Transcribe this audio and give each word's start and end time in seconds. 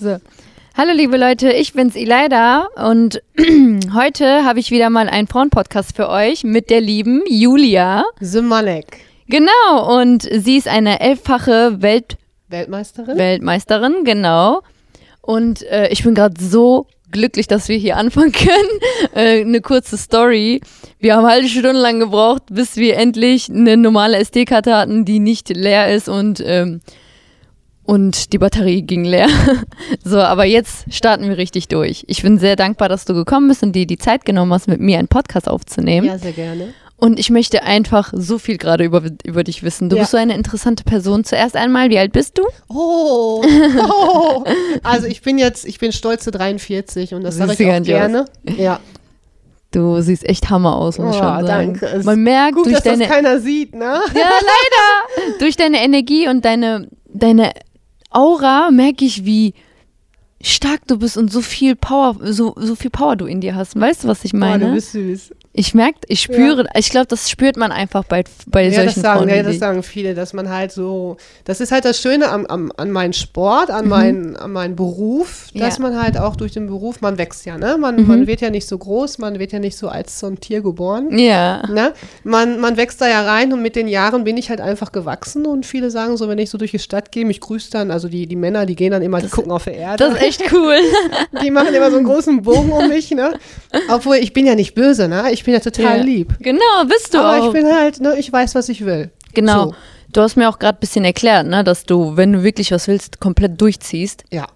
So. 0.00 0.18
Hallo 0.76 0.92
liebe 0.94 1.16
Leute, 1.16 1.50
ich 1.50 1.72
bin's 1.72 1.96
Ileida 1.96 2.68
und 2.76 3.20
heute 3.94 4.44
habe 4.44 4.60
ich 4.60 4.70
wieder 4.70 4.90
mal 4.90 5.08
einen 5.08 5.26
Frauen-Podcast 5.26 5.96
für 5.96 6.08
euch 6.08 6.44
mit 6.44 6.70
der 6.70 6.80
lieben 6.80 7.24
Julia. 7.28 8.04
Symanek. 8.20 8.98
Genau, 9.26 9.98
und 10.00 10.22
sie 10.22 10.56
ist 10.56 10.68
eine 10.68 11.00
elffache 11.00 11.82
Welt 11.82 12.16
Weltmeisterin? 12.46 13.18
Weltmeisterin, 13.18 14.04
genau. 14.04 14.62
Und 15.20 15.64
äh, 15.64 15.88
ich 15.88 16.04
bin 16.04 16.14
gerade 16.14 16.40
so 16.40 16.86
glücklich, 17.10 17.48
dass 17.48 17.68
wir 17.68 17.76
hier 17.76 17.96
anfangen 17.98 18.30
können. 18.30 18.80
Äh, 19.16 19.40
eine 19.40 19.60
kurze 19.60 19.96
Story. 19.96 20.60
Wir 21.00 21.16
haben 21.16 21.26
halt 21.26 21.48
stundenlang 21.48 21.98
gebraucht, 21.98 22.44
bis 22.50 22.76
wir 22.76 22.96
endlich 22.96 23.50
eine 23.50 23.76
normale 23.76 24.18
SD-Karte 24.18 24.76
hatten, 24.76 25.04
die 25.04 25.18
nicht 25.18 25.48
leer 25.48 25.92
ist 25.92 26.08
und 26.08 26.40
ähm, 26.46 26.82
und 27.88 28.34
die 28.34 28.38
Batterie 28.38 28.82
ging 28.82 29.04
leer. 29.06 29.28
so, 30.04 30.20
aber 30.20 30.44
jetzt 30.44 30.92
starten 30.92 31.26
wir 31.26 31.38
richtig 31.38 31.68
durch. 31.68 32.04
Ich 32.06 32.20
bin 32.22 32.36
sehr 32.38 32.54
dankbar, 32.54 32.90
dass 32.90 33.06
du 33.06 33.14
gekommen 33.14 33.48
bist 33.48 33.62
und 33.62 33.72
dir 33.72 33.86
die 33.86 33.96
Zeit 33.96 34.26
genommen 34.26 34.52
hast, 34.52 34.68
mit 34.68 34.78
mir 34.78 34.98
einen 34.98 35.08
Podcast 35.08 35.48
aufzunehmen. 35.48 36.06
Ja, 36.06 36.18
sehr 36.18 36.32
gerne. 36.32 36.74
Und 36.98 37.18
ich 37.18 37.30
möchte 37.30 37.62
einfach 37.62 38.12
so 38.14 38.38
viel 38.38 38.58
gerade 38.58 38.84
über, 38.84 39.02
über 39.24 39.42
dich 39.42 39.62
wissen. 39.62 39.88
Du 39.88 39.96
Ja. 39.96 40.02
bist 40.02 40.10
so 40.10 40.18
eine 40.18 40.34
interessante 40.34 40.84
Person. 40.84 41.24
Zuerst 41.24 41.56
einmal, 41.56 41.88
wie 41.88 41.98
alt 41.98 42.12
bist 42.12 42.36
du? 42.36 42.42
Oh, 42.68 43.42
oh. 43.88 44.44
Also 44.82 45.06
ich 45.06 45.22
bin 45.22 45.38
jetzt, 45.38 45.64
ich 45.64 45.78
bin 45.78 45.92
stolze 45.92 46.30
43 46.30 47.14
und 47.14 47.22
das 47.22 47.36
sage 47.36 47.54
ich 47.54 47.70
auch 47.70 47.82
gerne. 47.82 48.26
Ja, 48.58 48.80
Du 49.70 50.00
siehst 50.00 50.26
echt 50.28 50.48
Hammer 50.50 50.76
aus, 50.76 50.98
muss 50.98 51.14
ich 51.16 51.20
Oh, 51.22 51.24
schon 51.24 51.46
sagen. 51.46 51.78
danke. 51.80 52.00
Man 52.04 52.22
merkt 52.22 52.54
gut, 52.54 52.66
durch 52.66 52.76
dass 52.76 52.84
deine 52.84 53.04
das 53.04 53.08
keiner 53.14 53.38
sieht, 53.40 53.74
ne? 53.74 53.84
Ja, 53.84 54.00
leider. 54.14 55.38
Durch 55.40 55.56
deine 55.56 55.82
Energie 55.84 56.26
und 56.26 56.44
deine, 56.46 56.88
deine 57.12 57.52
Aura 58.18 58.72
merke 58.72 59.04
ich, 59.04 59.24
wie 59.24 59.54
stark 60.40 60.86
du 60.88 60.98
bist 60.98 61.16
und 61.16 61.30
so 61.30 61.40
viel 61.40 61.76
Power, 61.76 62.16
so, 62.20 62.52
so 62.56 62.74
viel 62.74 62.90
Power 62.90 63.14
du 63.14 63.26
in 63.26 63.40
dir 63.40 63.54
hast. 63.54 63.78
Weißt 63.78 64.02
du, 64.04 64.08
was 64.08 64.24
ich 64.24 64.32
meine? 64.32 64.66
du 64.66 64.72
bist 64.74 64.92
süß. 64.92 65.32
Ich 65.52 65.74
merke, 65.74 65.98
ich 66.08 66.20
spüre, 66.20 66.66
ich 66.76 66.90
glaube, 66.90 67.06
das 67.08 67.28
spürt 67.30 67.56
man 67.56 67.72
einfach 67.72 68.04
bei, 68.04 68.22
bei 68.46 68.64
Ja, 68.64 68.68
das 68.68 68.76
solchen 68.94 69.00
sagen, 69.02 69.18
Frauen. 69.20 69.28
ja, 69.36 69.42
das 69.42 69.58
sagen 69.58 69.82
viele, 69.82 70.14
dass 70.14 70.32
man 70.32 70.48
halt 70.50 70.70
so, 70.70 71.16
das 71.44 71.60
ist 71.60 71.72
halt 71.72 71.84
das 71.84 72.00
Schöne 72.00 72.28
am, 72.28 72.46
am, 72.46 72.70
an 72.76 72.90
meinen 72.92 73.12
Sport, 73.12 73.70
an, 73.70 73.88
meinen, 73.88 74.36
an 74.36 74.52
meinen 74.52 74.76
Beruf, 74.76 75.48
dass 75.54 75.78
Mhm. 75.78 75.84
Ja. 75.84 75.90
man 75.90 76.02
halt 76.02 76.18
auch 76.18 76.36
durch 76.36 76.52
den 76.52 76.66
Beruf, 76.68 77.00
man 77.00 77.18
wächst 77.18 77.44
ja, 77.46 77.58
ne? 77.58 77.76
Man, 77.78 77.96
Mhm. 77.96 78.06
man 78.06 78.26
wird 78.26 78.40
ja 78.40 78.50
nicht 78.50 78.68
so 78.68 78.78
groß, 78.78 79.18
man 79.18 79.38
wird 79.38 79.52
ja 79.52 79.58
nicht 79.58 79.76
so 79.76 79.88
als 79.88 80.20
so 80.20 80.26
ein 80.26 80.38
Tier 80.38 80.60
geboren. 80.60 81.16
ja. 81.18 81.66
Ne? 81.68 81.92
Man, 82.24 82.60
man 82.60 82.76
wächst 82.76 83.00
da 83.00 83.08
ja 83.08 83.22
rein 83.22 83.52
und 83.52 83.60
mit 83.62 83.74
den 83.74 83.88
Jahren 83.88 84.24
bin 84.24 84.36
ich 84.36 84.50
halt 84.50 84.60
einfach 84.60 84.92
gewachsen 84.92 85.44
und 85.46 85.66
viele 85.66 85.90
sagen 85.90 86.16
so, 86.16 86.28
wenn 86.28 86.38
ich 86.38 86.50
so 86.50 86.58
durch 86.58 86.70
die 86.70 86.78
Stadt 86.78 87.10
gehe, 87.10 87.24
mich 87.24 87.40
grüßt 87.40 87.74
dann, 87.74 87.90
also 87.90 88.08
die, 88.08 88.26
die 88.26 88.36
Männer, 88.36 88.64
die 88.66 88.76
gehen 88.76 88.92
dann 88.92 89.02
immer, 89.02 89.20
die 89.20 89.28
gucken 89.28 89.50
auf 89.50 89.64
die 89.64 89.70
Erde. 89.70 89.96
Das 90.04 90.14
ist 90.14 90.22
echt 90.22 90.52
cool. 90.52 90.76
Die 91.42 91.50
machen 91.50 91.72
immer 91.74 91.90
so 91.90 91.96
einen 91.96 92.06
großen 92.06 92.42
Bogen 92.42 92.70
um 92.72 92.88
mich, 92.88 93.10
ne? 93.10 93.34
Obwohl, 93.90 94.16
ich 94.16 94.32
bin 94.32 94.46
ja 94.46 94.54
nicht 94.54 94.74
böse, 94.74 95.08
ne? 95.08 95.30
Ich 95.32 95.37
bin 95.44 95.54
ja 95.54 95.60
total 95.60 95.98
Ja. 95.98 96.02
lieb. 96.04 96.34
Genau, 96.40 96.84
bist 96.88 97.12
du 97.14 97.18
Aber 97.18 97.40
auch. 97.42 97.46
ich 97.48 97.52
bin 97.52 97.66
halt, 97.72 98.00
ne, 98.00 98.16
ich 98.18 98.32
weiß, 98.32 98.54
was 98.54 98.68
ich 98.68 98.84
will. 98.84 99.10
genau. 99.34 99.64
So. 99.70 99.74
Du 100.10 100.22
hast 100.22 100.36
mir 100.36 100.48
auch 100.48 100.58
gerade 100.58 100.78
ein 100.78 100.80
bisschen 100.80 101.04
erklärt, 101.04 101.46
ne, 101.46 101.62
dass 101.64 101.84
du, 101.84 102.16
wenn 102.16 102.32
du 102.32 102.42
wirklich 102.42 102.70
was 102.72 102.88
willst, 102.88 103.20
komplett 103.20 103.60
durchziehst. 103.60 104.24
Ja. 104.30 104.46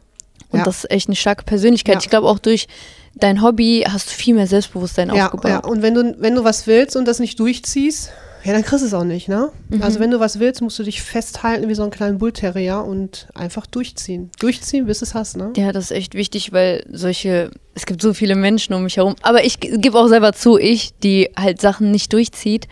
Und 0.51 0.61
Ja. 0.61 0.65
das 0.65 0.79
ist 0.85 0.91
echt 0.91 1.09
eine 1.09 1.17
starke 1.17 1.45
Persönlichkeit. 1.45 1.97
Ja. 1.97 2.01
Ich 2.01 2.09
glaube 2.09 2.27
auch 2.27 2.39
durch 2.39 2.69
dein 3.15 3.43
Hobby 3.43 3.85
hast 3.87 4.09
du 4.09 4.15
viel 4.15 4.35
mehr 4.35 4.47
Selbstbewusstsein 4.47 5.15
Ja, 5.15 5.27
aufgebaut. 5.27 5.51
ja, 5.51 5.59
und 5.59 5.83
wenn 5.83 5.93
du, 5.95 6.15
wenn 6.19 6.35
du 6.35 6.45
was 6.45 6.67
willst 6.67 6.97
und 6.97 7.07
das 7.07 7.19
nicht 7.19 7.39
durchziehst, 7.39 8.11
ja, 8.45 8.53
dann 8.53 8.63
kriegst 8.63 8.83
du 8.83 8.87
es 8.87 8.95
auch 8.95 9.05
nicht, 9.05 9.29
ne? 9.29 9.51
Mhm. 9.69 9.83
Also 9.83 10.01
wenn 10.01 10.11
du 10.11 10.21
was 10.21 10.39
willst, 10.39 10.63
musst 10.63 10.79
du 10.79 10.83
dich 10.83 11.03
festhalten 11.03 11.69
wie 11.69 11.75
so 11.75 11.83
einen 11.83 11.91
kleinen 11.91 12.19
Bullterrier 12.19 12.83
und 12.85 13.29
einfach 13.35 13.67
durchziehen. 13.67 14.31
Durchziehen, 14.39 14.87
bis 14.87 14.99
du 14.99 15.05
es 15.05 15.15
hast, 15.15 15.37
ne? 15.37 15.53
Ja, 15.57 15.73
das 15.73 15.85
ist 15.87 15.91
echt 15.93 16.15
wichtig, 16.15 16.53
weil 16.53 16.85
solche, 16.91 17.51
es 17.75 17.87
gibt 17.87 18.03
so 18.03 18.15
viele 18.15 18.35
Menschen 18.35 18.75
um 18.75 18.83
mich 18.85 18.97
herum. 18.97 19.15
Aber 19.23 19.45
ich 19.45 19.61
gebe 19.61 19.99
auch 19.99 20.09
selber 20.09 20.33
zu, 20.33 20.59
ich, 20.59 20.93
die 21.03 21.31
halt 21.37 21.61
Sachen 21.61 21.91
nicht 21.91 22.13
durchzieht 22.13 22.69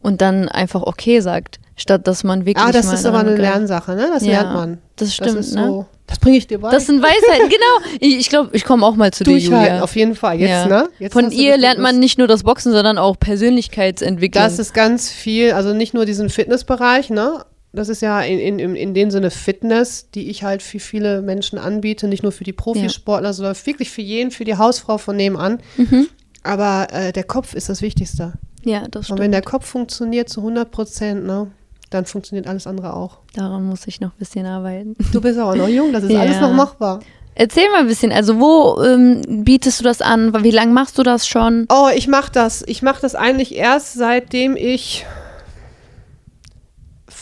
und 0.00 0.20
dann 0.20 0.48
einfach 0.48 0.82
okay 0.82 1.20
sagt, 1.20 1.58
statt 1.76 2.06
dass 2.06 2.24
man 2.24 2.46
wirklich. 2.46 2.64
Ah, 2.66 2.72
das 2.72 2.92
ist 2.92 3.06
aber 3.06 3.20
eine. 3.20 3.36
Lernsache, 3.36 3.94
ne? 3.94 4.10
Das 4.12 4.24
Ja, 4.24 4.42
lernt 4.42 4.54
man. 4.54 4.78
Das 4.96 5.14
stimmt, 5.14 5.38
das 5.38 5.46
ist 5.46 5.54
ne? 5.54 5.66
so, 5.66 5.86
das 6.06 6.18
bringe 6.18 6.36
ich 6.36 6.46
dir 6.46 6.58
bei. 6.60 6.70
Das 6.70 6.86
sind 6.86 7.02
Weisheiten, 7.02 7.48
genau. 7.48 7.96
Ich, 8.00 8.16
ich 8.18 8.28
glaube, 8.28 8.50
ich 8.52 8.64
komme 8.64 8.84
auch 8.86 8.94
mal 8.96 9.12
zu 9.12 9.24
dir, 9.24 9.32
Durchhalten, 9.32 9.66
Julia. 9.66 9.82
auf 9.82 9.96
jeden 9.96 10.14
Fall. 10.14 10.38
Jetzt, 10.40 10.50
Ja. 10.50 10.66
ne? 10.66 10.88
Jetzt 10.98 11.12
Von 11.14 11.30
ihr 11.30 11.56
lernt 11.56 11.80
man 11.80 11.98
nicht 11.98 12.18
nur 12.18 12.26
das 12.28 12.42
Boxen, 12.42 12.72
sondern 12.72 12.98
auch 12.98 13.18
Persönlichkeitsentwicklung. 13.18 14.42
Das 14.42 14.58
ist 14.58 14.74
ganz 14.74 15.10
viel, 15.10 15.52
also 15.52 15.72
nicht 15.72 15.94
nur 15.94 16.04
diesen 16.04 16.28
Fitnessbereich, 16.28 17.10
ne? 17.10 17.44
Das 17.72 17.88
ist 17.88 18.02
ja 18.02 18.20
in, 18.20 18.58
in, 18.60 18.76
in, 18.76 18.94
dem 18.94 19.10
Sinne 19.10 19.32
Fitness, 19.32 20.08
die 20.14 20.30
ich 20.30 20.44
halt 20.44 20.62
für 20.62 20.78
viele 20.78 21.22
Menschen 21.22 21.58
anbiete, 21.58 22.06
nicht 22.06 22.22
nur 22.22 22.30
für 22.30 22.44
die 22.44 22.52
Profisportler, 22.52 23.32
sondern 23.32 23.56
wirklich 23.64 23.90
für 23.90 24.02
jeden, 24.02 24.30
für 24.30 24.44
die 24.44 24.56
Hausfrau 24.56 24.96
von 24.96 25.16
nebenan. 25.16 25.58
Mhm. 25.76 26.06
Aber 26.44 26.86
äh, 26.92 27.12
der 27.12 27.24
Kopf 27.24 27.52
ist 27.54 27.68
das 27.68 27.82
Wichtigste. 27.82 28.34
ja, 28.64 28.82
das 28.82 29.00
Und 29.00 29.04
stimmt. 29.04 29.20
wenn 29.20 29.32
der 29.32 29.42
Kopf 29.42 29.66
funktioniert 29.66 30.28
zu 30.28 30.40
100 30.40 30.70
Prozent, 30.70 31.24
ne, 31.26 31.50
dann 31.94 32.04
funktioniert 32.06 32.46
alles 32.46 32.66
andere 32.66 32.94
auch. 32.94 33.18
Daran 33.34 33.64
muss 33.64 33.86
ich 33.86 34.00
noch 34.00 34.10
ein 34.10 34.18
bisschen 34.18 34.46
arbeiten. 34.46 34.96
Du 35.12 35.20
bist 35.20 35.38
aber 35.38 35.54
noch 35.56 35.68
jung, 35.68 35.92
das 35.92 36.04
ist 36.04 36.10
Ja. 36.12 36.20
alles 36.20 36.40
noch 36.40 36.52
machbar. 36.52 37.00
Erzähl 37.36 37.68
mal 37.70 37.80
ein 37.80 37.86
bisschen, 37.88 38.12
also 38.12 38.38
wo 38.38 38.80
ähm, 38.82 39.22
bietest 39.44 39.80
du 39.80 39.84
das 39.84 40.00
an? 40.00 40.32
Wie 40.44 40.52
lange 40.52 40.72
machst 40.72 40.96
du 40.98 41.02
das 41.02 41.26
schon? 41.26 41.66
Oh, 41.68 41.88
ich 41.94 42.06
mache 42.06 42.30
das. 42.32 42.62
Ich 42.66 42.80
mache 42.82 43.00
das 43.02 43.14
eigentlich 43.16 43.56
erst 43.56 43.94
seitdem 43.94 44.56
ich 44.56 45.04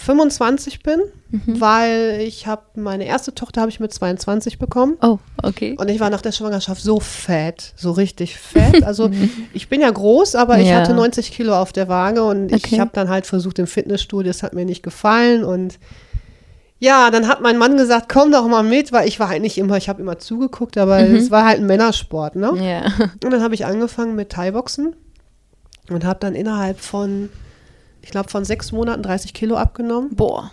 25 0.02 0.82
bin, 0.82 1.00
Mhm. 1.30 1.60
weil 1.60 2.18
ich 2.20 2.46
habe 2.46 2.62
meine 2.74 3.04
erste 3.06 3.34
Tochter 3.34 3.62
habe 3.62 3.70
ich 3.70 3.80
mit 3.80 3.92
22 3.92 4.58
bekommen. 4.58 4.98
Oh, 5.00 5.18
okay. 5.42 5.76
Und 5.78 5.88
ich 5.88 5.98
war 6.00 6.10
nach 6.10 6.20
der 6.20 6.32
Schwangerschaft 6.32 6.82
so 6.82 7.00
fett, 7.00 7.72
so 7.76 7.92
richtig 7.92 8.36
fett. 8.38 8.82
Also 8.84 9.10
ich 9.54 9.68
bin 9.68 9.80
ja 9.80 9.90
groß, 9.90 10.34
aber 10.34 10.58
ich 10.58 10.68
Ja. 10.68 10.76
hatte 10.80 10.92
90 10.94 11.32
Kilo 11.32 11.56
auf 11.56 11.72
der 11.72 11.88
Waage 11.88 12.22
und 12.24 12.52
Okay. 12.52 12.60
ich 12.74 12.80
habe 12.80 12.90
dann 12.92 13.08
halt 13.08 13.26
versucht 13.26 13.58
im 13.58 13.66
Fitnessstudio, 13.66 14.28
das 14.30 14.42
hat 14.42 14.52
mir 14.52 14.64
nicht 14.66 14.82
gefallen 14.82 15.44
und 15.44 15.78
ja, 16.78 17.10
dann 17.12 17.28
hat 17.28 17.40
mein 17.40 17.58
Mann 17.58 17.76
gesagt, 17.76 18.08
komm 18.12 18.32
doch 18.32 18.46
mal 18.48 18.64
mit, 18.64 18.90
weil 18.92 19.06
ich 19.06 19.20
war 19.20 19.28
halt 19.28 19.40
nicht 19.40 19.56
immer, 19.56 19.76
ich 19.76 19.88
habe 19.88 20.02
immer 20.02 20.18
zugeguckt, 20.18 20.76
aber 20.76 20.98
es 20.98 21.30
war 21.30 21.44
halt 21.46 21.60
ein 21.60 21.66
Männersport, 21.66 22.34
ne? 22.34 22.50
Ja. 22.60 23.06
Und 23.24 23.32
dann 23.32 23.40
habe 23.42 23.54
ich 23.54 23.64
angefangen 23.64 24.16
mit 24.16 24.30
Thai-Boxen 24.30 24.96
und 25.90 26.04
habe 26.04 26.18
dann 26.20 26.34
innerhalb 26.34 26.80
von, 26.80 27.28
ich 28.02 28.10
glaube, 28.10 28.28
von 28.28 28.44
sechs 28.44 28.72
Monaten 28.72 29.02
30 29.02 29.32
Kilo 29.32 29.56
abgenommen. 29.56 30.14
Boah. 30.14 30.50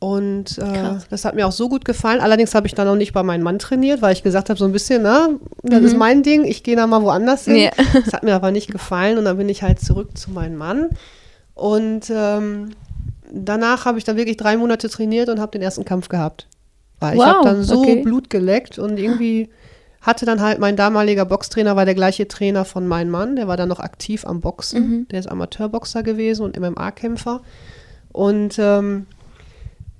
Und 0.00 0.58
äh, 0.58 0.94
das 1.10 1.24
hat 1.24 1.34
mir 1.34 1.46
auch 1.46 1.52
so 1.52 1.68
gut 1.68 1.84
gefallen. 1.84 2.20
Allerdings 2.20 2.54
habe 2.54 2.68
ich 2.68 2.74
dann 2.74 2.86
noch 2.86 2.94
nicht 2.94 3.12
bei 3.12 3.24
meinem 3.24 3.42
Mann 3.42 3.58
trainiert, 3.58 4.00
weil 4.00 4.12
ich 4.12 4.22
gesagt 4.22 4.48
habe, 4.48 4.58
so 4.58 4.64
ein 4.64 4.70
bisschen, 4.70 5.02
na, 5.02 5.30
das 5.62 5.82
ist 5.82 5.96
mein 5.96 6.22
Ding, 6.22 6.44
ich 6.44 6.62
gehe 6.62 6.76
da 6.76 6.86
mal 6.86 7.02
woanders 7.02 7.46
hin. 7.46 7.54
Mhm. 7.54 7.60
Ja. 7.60 7.70
Das 8.04 8.12
hat 8.12 8.22
mir 8.22 8.34
aber 8.36 8.52
nicht 8.52 8.70
gefallen 8.70 9.18
und 9.18 9.24
dann 9.24 9.36
bin 9.36 9.48
ich 9.48 9.62
halt 9.62 9.80
zurück 9.80 10.16
zu 10.16 10.30
meinem 10.30 10.56
Mann. 10.56 10.90
Und 11.54 12.10
ähm, 12.10 12.70
danach 13.32 13.86
habe 13.86 13.98
ich 13.98 14.04
dann 14.04 14.16
wirklich 14.16 14.36
drei 14.36 14.56
Monate 14.56 14.88
trainiert 14.88 15.28
und 15.28 15.40
habe 15.40 15.50
den 15.50 15.62
ersten 15.62 15.84
Kampf 15.84 16.08
gehabt. 16.08 16.46
Weil 17.00 17.14
ich 17.14 17.20
Wow, 17.20 17.26
habe 17.26 17.44
dann 17.48 17.62
so 17.64 17.80
okay. 17.80 18.02
Blut 18.02 18.30
geleckt 18.30 18.78
und 18.78 18.98
irgendwie 18.98 19.48
hatte 20.08 20.24
dann 20.24 20.40
halt 20.40 20.58
mein 20.58 20.74
damaliger 20.74 21.26
Boxtrainer, 21.26 21.76
war 21.76 21.84
der 21.84 21.94
gleiche 21.94 22.26
Trainer 22.26 22.64
von 22.64 22.88
meinem 22.88 23.10
Mann, 23.10 23.36
der 23.36 23.46
war 23.46 23.58
dann 23.58 23.68
noch 23.68 23.78
aktiv 23.78 24.24
am 24.24 24.40
Boxen. 24.40 24.80
Mhm. 24.80 25.08
Der 25.08 25.20
ist 25.20 25.30
Amateurboxer 25.30 26.02
gewesen 26.02 26.44
und 26.44 26.58
MMA-Kämpfer. 26.58 27.42
Und 28.10 28.58
ähm, 28.58 29.04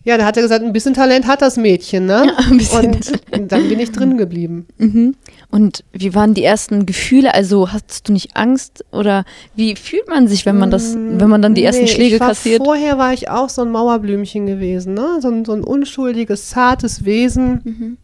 ja, 0.04 0.16
da 0.16 0.24
hat 0.24 0.38
er 0.38 0.42
gesagt, 0.42 0.64
ein 0.64 0.72
bisschen 0.72 0.94
Talent 0.94 1.26
hat 1.26 1.42
das 1.42 1.58
Mädchen, 1.58 2.06
ne? 2.06 2.32
Ja, 2.38 2.50
ein 2.50 2.56
bisschen 2.56 3.20
und 3.32 3.52
dann 3.52 3.68
bin 3.68 3.78
ich 3.78 3.92
drin 3.92 4.16
geblieben. 4.16 4.66
Mhm. 4.78 5.14
Und 5.50 5.84
wie 5.92 6.14
waren 6.14 6.32
die 6.32 6.42
ersten 6.42 6.86
Gefühle? 6.86 7.34
Also 7.34 7.70
hattest 7.70 8.08
du 8.08 8.14
nicht 8.14 8.34
Angst 8.34 8.86
oder 8.90 9.26
wie 9.56 9.76
fühlt 9.76 10.08
man 10.08 10.26
sich, 10.26 10.46
wenn 10.46 10.56
man 10.56 10.70
das, 10.70 10.94
wenn 10.94 11.28
man 11.28 11.42
dann 11.42 11.54
die 11.54 11.64
ersten 11.64 11.82
Nee, 11.82 11.90
Schläge 11.90 12.14
ich 12.14 12.20
war, 12.20 12.28
kassiert? 12.28 12.64
Vorher 12.64 12.96
war 12.96 13.12
ich 13.12 13.28
auch 13.28 13.50
so 13.50 13.60
ein 13.60 13.70
Mauerblümchen 13.70 14.46
gewesen, 14.46 14.94
ne? 14.94 15.18
So 15.20 15.28
ein, 15.28 15.44
so 15.44 15.52
ein 15.52 15.62
unschuldiges, 15.62 16.48
zartes 16.48 17.04
Wesen. 17.04 17.60
Mhm. 17.64 17.96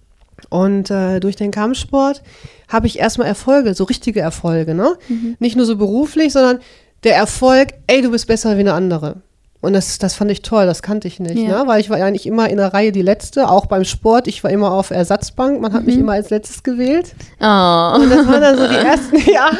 Und 0.55 0.89
äh, 0.91 1.19
durch 1.19 1.35
den 1.35 1.51
Kampfsport 1.51 2.23
habe 2.69 2.87
ich 2.87 3.01
erstmal 3.01 3.27
Erfolge, 3.27 3.75
so 3.75 3.83
richtige 3.83 4.21
Erfolge, 4.21 4.73
ne? 4.75 4.95
Mhm. 5.09 5.35
Nicht 5.41 5.57
nur 5.57 5.67
so 5.67 5.77
beruflich, 5.77 6.33
sondern 6.33 6.61
der 7.03 7.17
Erfolg, 7.17 7.71
ey, 7.89 8.03
du 8.03 8.11
bist 8.13 8.29
besser 8.29 8.57
wie 8.57 8.61
eine 8.61 8.73
andere. 8.73 9.17
Und 9.61 9.73
das, 9.73 9.99
das 9.99 10.15
fand 10.15 10.31
ich 10.31 10.43
toll, 10.43 10.67
das 10.67 10.81
kannte 10.83 11.09
ich 11.09 11.19
nicht, 11.19 11.39
Ja. 11.39 11.63
ne? 11.63 11.67
weil 11.67 11.81
ich 11.81 11.91
war 11.91 11.97
eigentlich 11.97 12.27
immer 12.27 12.49
in 12.51 12.59
der 12.59 12.73
Reihe 12.73 12.93
die 12.93 13.03
Letzte, 13.03 13.49
auch 13.49 13.67
beim 13.67 13.85
Sport. 13.85 14.29
Ich 14.29 14.45
war 14.45 14.51
immer 14.53 14.71
auf 14.73 14.91
Ersatzbank, 14.91 15.61
man 15.61 15.73
hat 15.73 15.81
Mhm. 15.81 15.87
mich 15.87 15.97
immer 15.99 16.13
als 16.13 16.31
Letztes 16.31 16.63
gewählt. 16.63 17.15
Oh. 17.41 17.95
Und 17.97 18.11
das 18.11 18.27
waren 18.29 18.43
dann 18.43 18.57
so 18.59 18.69
die 18.69 18.75
ersten, 18.93 19.17
ja, 19.33 19.51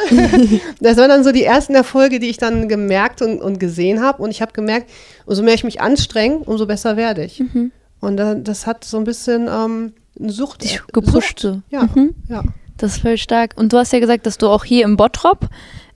das 0.79 0.95
waren 0.97 1.09
dann 1.09 1.23
so 1.25 1.31
die 1.33 1.43
ersten 1.43 1.75
Erfolge, 1.75 2.19
die 2.19 2.29
ich 2.29 2.37
dann 2.37 2.69
gemerkt 2.69 3.21
und, 3.21 3.41
und 3.41 3.59
gesehen 3.59 4.01
habe. 4.01 4.21
Und 4.23 4.29
ich 4.31 4.41
habe 4.41 4.53
gemerkt, 4.53 4.89
umso 5.25 5.43
mehr 5.43 5.55
ich 5.55 5.63
mich 5.65 5.81
anstrenge, 5.81 6.37
umso 6.37 6.65
besser 6.67 6.95
werde 6.95 7.23
ich. 7.25 7.39
Mhm. 7.41 7.71
Und 7.99 8.15
dann, 8.17 8.43
das 8.45 8.65
hat 8.67 8.85
so 8.85 8.97
ein 8.97 9.03
bisschen 9.03 9.49
ähm, 9.51 9.93
eine 10.19 10.31
Sucht. 10.31 10.63
Dich 10.63 10.81
gepusht 10.93 11.39
Sucht. 11.39 11.53
so. 11.55 11.61
Ja, 11.69 11.83
Mhm. 11.93 12.15
ja. 12.29 12.43
Das 12.77 12.95
ist 12.97 13.01
voll 13.03 13.17
stark. 13.17 13.53
Und 13.55 13.71
du 13.71 13.77
hast 13.77 13.93
ja 13.93 13.99
gesagt, 13.99 14.25
dass 14.25 14.37
du 14.37 14.49
auch 14.49 14.65
hier 14.65 14.83
im 14.83 14.97
Bottrop 14.97 15.47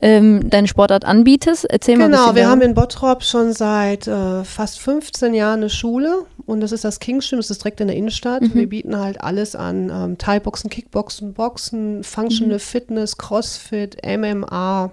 ähm, 0.01 0.49
deine 0.49 0.65
Sportart 0.69 1.03
anbietest. 1.03 1.65
Erzähl 1.65 1.97
mal 1.97 2.05
ein 2.05 2.11
Genau, 2.11 2.35
wir 2.35 2.47
haben 2.49 2.61
in 2.61 2.73
Bottrop 2.73 3.21
schon 3.21 3.51
seit 3.51 4.07
äh, 4.07 4.45
fast 4.45 4.79
15 4.79 5.33
Jahren 5.33 5.59
eine 5.59 5.69
Schule 5.69 6.25
und 6.45 6.61
das 6.61 6.71
ist 6.71 6.85
das 6.85 7.01
Kingschwimmen, 7.01 7.41
das 7.41 7.51
ist 7.51 7.61
direkt 7.65 7.81
in 7.81 7.87
der 7.87 7.97
Innenstadt. 7.97 8.43
Mhm. 8.43 8.53
Wir 8.53 8.69
bieten 8.69 8.97
halt 8.97 9.19
alles 9.19 9.57
an, 9.57 9.89
ähm, 9.93 10.17
Thai-Boxen, 10.17 10.69
Kickboxen, 10.69 11.33
Boxen, 11.33 12.01
Functional 12.05 12.55
Mhm. 12.55 12.59
Fitness, 12.61 13.17
Crossfit, 13.17 13.97
MMA, 14.01 14.89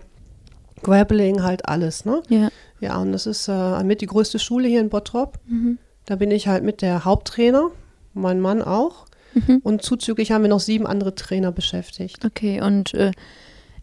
Grappling, 0.83 1.43
halt 1.43 1.69
alles, 1.69 2.05
ne? 2.05 2.21
Ja. 2.29 2.49
Ja, 2.81 2.99
und 2.99 3.13
das 3.13 3.27
ist 3.27 3.49
äh, 3.49 3.83
mit 3.85 4.01
die 4.01 4.07
größte 4.07 4.39
Schule 4.39 4.69
hier 4.69 4.81
in 4.81 4.91
Bottrop. 4.91 5.39
Mhm. 5.47 5.79
Da 6.05 6.17
bin 6.17 6.31
ich 6.31 6.47
halt 6.49 6.63
mit 6.63 6.83
der 6.83 7.05
Haupttrainer, 7.05 7.71
mein 8.13 8.41
Mann 8.41 8.61
auch. 8.61 9.06
Mhm. 9.37 9.61
Und 9.63 9.83
zuzüglich 9.83 10.33
haben 10.33 10.43
wir 10.43 10.49
noch 10.49 10.61
sieben 10.61 10.87
andere 10.87 11.15
Trainer 11.15 11.53
beschäftigt. 11.53 12.25
Okay, 12.25 12.61
und 12.63 12.95
äh, 12.95 13.13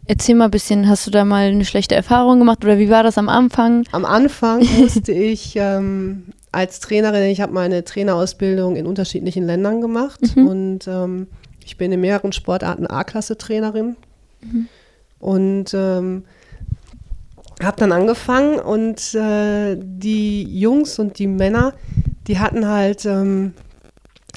erzähl 0.06 0.34
mal 0.34 0.46
ein 0.46 0.50
bisschen, 0.50 0.88
hast 0.88 1.06
du 1.06 1.10
da 1.10 1.24
mal 1.24 1.48
eine 1.48 1.64
schlechte 1.64 1.94
Erfahrung 1.94 2.38
gemacht 2.40 2.64
oder 2.64 2.78
wie 2.78 2.90
war 2.90 3.02
das 3.02 3.16
am 3.18 3.28
Anfang? 3.28 3.84
Am 3.92 4.04
Anfang 4.04 4.66
musste 4.80 5.12
ich 5.12 5.54
ähm, 5.56 6.24
als 6.52 6.80
Trainerin, 6.80 7.30
ich 7.30 7.40
habe 7.40 7.52
meine 7.52 7.84
Trainerausbildung 7.84 8.76
in 8.76 8.86
unterschiedlichen 8.86 9.44
Ländern 9.46 9.80
gemacht 9.80 10.20
Mhm. 10.36 10.46
und 10.46 10.88
ähm, 10.88 11.26
ich 11.64 11.76
bin 11.78 11.92
in 11.92 12.00
mehreren 12.00 12.32
Sportarten 12.32 12.86
A-Klasse-Trainerin 12.86 13.96
Mhm. 14.42 14.68
und 15.20 15.72
ähm, 15.74 16.24
habe 17.62 17.76
dann 17.78 17.92
angefangen 17.92 18.58
und 18.58 19.14
äh, 19.14 19.76
die 19.80 20.42
Jungs 20.58 20.98
und 20.98 21.18
die 21.18 21.26
Männer, 21.28 21.72
die 22.26 22.38
hatten 22.38 22.66
halt, 22.66 23.06
ähm, 23.06 23.54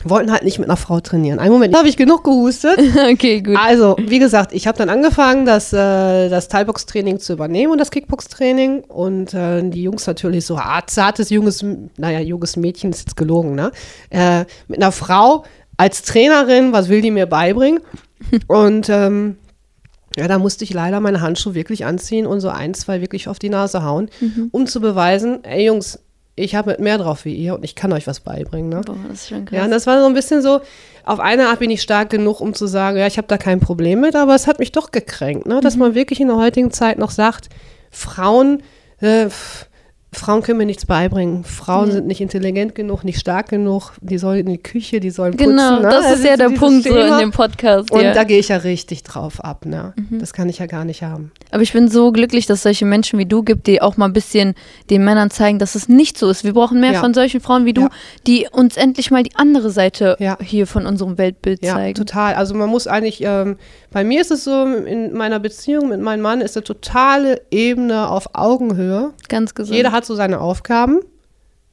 wollten 0.03 0.31
halt 0.31 0.44
nicht 0.44 0.59
mit 0.59 0.69
einer 0.69 0.77
Frau 0.77 0.99
trainieren. 0.99 1.39
Einen 1.39 1.51
Moment, 1.51 1.75
habe 1.75 1.88
ich 1.88 1.97
genug 1.97 2.23
gehustet. 2.23 2.79
okay, 3.11 3.41
gut. 3.41 3.57
Also, 3.57 3.95
wie 3.99 4.19
gesagt, 4.19 4.53
ich 4.53 4.67
habe 4.67 4.77
dann 4.77 4.89
angefangen, 4.89 5.45
das, 5.45 5.73
äh, 5.73 6.29
das 6.29 6.47
Thai-Box-Training 6.47 7.19
zu 7.19 7.33
übernehmen 7.33 7.71
und 7.71 7.79
das 7.79 7.91
Kickbox-Training. 7.91 8.81
Und 8.81 9.33
äh, 9.33 9.67
die 9.67 9.83
Jungs 9.83 10.05
natürlich 10.07 10.45
so, 10.45 10.57
ah, 10.57 10.81
zartes, 10.85 11.29
junges, 11.29 11.65
naja, 11.97 12.19
junges 12.19 12.57
Mädchen 12.57 12.91
ist 12.91 12.99
jetzt 12.99 13.15
gelogen, 13.15 13.55
ne? 13.55 13.71
Äh, 14.09 14.45
mit 14.67 14.81
einer 14.81 14.91
Frau 14.91 15.44
als 15.77 16.01
Trainerin, 16.03 16.73
was 16.73 16.89
will 16.89 17.01
die 17.01 17.11
mir 17.11 17.25
beibringen? 17.25 17.79
Und 18.47 18.89
ähm, 18.89 19.38
ja, 20.17 20.27
da 20.27 20.39
musste 20.39 20.63
ich 20.63 20.73
leider 20.73 21.00
meine 21.00 21.21
Handschuhe 21.21 21.53
wirklich 21.53 21.85
anziehen 21.85 22.25
und 22.25 22.39
so 22.39 22.50
ein, 22.50 22.73
zwei 22.73 23.01
wirklich 23.01 23.27
auf 23.27 23.38
die 23.38 23.50
Nase 23.50 23.83
hauen, 23.83 24.09
um 24.51 24.65
zu 24.65 24.81
beweisen, 24.81 25.43
ey 25.43 25.67
Jungs, 25.67 26.00
ich 26.38 26.56
habe 26.56 26.78
mehr 26.80 27.00
drauf 27.00 27.25
wie 27.25 27.36
ihr 27.36 27.56
und 27.56 27.66
ich 27.66 27.75
kann 27.75 27.92
euch 27.92 28.07
was 28.07 28.19
beibringen. 28.19 28.69
Ne? 28.69 28.81
Boah, 28.86 28.95
das 29.10 29.22
ist 29.22 29.30
schon 29.30 29.45
krass. 29.45 29.57
Ja, 29.57 29.66
und 29.66 29.72
das 29.72 29.88
war 29.88 30.00
so 30.00 30.06
ein 30.06 30.13
bisschen 30.13 30.42
so, 30.42 30.62
auf 31.04 31.19
eine 31.19 31.48
Art 31.48 31.60
bin 31.60 31.72
ich 31.72 31.81
stark 31.81 32.12
genug, 32.12 32.39
um 32.39 32.54
zu 32.54 32.68
sagen, 32.68 32.98
ja, 32.98 33.07
ich 33.07 33.18
habe 33.18 33.28
da 33.28 33.38
kein 33.38 33.60
Problem 33.60 34.01
mit, 34.01 34.16
aber 34.16 34.36
es 34.36 34.45
hat 34.45 34.60
mich 34.60 34.72
doch 34.72 34.92
gekränkt, 34.92 35.48
ne? 35.48 35.60
dass 35.62 35.75
man 35.75 35.95
wirklich 35.95 36.22
in 36.22 36.28
der 36.28 36.38
heutigen 36.38 36.72
Zeit 36.72 37.00
noch 37.00 37.12
sagt, 37.12 37.50
Frauen, 37.89 38.62
äh, 39.00 39.30
pff, 39.30 39.66
Frauen 40.19 40.41
können 40.41 40.57
mir 40.57 40.65
nichts 40.65 40.85
beibringen. 40.85 41.43
Frauen 41.43 41.87
Ja. 41.87 41.93
sind 41.93 42.07
nicht 42.07 42.21
intelligent 42.21 42.75
genug, 42.75 43.03
nicht 43.03 43.19
stark 43.19 43.49
genug, 43.49 43.91
die 44.01 44.17
sollen 44.17 44.39
in 44.39 44.45
die 44.53 44.57
Küche, 44.57 44.99
die 44.99 45.09
sollen 45.09 45.31
putzen. 45.37 45.49
genau, 45.51 45.75
ne? 45.79 45.89
das 45.89 46.11
ist 46.17 46.23
ja 46.25 46.31
so 46.37 46.37
der 46.49 46.55
Punkt 46.57 46.83
so 46.87 46.95
in 46.97 47.17
dem 47.19 47.31
Podcast. 47.31 47.91
Und 47.91 48.01
ja. 48.01 48.13
da 48.13 48.23
gehe 48.23 48.39
ich 48.39 48.47
ja 48.49 48.57
richtig 48.57 49.03
drauf 49.03 49.43
ab. 49.43 49.65
Ne? 49.65 49.93
Mhm. 49.95 50.19
Das 50.19 50.33
kann 50.33 50.49
ich 50.49 50.59
ja 50.59 50.65
gar 50.65 50.85
nicht 50.85 51.03
haben. 51.03 51.31
Aber 51.51 51.61
ich 51.63 51.73
bin 51.73 51.87
so 51.87 52.11
glücklich, 52.11 52.45
dass 52.45 52.57
es 52.59 52.63
solche 52.63 52.85
Menschen 52.85 53.19
wie 53.19 53.25
du 53.25 53.43
gibt, 53.43 53.67
die 53.67 53.81
auch 53.81 53.97
mal 53.97 54.05
ein 54.05 54.13
bisschen 54.13 54.55
den 54.89 55.03
Männern 55.03 55.29
zeigen, 55.29 55.59
dass 55.59 55.75
es 55.75 55.87
nicht 55.89 56.17
so 56.17 56.29
ist. 56.29 56.43
Wir 56.43 56.53
brauchen 56.53 56.79
mehr 56.79 56.93
Ja. 56.93 56.99
von 56.99 57.13
solchen 57.13 57.39
Frauen 57.41 57.65
wie 57.65 57.73
du, 57.73 57.81
Ja. 57.81 57.89
die 58.25 58.47
uns 58.51 58.77
endlich 58.77 59.11
mal 59.11 59.23
die 59.23 59.35
andere 59.35 59.69
Seite 59.69 60.15
Ja. 60.19 60.37
hier 60.41 60.67
von 60.67 60.85
unserem 60.85 61.17
Weltbild 61.17 61.63
Ja, 61.63 61.73
zeigen. 61.75 61.95
total. 61.95 62.33
Also 62.35 62.55
man 62.55 62.69
muss 62.69 62.87
eigentlich, 62.87 63.21
ähm, 63.23 63.57
bei 63.91 64.03
mir 64.03 64.21
ist 64.21 64.31
es 64.31 64.43
so, 64.43 64.63
in 64.65 65.13
meiner 65.13 65.39
Beziehung 65.39 65.89
mit 65.89 66.01
meinem 66.01 66.21
Mann 66.21 66.41
ist 66.41 66.57
eine 66.57 66.63
totale 66.63 67.41
Ebene 67.51 68.09
auf 68.09 68.29
Augenhöhe. 68.33 69.11
Ganz 69.29 69.53
gesund. 69.55 69.75
Jeder 69.75 69.91
hat 69.91 70.05
so 70.07 70.15
seine 70.15 70.39
Aufgaben. 70.42 71.00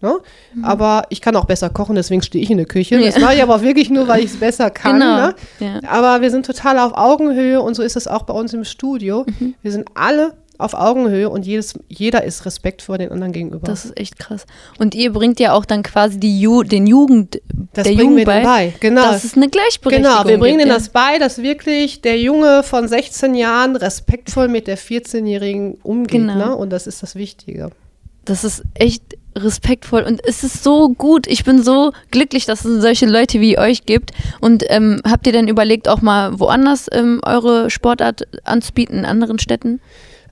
Ne? 0.01 0.19
Aber 0.63 1.05
ich 1.09 1.23
kann 1.23 1.35
auch 1.35 1.47
besser 1.47 1.71
kochen, 1.71 1.95
deswegen 1.97 2.21
stehe 2.21 2.45
ich 2.45 2.51
in 2.51 2.59
der 2.59 2.67
Küche. 2.67 2.99
Das 3.01 3.15
Ja. 3.15 3.21
mache 3.23 3.37
ich 3.37 3.43
aber 3.43 3.63
wirklich 3.63 3.89
nur, 3.89 4.07
weil 4.07 4.21
ich 4.21 4.27
es 4.33 4.37
besser 4.37 4.69
kann. 4.71 5.01
genau. 5.01 5.17
Ne? 5.29 5.35
Ja. 5.61 5.81
Aber 5.89 6.21
wir 6.21 6.31
sind 6.31 6.45
total 6.45 6.79
auf 6.79 6.93
Augenhöhe 6.95 7.63
und 7.63 7.75
so 7.75 7.83
ist 7.83 7.97
es 7.97 8.07
auch 8.07 8.25
bei 8.25 8.35
uns 8.35 8.53
im 8.53 8.65
Studio. 8.65 9.25
Mhm. 9.41 9.55
Wir 9.63 9.73
sind 9.73 9.87
alle 9.95 10.35
auf 10.59 10.75
Augenhöhe 10.75 11.31
und 11.31 11.47
jedes, 11.47 11.75
jeder 11.89 12.23
ist 12.23 12.45
Respekt 12.45 12.83
vor 12.83 12.99
den 12.99 13.11
anderen 13.11 13.33
gegenüber. 13.33 13.67
Das 13.67 13.87
ist 13.87 13.99
echt 13.99 14.19
krass. 14.19 14.45
Und 14.79 14.95
ihr 14.95 15.11
bringt 15.13 15.41
ja 15.41 15.53
auch 15.55 15.65
dann 15.65 15.83
quasi 15.83 16.21
die 16.21 16.39
Ju 16.39 16.63
den 16.65 16.87
Jugend, 16.87 17.41
Das 17.73 17.85
der 17.85 17.95
Jugend 17.95 18.25
bei, 18.27 18.43
bei. 18.43 18.73
Genau. 18.81 19.03
dass 19.03 19.25
es 19.25 19.37
eine 19.37 19.49
Gleichberechtigung 19.49 20.13
Genau, 20.13 20.29
wir 20.29 20.39
bringen 20.39 20.59
denen 20.59 20.69
ja. 20.71 20.75
das 20.77 20.91
bei, 20.91 21.19
dass 21.19 21.39
wirklich 21.43 22.03
der 22.03 22.21
Junge 22.21 22.63
von 22.63 22.87
16 22.87 23.35
Jahren 23.35 23.75
respektvoll 23.75 24.47
mit 24.49 24.67
der 24.67 24.77
14-Jährigen 24.79 25.79
umgeht. 25.83 26.21
Genau. 26.21 26.35
Ne? 26.35 26.55
Und 26.57 26.71
das 26.71 26.87
ist 26.87 27.03
das 27.03 27.15
Wichtige. 27.17 27.71
Das 28.25 28.45
ist 28.45 28.63
echt 28.75 29.03
respektvoll 29.37 30.03
und 30.03 30.21
es 30.25 30.45
ist 30.45 30.63
so 30.63 30.91
gut. 30.91 31.27
Ich 31.27 31.45
bin 31.45 31.63
so 31.63 31.93
glücklich, 32.13 32.47
dass 32.47 32.65
es 32.65 32.81
solche 32.83 33.07
Leute 33.07 33.41
wie 33.41 33.59
euch 33.59 33.85
gibt. 33.85 34.13
Und 34.41 34.65
ähm, 34.69 35.01
habt 35.05 35.27
ihr 35.27 35.33
denn 35.33 35.49
überlegt, 35.49 35.89
auch 35.89 36.01
mal 36.03 36.39
woanders 36.39 36.87
ähm, 36.93 37.21
eure 37.27 37.69
Sportart 37.71 38.23
anzubieten, 38.45 38.99
in 39.01 39.05
anderen 39.05 39.39
Städten? 39.39 39.81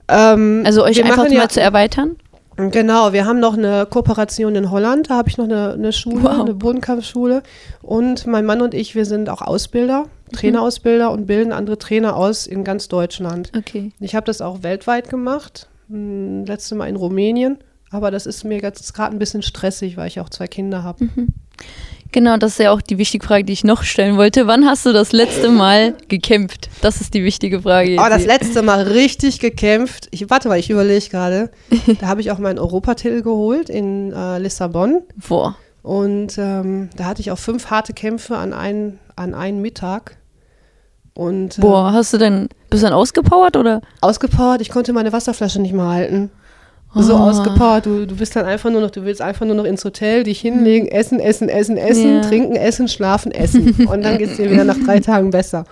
Ähm, 0.07 0.63
Also 0.65 0.83
euch 0.83 1.01
einfach 1.03 1.17
machen 1.17 1.33
mal 1.33 1.41
ja, 1.43 1.49
zu 1.49 1.61
erweitern? 1.61 2.15
Genau, 2.55 3.13
wir 3.13 3.25
haben 3.25 3.39
noch 3.39 3.57
eine 3.57 3.87
Kooperation 3.89 4.55
in 4.55 4.69
Holland. 4.69 5.09
Da 5.09 5.17
habe 5.17 5.27
ich 5.27 5.37
noch 5.37 5.45
eine, 5.45 5.73
eine 5.73 5.91
Schule, 5.91 6.23
Wow. 6.23 6.39
eine 6.41 6.53
Bodenkampfschule. 6.53 7.41
Und 7.81 8.27
mein 8.27 8.45
Mann 8.45 8.61
und 8.61 8.73
ich, 8.73 8.93
wir 8.95 9.05
sind 9.05 9.29
auch 9.29 9.41
Ausbilder, 9.41 10.05
Mhm. 10.31 10.37
Trainerausbilder 10.37 11.11
und 11.11 11.25
bilden 11.27 11.51
andere 11.51 11.77
Trainer 11.77 12.15
aus 12.15 12.47
in 12.47 12.63
ganz 12.63 12.87
Deutschland. 12.87 13.51
Okay. 13.57 13.91
Ich 13.99 14.15
habe 14.15 14.25
das 14.25 14.39
auch 14.41 14.63
weltweit 14.63 15.09
gemacht. 15.09 15.67
Hm, 15.89 16.45
Letzte 16.45 16.75
Mal 16.75 16.87
in 16.87 16.95
Rumänien. 16.95 17.57
Aber 17.93 18.09
das 18.09 18.25
ist 18.25 18.43
mir 18.43 18.59
jetzt 18.59 18.91
gerade 18.95 19.15
ein 19.15 19.19
bisschen 19.19 19.43
stressig, 19.43 19.97
weil 19.97 20.07
ich 20.07 20.19
auch 20.19 20.29
zwei 20.29 20.47
Kinder 20.47 20.83
habe. 20.83 21.07
Genau, 22.11 22.37
das 22.37 22.53
ist 22.53 22.59
ja 22.59 22.71
auch 22.71 22.81
die 22.81 22.97
wichtige 22.97 23.25
Frage, 23.25 23.43
die 23.43 23.53
ich 23.53 23.63
noch 23.63 23.83
stellen 23.83 24.17
wollte. 24.17 24.47
Wann 24.47 24.65
hast 24.65 24.85
du 24.85 24.93
das 24.93 25.11
letzte 25.11 25.49
Mal 25.49 25.95
gekämpft? 26.09 26.69
Das 26.81 27.01
ist 27.01 27.13
die 27.13 27.23
wichtige 27.23 27.61
Frage. 27.61 27.97
Oh, 27.99 28.09
das 28.09 28.25
letzte 28.25 28.63
Mal 28.63 28.81
richtig 28.81 29.39
gekämpft. 29.39 30.07
Ich 30.09 30.27
warte 30.29 30.47
mal, 30.47 30.57
ich 30.57 30.69
überlege 30.69 31.07
gerade. 31.09 31.51
Da 31.99 32.07
habe 32.07 32.21
ich 32.21 32.31
auch 32.31 32.39
meinen 32.39 32.57
Europatitel 32.57 33.21
geholt 33.21 33.69
in 33.69 34.11
äh, 34.11 34.39
Lissabon. 34.39 35.03
Boah. 35.27 35.55
Und 35.83 36.37
ähm, 36.39 36.89
da 36.95 37.05
hatte 37.05 37.21
ich 37.21 37.29
auch 37.29 37.37
fünf 37.37 37.69
harte 37.69 37.93
Kämpfe 37.93 38.37
an, 38.37 38.53
einen 38.53 38.99
an 39.15 39.35
einen 39.35 39.61
Mittag. 39.61 40.17
Und 41.13 41.59
äh, 41.59 41.61
Boah, 41.61 41.93
hast 41.93 42.13
du 42.13 42.17
denn, 42.17 42.49
bist 42.69 42.81
du 42.81 42.87
dann 42.87 42.95
ausgepowert 42.95 43.55
oder? 43.55 43.81
ausgepowert, 44.01 44.61
ich 44.61 44.69
konnte 44.69 44.93
meine 44.93 45.13
Wasserflasche 45.13 45.61
nicht 45.61 45.73
mehr 45.73 45.87
halten. 45.87 46.31
So 46.95 47.13
Oh. 47.15 47.17
ausgepowert, 47.17 47.85
du, 47.87 48.05
du 48.05 48.15
bist 48.15 48.35
dann 48.35 48.45
einfach 48.45 48.69
nur 48.69 48.81
noch, 48.81 48.91
du 48.91 49.03
willst 49.03 49.21
einfach 49.21 49.45
nur 49.45 49.55
noch 49.55 49.63
ins 49.63 49.83
Hotel, 49.83 50.23
dich 50.23 50.39
hinlegen, 50.41 50.87
essen, 50.87 51.19
essen, 51.19 51.49
essen, 51.49 51.77
essen, 51.77 52.15
Ja. 52.15 52.21
trinken, 52.21 52.55
essen, 52.55 52.87
schlafen, 52.87 53.31
essen. 53.31 53.87
Und 53.87 54.03
dann 54.03 54.17
geht 54.19 54.29
es 54.31 54.37
dir 54.37 54.51
wieder 54.51 54.63
nach 54.63 54.77
drei 54.77 54.99
Tagen 54.99 55.31
besser. 55.31 55.65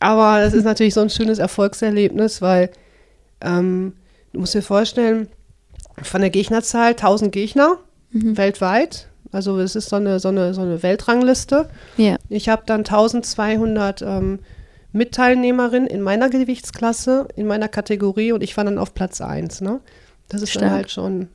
Aber 0.00 0.40
das 0.40 0.54
ist 0.54 0.64
natürlich 0.64 0.94
so 0.94 1.00
ein 1.00 1.10
schönes 1.10 1.38
Erfolgserlebnis, 1.38 2.42
weil 2.42 2.70
ähm, 3.40 3.92
du 4.32 4.40
musst 4.40 4.54
dir 4.54 4.62
vorstellen, 4.62 5.28
von 6.02 6.20
der 6.20 6.30
Gegnerzahl 6.30 6.90
1000 6.90 7.32
Gegner 7.32 7.78
weltweit. 8.10 9.08
Also 9.32 9.58
es 9.60 9.76
ist 9.76 9.88
so 9.90 9.96
eine, 9.96 10.20
so 10.20 10.28
eine, 10.28 10.52
so 10.54 10.62
eine 10.62 10.82
Weltrangliste. 10.82 11.68
Ja. 11.96 12.16
Ich 12.28 12.48
habe 12.48 12.62
dann 12.66 12.80
1200 12.80 14.02
ähm, 14.02 14.38
Mitteilnehmerinnen 14.92 15.86
in 15.88 16.00
meiner 16.00 16.28
Gewichtsklasse, 16.30 17.28
in 17.36 17.46
meiner 17.46 17.68
Kategorie 17.68 18.32
und 18.32 18.42
ich 18.42 18.56
war 18.56 18.64
dann 18.64 18.78
auf 18.78 18.94
Platz 18.94 19.20
1. 19.20 19.60
Ne? 19.60 19.80
Das 20.28 20.42
ist 20.42 20.50
Stark. 20.50 20.62
dann 20.64 20.72
halt 20.72 20.90
schon 20.90 21.28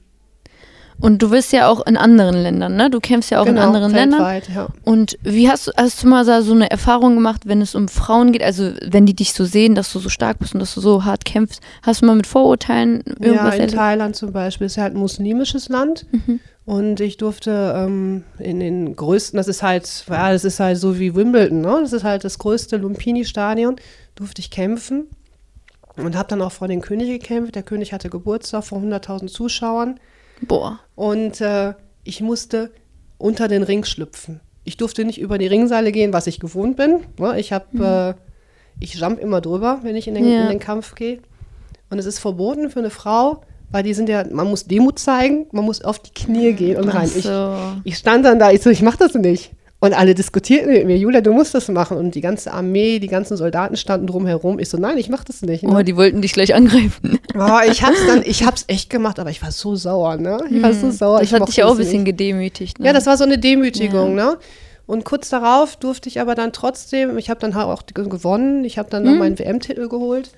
Und 1.00 1.21
du 1.24 1.29
bist 1.31 1.51
ja 1.53 1.67
auch 1.67 1.86
in 1.88 1.98
anderen 1.98 2.36
Ländern, 2.36 2.75
ne? 2.75 2.89
Du 2.89 3.00
kämpfst 3.00 3.31
ja 3.31 3.39
auch 3.41 3.45
genau, 3.45 3.62
in 3.62 3.67
anderen 3.67 3.91
Ländern. 3.93 4.41
Ja. 4.53 4.67
Und 4.83 5.17
wie 5.24 5.50
hast 5.50 5.67
du, 5.67 5.71
hast 5.75 6.03
du 6.03 6.07
mal 6.07 6.25
so 6.43 6.51
eine 6.53 6.69
Erfahrung 6.69 7.15
gemacht, 7.15 7.43
wenn 7.45 7.62
es 7.62 7.74
um 7.74 7.88
Frauen 7.88 8.31
geht? 8.33 8.43
Also 8.43 8.71
wenn 8.86 9.05
die 9.07 9.15
dich 9.15 9.33
so 9.33 9.45
sehen, 9.45 9.74
dass 9.75 9.91
du 9.93 10.00
so 10.00 10.10
stark 10.10 10.38
bist 10.39 10.53
und 10.53 10.60
dass 10.60 10.75
du 10.75 10.81
so 10.81 11.03
hart 11.05 11.25
kämpfst, 11.25 11.62
hast 11.81 12.01
du 12.01 12.05
mal 12.05 12.15
mit 12.15 12.27
Vorurteilen 12.27 13.01
Ja, 13.19 13.25
irgendwas 13.27 13.55
in 13.55 13.62
erlebt? 13.62 13.77
Thailand 13.77 14.15
zum 14.15 14.31
Beispiel 14.31 14.67
ist 14.67 14.75
ja 14.75 14.83
halt 14.83 14.93
ein 14.95 15.00
muslimisches 15.00 15.69
Land 15.69 16.05
Mhm. 16.12 16.39
und 16.65 17.00
ich 17.00 17.17
durfte 17.17 17.74
ähm, 17.75 18.24
in 18.38 18.60
den 18.60 18.95
größten, 18.95 19.38
das 19.38 19.48
ist 19.48 19.63
halt, 19.63 19.89
ja, 20.07 20.31
das 20.31 20.43
ist 20.45 20.60
halt 20.60 20.77
so 20.77 21.00
wie 21.00 21.15
Wimbledon, 21.15 21.62
ne? 21.62 21.79
Das 21.81 21.93
ist 21.93 22.03
halt 22.03 22.24
das 22.25 22.38
größte 22.38 22.77
Lumpini-Stadion, 22.77 23.77
durfte 24.15 24.41
ich 24.41 24.51
kämpfen 24.51 25.07
und 25.98 26.15
habe 26.15 26.29
dann 26.29 26.41
auch 26.41 26.51
vor 26.51 26.67
den 26.67 26.81
König 26.81 27.07
gekämpft. 27.10 27.55
Der 27.55 27.63
König 27.63 27.93
hatte 27.93 28.10
Geburtstag 28.10 28.63
vor 28.63 28.79
100.000 28.79 29.27
Zuschauern 29.27 30.00
Boah. 30.41 30.79
und 30.95 31.41
äh, 31.41 31.74
ich 32.03 32.21
musste 32.21 32.71
unter 33.17 33.48
den 33.48 33.63
Ring 33.63 33.83
schlüpfen. 33.83 34.39
Ich 34.63 34.77
durfte 34.77 35.05
nicht 35.05 35.19
über 35.19 35.38
die 35.38 35.48
Ringseile 35.48 35.91
gehen, 35.91 36.13
was 36.13 36.27
ich 36.27 36.39
gewohnt 36.39 36.77
bin. 36.77 37.01
Ne? 37.17 37.39
Ich 37.39 37.51
habe, 37.51 38.15
äh, 38.17 38.21
ich 38.79 38.95
jump 38.95 39.19
immer 39.19 39.41
drüber, 39.41 39.79
wenn 39.83 39.95
ich 39.95 40.07
in 40.07 40.15
den, 40.15 40.27
Ja. 40.27 40.43
in 40.43 40.50
den 40.50 40.60
Kampf 40.60 40.95
gehe. 40.95 41.19
Und 41.89 42.00
es 42.00 42.05
ist 42.05 42.19
verboten 42.19 42.69
für 42.69 42.79
eine 42.79 42.89
Frau, 42.89 43.41
weil 43.71 43.83
die 43.83 43.93
sind 43.93 44.07
ja, 44.10 44.24
man 44.31 44.48
muss 44.48 44.65
Demut 44.65 45.00
zeigen, 45.00 45.48
man 45.51 45.65
muss 45.65 45.81
auf 45.81 46.00
die 46.00 46.12
Knie 46.13 46.53
gehen 46.53 46.77
und 46.77 46.89
rein. 46.89 47.07
So. 47.07 47.55
Ich, 47.83 47.93
ich 47.93 47.98
stand 47.98 48.25
dann 48.25 48.39
da, 48.39 48.51
ich 48.51 48.62
so, 48.62 48.69
ich 48.69 48.81
mach 48.81 48.95
das 48.95 49.13
nicht. 49.15 49.51
Und 49.84 49.94
alle 49.94 50.14
diskutierten 50.14 50.72
mit 50.72 50.86
mir, 50.86 50.96
Julia, 50.96 51.22
du 51.22 51.34
musst 51.34 51.56
das 51.56 51.68
machen. 51.68 51.98
Und 51.98 52.14
die 52.14 52.22
ganze 52.22 52.54
Armee, 52.54 53.00
die 53.00 53.08
ganzen 53.08 53.36
Soldaten 53.36 53.76
standen 53.76 54.06
drumherum. 54.06 54.60
Ich 54.60 54.70
so, 54.70 54.78
nein, 54.78 55.00
ich 55.00 55.10
mach 55.10 55.24
das 55.24 55.42
nicht. 55.42 55.64
Ne? 55.64 55.76
Oh, 55.76 55.82
die 55.82 55.98
wollten 55.98 56.22
dich 56.22 56.34
gleich 56.34 56.54
angreifen. 56.54 57.20
Oh, 57.34 57.60
ich 57.68 57.82
hab's 57.82 58.06
dann, 58.06 58.22
ich 58.24 58.46
hab's 58.46 58.64
echt 58.68 58.92
gemacht, 58.92 59.20
aber 59.20 59.32
ich 59.32 59.42
war 59.42 59.52
so 59.52 59.76
sauer, 59.76 60.18
ne? 60.18 60.38
Ich 60.52 60.62
war 60.62 60.74
so 60.74 60.92
sauer. 60.92 61.20
Das 61.20 61.30
ich 61.30 61.34
hat 61.34 61.48
dich 61.48 61.64
auch 61.64 61.72
ein 61.72 61.78
bisschen 61.78 62.04
nicht. 62.04 62.18
gedemütigt. 62.18 62.78
Ne? 62.78 62.86
Ja, 62.86 62.94
das 62.94 63.08
war 63.08 63.18
so 63.18 63.24
eine 63.24 63.40
Demütigung, 63.40 64.14
ne? 64.14 64.38
Und 64.86 65.04
kurz 65.04 65.30
darauf 65.30 65.78
durfte 65.78 66.10
ich 66.10 66.22
aber 66.22 66.36
dann 66.36 66.54
trotzdem, 66.54 67.18
ich 67.18 67.32
habe 67.32 67.40
dann 67.40 67.56
auch 67.56 67.84
gewonnen, 67.88 68.64
ich 68.64 68.78
habe 68.78 68.90
dann 68.92 69.04
noch 69.04 69.16
meinen 69.16 69.40
WM-Titel 69.40 69.88
geholt. 69.88 70.30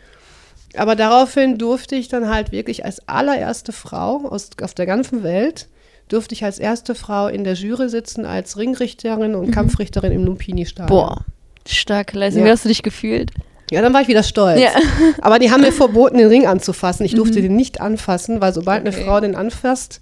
Aber 0.78 0.96
daraufhin 0.96 1.58
durfte 1.58 1.96
ich 1.96 2.08
dann 2.08 2.30
halt 2.30 2.54
wirklich 2.54 2.86
als 2.86 3.08
allererste 3.10 3.74
Frau 3.74 4.26
aus, 4.30 4.52
auf 4.62 4.74
der 4.74 4.86
ganzen 4.86 5.22
Welt, 5.24 5.68
durfte 6.08 6.36
ich 6.36 6.44
als 6.44 6.60
erste 6.60 6.96
Frau 6.96 7.28
in 7.28 7.44
der 7.44 7.54
Jury 7.54 7.90
sitzen, 7.90 8.26
als 8.26 8.58
Ringrichterin 8.58 9.36
und 9.36 9.52
Kampfrichterin 9.52 10.12
im 10.12 10.26
Lumpini-Stadion. 10.26 10.88
Boah, 10.88 11.26
starke 11.68 12.18
Leistung. 12.18 12.42
Ja. 12.42 12.48
Wie 12.48 12.52
hast 12.52 12.66
du 12.66 12.70
dich 12.70 12.84
gefühlt? 12.84 13.32
Ja, 13.72 13.82
dann 13.82 13.94
war 13.94 14.02
ich 14.02 14.08
wieder 14.08 14.24
stolz. 14.24 14.60
Ja. 14.60 14.70
Aber 15.22 15.40
die 15.40 15.50
haben 15.50 15.62
mir 15.62 15.72
verboten, 15.72 16.18
den 16.18 16.28
Ring 16.28 16.46
anzufassen. 16.46 17.06
Ich 17.06 17.16
durfte 17.16 17.42
den 17.42 17.56
nicht 17.56 17.82
anfassen, 17.82 18.42
weil 18.42 18.54
sobald 18.54 18.82
eine 18.82 18.90
Okay. 18.90 19.02
Mhm. 19.02 19.06
Frau 19.06 19.20
den 19.20 19.36
anfasst, 19.36 20.02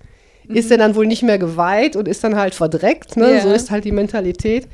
ist 0.50 0.72
er 0.72 0.78
dann 0.78 0.96
wohl 0.96 1.08
nicht 1.08 1.24
mehr 1.24 1.38
geweiht 1.38 1.96
und 1.96 2.08
ist 2.08 2.24
dann 2.24 2.36
halt 2.36 2.56
verdreckt. 2.56 3.16
Ne? 3.16 3.36
Ja. 3.36 3.42
So 3.42 3.50
ist 3.52 3.72
halt 3.72 3.86
die 3.86 3.92
Mentalität. 3.92 4.68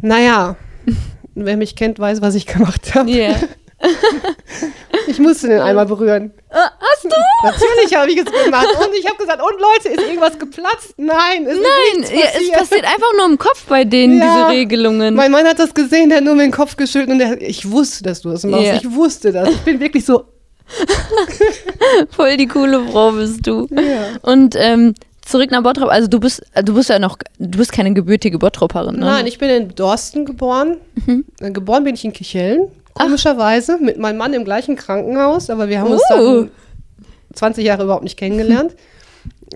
Naja, 0.00 0.56
wer 1.34 1.56
mich 1.56 1.76
kennt, 1.76 1.98
weiß, 1.98 2.20
was 2.22 2.34
ich 2.34 2.46
gemacht 2.46 2.94
habe. 2.94 3.10
Ja. 3.10 3.36
Ich 5.06 5.18
musste 5.18 5.48
den 5.48 5.60
einmal 5.60 5.86
berühren. 5.86 6.32
Ah, 6.50 6.70
hast 6.80 7.04
du? 7.04 7.10
Natürlich 7.42 7.94
habe 7.96 8.10
ich 8.10 8.18
es 8.18 8.24
gemacht. 8.44 8.68
Und 8.78 8.94
ich 8.98 9.06
habe 9.06 9.16
gesagt, 9.18 9.40
und 9.42 9.60
Leute, 9.60 9.88
ist 9.88 10.00
irgendwas 10.08 10.38
geplatzt? 10.38 10.94
Nein, 10.96 11.46
es 11.46 11.56
Nein, 11.58 12.02
ist 12.02 12.10
ja, 12.10 12.16
nichts 12.16 12.30
es 12.30 12.32
passiert. 12.32 12.58
passiert 12.58 12.84
einfach 12.84 13.12
nur 13.16 13.26
im 13.26 13.38
Kopf 13.38 13.64
bei 13.68 13.84
denen, 13.84 14.18
Ja. 14.18 14.24
diese 14.48 14.48
Regelungen. 14.58 15.14
Mein 15.14 15.30
Mann 15.32 15.46
hat 15.46 15.58
das 15.58 15.74
gesehen, 15.74 16.08
der 16.08 16.18
hat 16.18 16.24
nur 16.24 16.34
mit 16.34 16.46
dem 16.46 16.52
Kopf 16.52 16.76
geschüttelt 16.76 17.10
und 17.10 17.18
der, 17.18 17.40
ich 17.42 17.70
wusste, 17.70 18.04
dass 18.04 18.22
du 18.22 18.30
das 18.30 18.44
machst. 18.44 18.66
Ja. 18.66 18.74
Ich 18.76 18.90
wusste 18.94 19.32
das. 19.32 19.48
Ich 19.48 19.60
bin 19.60 19.80
wirklich 19.80 20.04
so, 20.04 20.24
Voll 22.10 22.36
die 22.36 22.46
coole 22.46 22.82
Frau 22.88 23.12
bist 23.12 23.46
du. 23.46 23.66
Ja. 23.70 24.06
Und 24.22 24.54
ähm, 24.58 24.94
zurück 25.24 25.50
nach 25.50 25.62
Bottrop, 25.62 25.88
also 25.90 26.08
du 26.08 26.18
bist, 26.20 26.42
du 26.64 26.74
bist 26.74 26.88
ja 26.88 26.98
noch, 26.98 27.18
du 27.38 27.58
bist 27.58 27.72
keine 27.72 27.92
gebürtige 27.92 28.38
Bottroperin, 28.38 28.94
ne? 28.96 29.06
Nein, 29.06 29.26
ich 29.26 29.38
bin 29.38 29.50
in 29.50 29.74
Dorsten 29.74 30.24
geboren. 30.24 30.78
Mhm. 31.06 31.24
Äh, 31.40 31.50
Geboren 31.50 31.84
bin 31.84 31.94
ich 31.94 32.04
in 32.04 32.12
Kichellen, 32.12 32.68
komischerweise, 32.94 33.78
mit 33.78 33.98
meinem 33.98 34.18
Mann 34.18 34.32
im 34.32 34.44
gleichen 34.44 34.76
Krankenhaus, 34.76 35.50
aber 35.50 35.68
wir 35.68 35.80
haben 35.80 35.90
uns 35.90 36.02
Uh. 36.10 36.14
dann 36.14 36.50
20 37.34 37.64
Jahre 37.64 37.84
überhaupt 37.84 38.04
nicht 38.04 38.16
kennengelernt. 38.16 38.74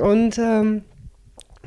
Und 0.01 0.39
ähm, 0.39 0.83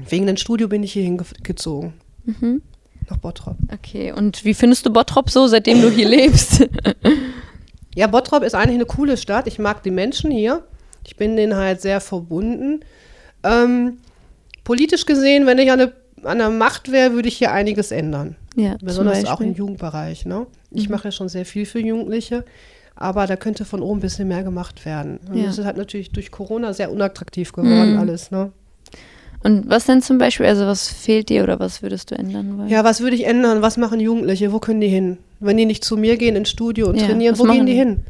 wegen 0.09 0.27
dem 0.27 0.37
Studio 0.37 0.67
bin 0.67 0.83
ich 0.83 0.93
hier 0.93 1.03
hingezogen. 1.03 1.93
Mhm. 2.25 2.61
Nach 3.09 3.17
Bottrop. 3.17 3.57
Okay, 3.73 4.11
und 4.11 4.45
wie 4.45 4.53
findest 4.53 4.85
du 4.85 4.89
Bottrop 4.91 5.29
so, 5.29 5.47
seitdem 5.47 5.81
du 5.81 5.89
hier 5.89 6.07
lebst? 6.07 6.67
Ja, 7.93 8.07
Bottrop 8.07 8.43
ist 8.43 8.55
eigentlich 8.55 8.75
eine 8.75 8.85
coole 8.85 9.17
Stadt. 9.17 9.47
Ich 9.47 9.59
mag 9.59 9.83
die 9.83 9.91
Menschen 9.91 10.31
hier. 10.31 10.63
Ich 11.05 11.17
bin 11.17 11.35
denen 11.35 11.55
halt 11.55 11.81
sehr 11.81 11.99
verbunden. 11.99 12.85
Ähm, 13.43 13.97
politisch 14.63 15.05
gesehen, 15.05 15.45
wenn 15.45 15.57
ich 15.57 15.71
an 15.71 15.79
der, 15.79 15.91
an 16.23 16.37
der 16.37 16.49
Macht 16.49 16.91
wäre, 16.91 17.13
würde 17.13 17.27
ich 17.27 17.37
hier 17.37 17.51
einiges 17.51 17.91
ändern. 17.91 18.35
Ja, 18.55 18.75
Besonders 18.81 19.25
auch 19.25 19.41
im. 19.41 19.53
Jugendbereich. 19.53 20.25
Ne? 20.25 20.45
Ich 20.71 20.87
Mhm. 20.87 20.95
mache 20.95 21.05
ja 21.05 21.11
schon 21.11 21.29
sehr 21.29 21.45
viel 21.45 21.65
für 21.65 21.79
Jugendliche, 21.79 22.43
aber 22.95 23.27
da 23.27 23.35
könnte 23.35 23.65
von 23.65 23.81
oben 23.81 23.99
ein 23.99 24.01
bisschen 24.01 24.27
mehr 24.27 24.43
gemacht 24.43 24.85
werden. 24.85 25.19
Und 25.29 25.37
Ja. 25.37 25.45
das 25.45 25.57
ist 25.57 25.65
halt 25.65 25.77
natürlich 25.77 26.11
durch 26.11 26.31
Corona 26.31 26.73
sehr 26.73 26.91
unattraktiv 26.91 27.51
geworden 27.53 27.93
Mhm. 27.93 27.99
alles. 27.99 28.31
Ne? 28.31 28.51
Und 29.43 29.67
was 29.69 29.85
denn 29.85 30.01
zum 30.03 30.17
Beispiel, 30.19 30.45
also 30.45 30.67
was 30.67 30.87
fehlt 30.89 31.29
dir 31.29 31.41
oder 31.43 31.59
was 31.59 31.81
würdest 31.81 32.11
du 32.11 32.15
ändern 32.15 32.57
wollen? 32.59 32.69
Ja, 32.69 32.83
was 32.83 33.01
würde 33.01 33.15
ich 33.15 33.25
ändern? 33.25 33.61
Was 33.63 33.75
machen 33.77 33.99
Jugendliche? 33.99 34.51
Wo 34.51 34.59
können 34.59 34.81
die 34.81 34.87
hin? 34.87 35.17
Wenn 35.39 35.57
die 35.57 35.65
nicht 35.65 35.83
zu 35.83 35.97
mir 35.97 36.17
gehen 36.17 36.35
ins 36.35 36.49
Studio 36.51 36.87
und 36.89 36.99
Ja, 36.99 37.07
trainieren, 37.07 37.39
wo 37.39 37.43
gehen 37.45 37.65
die 37.65 37.73
hin? 37.73 38.03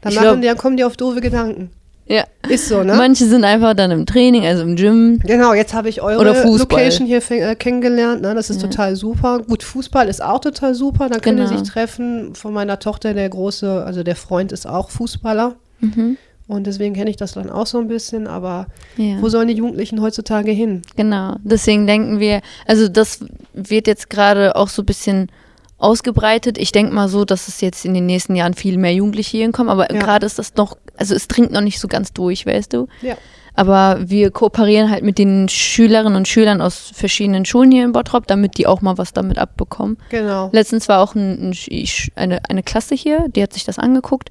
Dann, 0.00 0.12
machen 0.14 0.24
glaub- 0.24 0.40
die, 0.40 0.46
dann 0.48 0.56
kommen 0.56 0.76
die 0.76 0.82
auf 0.84 0.96
doofe 0.96 1.20
Gedanken. 1.20 1.70
Ja. 2.08 2.24
Ist 2.48 2.68
so, 2.68 2.84
ne? 2.84 2.94
Manche 2.94 3.24
sind 3.26 3.44
einfach 3.44 3.74
dann 3.74 3.90
im 3.90 4.06
Training, 4.06 4.46
also 4.46 4.62
im 4.62 4.76
Gym. 4.76 5.18
Genau, 5.26 5.54
jetzt 5.54 5.74
habe 5.74 5.88
ich 5.88 6.00
eure. 6.00 6.22
Location 6.56 7.06
hier 7.06 7.20
äh, 7.30 7.56
kennengelernt. 7.56 8.22
Ne? 8.22 8.34
Das 8.34 8.48
ist 8.50 8.62
Ja. 8.62 8.68
total 8.68 8.94
super. 8.94 9.40
Gut, 9.40 9.64
Fußball 9.64 10.08
ist 10.08 10.22
auch 10.22 10.40
total 10.40 10.74
super. 10.74 11.08
Dann 11.08 11.20
können 11.20 11.38
Genau. 11.38 11.50
die 11.50 11.58
sich 11.58 11.68
treffen. 11.68 12.34
Von 12.36 12.52
meiner 12.54 12.78
Tochter, 12.78 13.12
der 13.12 13.28
große, 13.28 13.84
also 13.84 14.04
der 14.04 14.14
Freund 14.16 14.52
ist 14.52 14.68
auch 14.68 14.90
Fußballer. 14.90 15.56
Mhm. 15.80 16.16
Und 16.48 16.68
deswegen 16.68 16.94
kenne 16.94 17.10
ich 17.10 17.16
das 17.16 17.32
dann 17.32 17.50
auch 17.50 17.66
so 17.66 17.78
ein 17.78 17.88
bisschen. 17.88 18.28
Aber 18.28 18.66
Ja. 18.96 19.16
wo 19.20 19.28
sollen 19.28 19.48
die 19.48 19.54
Jugendlichen 19.54 20.00
heutzutage 20.00 20.52
hin? 20.52 20.82
Genau, 20.94 21.34
deswegen 21.42 21.88
denken 21.88 22.20
wir, 22.20 22.40
also 22.68 22.86
das 22.88 23.18
wird 23.52 23.88
jetzt 23.88 24.10
gerade 24.10 24.54
auch 24.54 24.68
so 24.68 24.82
ein 24.82 24.86
bisschen 24.86 25.28
ausgebreitet. 25.78 26.58
Ich 26.58 26.72
denke 26.72 26.94
mal 26.94 27.08
so, 27.08 27.24
dass 27.24 27.48
es 27.48 27.60
jetzt 27.60 27.84
in 27.84 27.94
den 27.94 28.06
nächsten 28.06 28.34
Jahren 28.34 28.54
viel 28.54 28.78
mehr 28.78 28.94
Jugendliche 28.94 29.32
hierhin 29.32 29.52
kommen, 29.52 29.68
aber 29.70 29.92
Ja. 29.92 30.00
gerade 30.00 30.24
ist 30.26 30.38
das 30.38 30.54
noch, 30.56 30.76
also 30.96 31.14
es 31.14 31.28
dringt 31.28 31.52
noch 31.52 31.60
nicht 31.60 31.78
so 31.80 31.88
ganz 31.88 32.12
durch, 32.12 32.46
weißt 32.46 32.72
du? 32.72 32.86
Ja. 33.02 33.16
Aber 33.58 33.98
wir 34.00 34.30
kooperieren 34.30 34.90
halt 34.90 35.02
mit 35.02 35.16
den 35.16 35.48
Schülerinnen 35.48 36.14
und 36.16 36.28
Schülern 36.28 36.60
aus 36.60 36.90
verschiedenen 36.94 37.46
Schulen 37.46 37.70
hier 37.70 37.84
in 37.84 37.92
Bottrop, 37.92 38.26
damit 38.26 38.58
die 38.58 38.66
auch 38.66 38.82
mal 38.82 38.98
was 38.98 39.14
damit 39.14 39.38
abbekommen. 39.38 39.96
Genau. 40.10 40.50
Letztens 40.52 40.88
war 40.90 41.00
auch 41.00 41.14
ein, 41.14 41.52
ein, 41.52 41.88
eine, 42.16 42.40
eine 42.50 42.62
Klasse 42.62 42.94
hier, 42.94 43.28
die 43.34 43.42
hat 43.42 43.54
sich 43.54 43.64
das 43.64 43.78
angeguckt. 43.78 44.28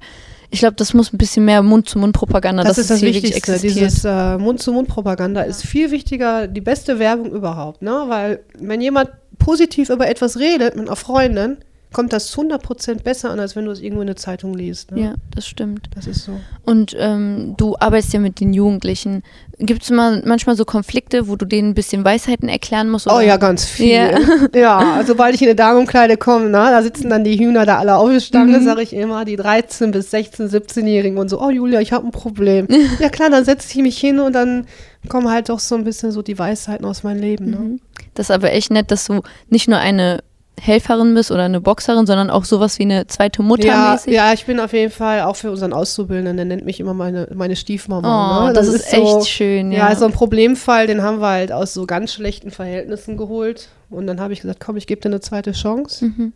Ich 0.50 0.60
glaube, 0.60 0.76
das 0.76 0.94
muss 0.94 1.12
ein 1.12 1.18
bisschen 1.18 1.44
mehr 1.44 1.60
Mund-zu-Mund-Propaganda, 1.62 2.62
Das 2.62 2.78
ist 2.78 2.88
das 2.88 3.02
Wichtigste. 3.02 3.58
Dieses 3.58 4.04
äh, 4.04 4.38
Mund-zu-Mund-Propaganda 4.38 5.42
ist 5.42 5.66
viel 5.66 5.90
wichtiger, 5.90 6.46
die 6.46 6.60
beste 6.60 7.00
Werbung 7.00 7.32
überhaupt. 7.32 7.82
Ne? 7.82 8.04
Weil, 8.06 8.40
wenn 8.60 8.80
jemand 8.80 9.10
positiv 9.46 9.90
über 9.90 10.08
etwas 10.08 10.40
redet 10.40 10.74
mit 10.74 10.88
einer 10.88 10.96
Freundin, 10.96 11.58
kommt 11.92 12.12
das 12.12 12.36
100% 12.36 13.04
besser 13.04 13.30
an, 13.30 13.38
als 13.38 13.54
wenn 13.54 13.64
du 13.64 13.70
es 13.70 13.80
irgendwo 13.80 14.00
in 14.00 14.08
der 14.08 14.16
Zeitung 14.16 14.54
liest. 14.54 14.90
Ne? 14.90 15.00
ja, 15.00 15.14
das 15.34 15.46
stimmt. 15.46 15.88
Das 15.94 16.08
ist 16.08 16.24
so. 16.24 16.32
Und 16.64 16.96
ähm, 16.98 17.54
du 17.56 17.76
arbeitest 17.78 18.12
ja 18.12 18.18
mit 18.18 18.40
den 18.40 18.52
Jugendlichen. 18.52 19.22
Gibt 19.58 19.84
es 19.84 19.90
mal 19.90 20.20
manchmal 20.26 20.56
so 20.56 20.64
Konflikte, 20.64 21.28
wo 21.28 21.36
du 21.36 21.46
denen 21.46 21.70
ein 21.70 21.74
bisschen 21.74 22.04
Weisheiten 22.04 22.48
erklären 22.48 22.90
musst? 22.90 23.06
Oh 23.06 23.12
oder? 23.12 23.22
ja, 23.22 23.36
ganz 23.36 23.64
viel. 23.64 23.86
Ja. 23.94 24.18
Ja, 24.54 24.78
also 24.96 25.12
sobald 25.12 25.36
ich 25.36 25.42
in 25.42 25.46
eine 25.48 25.54
Damenkleide 25.54 26.16
komme, 26.16 26.48
na, 26.50 26.72
da 26.72 26.82
sitzen 26.82 27.08
dann 27.08 27.22
die 27.22 27.38
Hühner 27.38 27.64
da 27.64 27.78
alle 27.78 27.96
auf 27.96 28.10
der 28.10 28.20
Stange, 28.20 28.58
Mhm. 28.58 28.64
sage 28.64 28.82
ich 28.82 28.92
immer, 28.92 29.24
die 29.24 29.36
13 29.36 29.92
bis 29.92 30.10
16, 30.10 30.48
17-Jährigen 30.50 31.18
und 31.18 31.28
so, 31.30 31.40
oh 31.40 31.50
Julia, 31.50 31.80
ich 31.80 31.92
habe 31.92 32.04
ein 32.04 32.10
Problem. 32.10 32.66
ja 32.98 33.08
klar, 33.10 33.30
dann 33.30 33.44
setze 33.44 33.68
ich 33.70 33.82
mich 33.82 33.96
hin 33.96 34.18
und 34.18 34.32
dann 34.34 34.66
kommen 35.08 35.30
halt 35.30 35.48
doch 35.50 35.60
so 35.60 35.76
ein 35.76 35.84
bisschen 35.84 36.10
so 36.10 36.20
die 36.20 36.36
Weisheiten 36.38 36.84
aus 36.84 37.04
meinem 37.04 37.20
Leben. 37.20 37.50
Ne? 37.50 37.56
Mhm. 37.56 37.80
Das 38.16 38.30
ist 38.30 38.30
aber 38.32 38.52
echt 38.52 38.70
nett, 38.72 38.90
dass 38.90 39.04
du 39.06 39.22
nicht 39.48 39.68
nur 39.68 39.78
eine 39.78 40.22
Helferin 40.58 41.14
bist 41.14 41.30
oder 41.30 41.44
eine 41.44 41.60
Boxerin, 41.60 42.06
sondern 42.06 42.30
auch 42.30 42.44
sowas 42.44 42.78
wie 42.78 42.84
eine 42.84 43.06
zweite 43.06 43.42
Mutter 43.42 43.66
Ja, 43.66 43.92
mäßig. 43.92 44.12
ja, 44.12 44.32
ich 44.32 44.46
bin 44.46 44.58
auf 44.58 44.72
jeden 44.72 44.90
Fall 44.90 45.20
auch 45.20 45.36
für 45.36 45.50
unseren 45.50 45.72
Auszubildenden, 45.74 46.36
der 46.36 46.46
nennt 46.46 46.64
mich 46.64 46.80
immer 46.80 46.94
meine, 46.94 47.28
meine 47.34 47.56
Stiefmama. 47.56 48.44
Oh, 48.44 48.46
ne? 48.46 48.52
das, 48.54 48.68
ist, 48.68 48.90
so, 48.90 49.18
echt 49.18 49.28
schön, 49.28 49.70
Ja, 49.70 49.90
ja. 49.90 49.96
so 49.96 50.06
ein 50.06 50.12
Problemfall, 50.12 50.86
den 50.86 51.02
haben 51.02 51.20
wir 51.20 51.28
halt 51.28 51.52
aus 51.52 51.74
so 51.74 51.84
ganz 51.86 52.14
schlechten 52.14 52.50
Verhältnissen 52.50 53.16
geholt. 53.18 53.68
Und 53.90 54.06
dann 54.06 54.18
habe 54.18 54.32
ich 54.32 54.40
gesagt, 54.40 54.60
komm, 54.60 54.76
ich 54.78 54.86
gebe 54.86 55.00
dir 55.00 55.10
eine 55.10 55.20
zweite 55.20 55.52
Chance. 55.52 56.06
Mhm. 56.06 56.32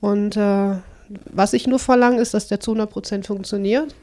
Und 0.00 0.36
äh, 0.36 0.76
was 1.32 1.52
ich 1.52 1.66
nur 1.66 1.80
verlange, 1.80 2.20
ist, 2.20 2.34
dass 2.34 2.46
der 2.46 2.60
zu 2.60 2.72
100% 2.74 3.26
funktioniert, 3.26 3.94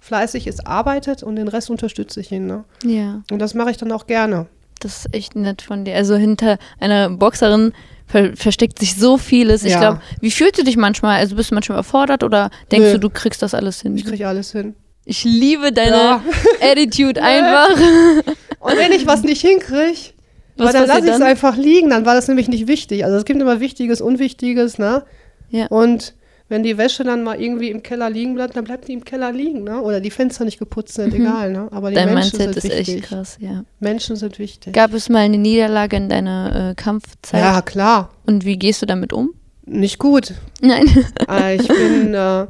fleißig 0.00 0.46
ist, 0.46 0.66
arbeitet 0.66 1.22
und 1.22 1.36
den 1.36 1.48
Rest 1.48 1.68
unterstütze 1.68 2.20
ich 2.20 2.32
ihn. 2.32 2.46
Ne? 2.46 2.64
ja, 2.84 3.22
Und 3.30 3.38
das 3.38 3.52
mache 3.52 3.70
ich 3.70 3.76
dann 3.76 3.92
auch 3.92 4.06
gerne. 4.06 4.46
Das 4.84 4.98
ist 5.06 5.14
echt 5.14 5.34
nett 5.36 5.62
von 5.62 5.84
dir. 5.84 5.96
Also 5.96 6.14
hinter 6.16 6.58
einer 6.78 7.10
Boxerin 7.10 7.72
ver 8.06 8.36
versteckt 8.36 8.78
sich 8.78 8.96
so 8.96 9.16
vieles. 9.18 9.64
Ich 9.64 9.72
Ja. 9.72 9.78
glaube, 9.80 10.00
wie 10.20 10.30
fühlst 10.30 10.58
du 10.58 10.64
dich 10.64 10.76
manchmal? 10.76 11.18
Also 11.18 11.36
bist 11.36 11.50
du 11.50 11.54
manchmal 11.54 11.78
überfordert 11.78 12.22
oder 12.22 12.50
denkst 12.70 12.86
Nö. 12.88 12.92
du, 12.94 12.98
du 13.00 13.10
kriegst 13.10 13.42
das 13.42 13.54
alles 13.54 13.80
hin? 13.82 13.96
Ich 13.96 14.04
kriege 14.04 14.28
alles 14.28 14.52
hin. 14.52 14.74
Ich 15.06 15.24
liebe 15.24 15.72
deine 15.72 15.96
Ja. 15.96 16.22
Attitude 16.62 17.22
einfach. 17.22 17.70
Und 18.60 18.76
wenn 18.78 18.92
ich 18.92 19.06
was 19.06 19.22
nicht 19.22 19.40
hinkriege, 19.42 20.12
Was 20.56 20.72
dann 20.72 20.86
lasse 20.86 21.06
ich 21.06 21.12
es 21.12 21.20
einfach 21.20 21.56
liegen, 21.56 21.90
dann 21.90 22.06
war 22.06 22.14
das 22.14 22.28
nämlich 22.28 22.48
nicht 22.48 22.68
wichtig. 22.68 23.04
Also 23.04 23.16
es 23.16 23.24
gibt 23.24 23.40
immer 23.40 23.60
Wichtiges, 23.60 24.00
Unwichtiges, 24.00 24.78
ne? 24.78 25.04
Ja. 25.50 25.66
Und 25.66 26.14
wenn 26.54 26.62
die 26.62 26.78
Wäsche 26.78 27.02
dann 27.02 27.24
mal 27.24 27.40
irgendwie 27.40 27.68
im 27.70 27.82
Keller 27.82 28.08
liegen 28.08 28.34
bleibt, 28.34 28.54
dann 28.56 28.62
bleibt 28.62 28.86
die 28.86 28.92
im 28.92 29.04
Keller 29.04 29.32
liegen, 29.32 29.64
ne? 29.64 29.80
Oder 29.82 30.00
die 30.00 30.10
Fenster 30.12 30.44
nicht 30.44 30.60
geputzt 30.60 30.94
sind, 30.94 31.12
egal, 31.12 31.50
ne? 31.50 31.66
Aber 31.72 31.90
die 31.90 31.96
Mhm. 31.96 31.98
Dein 32.06 32.14
Menschen 32.14 32.38
Mindset 32.38 32.62
sind 32.62 32.70
ist 32.72 32.78
wichtig. 32.78 32.94
echt 33.00 33.04
krass, 33.08 33.36
ja. 33.40 33.64
Menschen 33.80 34.14
sind 34.14 34.38
wichtig. 34.38 34.72
Gab 34.72 34.94
es 34.94 35.08
mal 35.08 35.18
eine 35.18 35.36
Niederlage 35.36 35.96
in 35.96 36.08
deiner 36.08 36.70
äh, 36.70 36.74
Kampfzeit? 36.76 37.40
Ja, 37.42 37.60
klar. 37.60 38.10
Und 38.24 38.44
wie 38.44 38.56
gehst 38.56 38.82
du 38.82 38.86
damit 38.86 39.12
um? 39.12 39.34
Nicht 39.66 39.98
gut. 39.98 40.34
Nein. 40.60 40.86
Äh, 41.28 41.56
ich 41.56 41.66
bin 41.66 42.14
äh, 42.14 42.46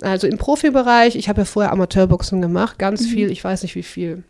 also 0.00 0.26
im 0.26 0.38
Profibereich, 0.38 1.14
ich 1.16 1.28
habe 1.28 1.42
ja 1.42 1.44
vorher 1.44 1.70
Amateurboxen 1.72 2.40
gemacht, 2.40 2.78
ganz 2.78 3.02
Mhm. 3.02 3.06
viel, 3.10 3.30
ich 3.30 3.44
weiß 3.44 3.62
nicht 3.62 3.74
wie 3.74 3.82
viel. 3.82 4.22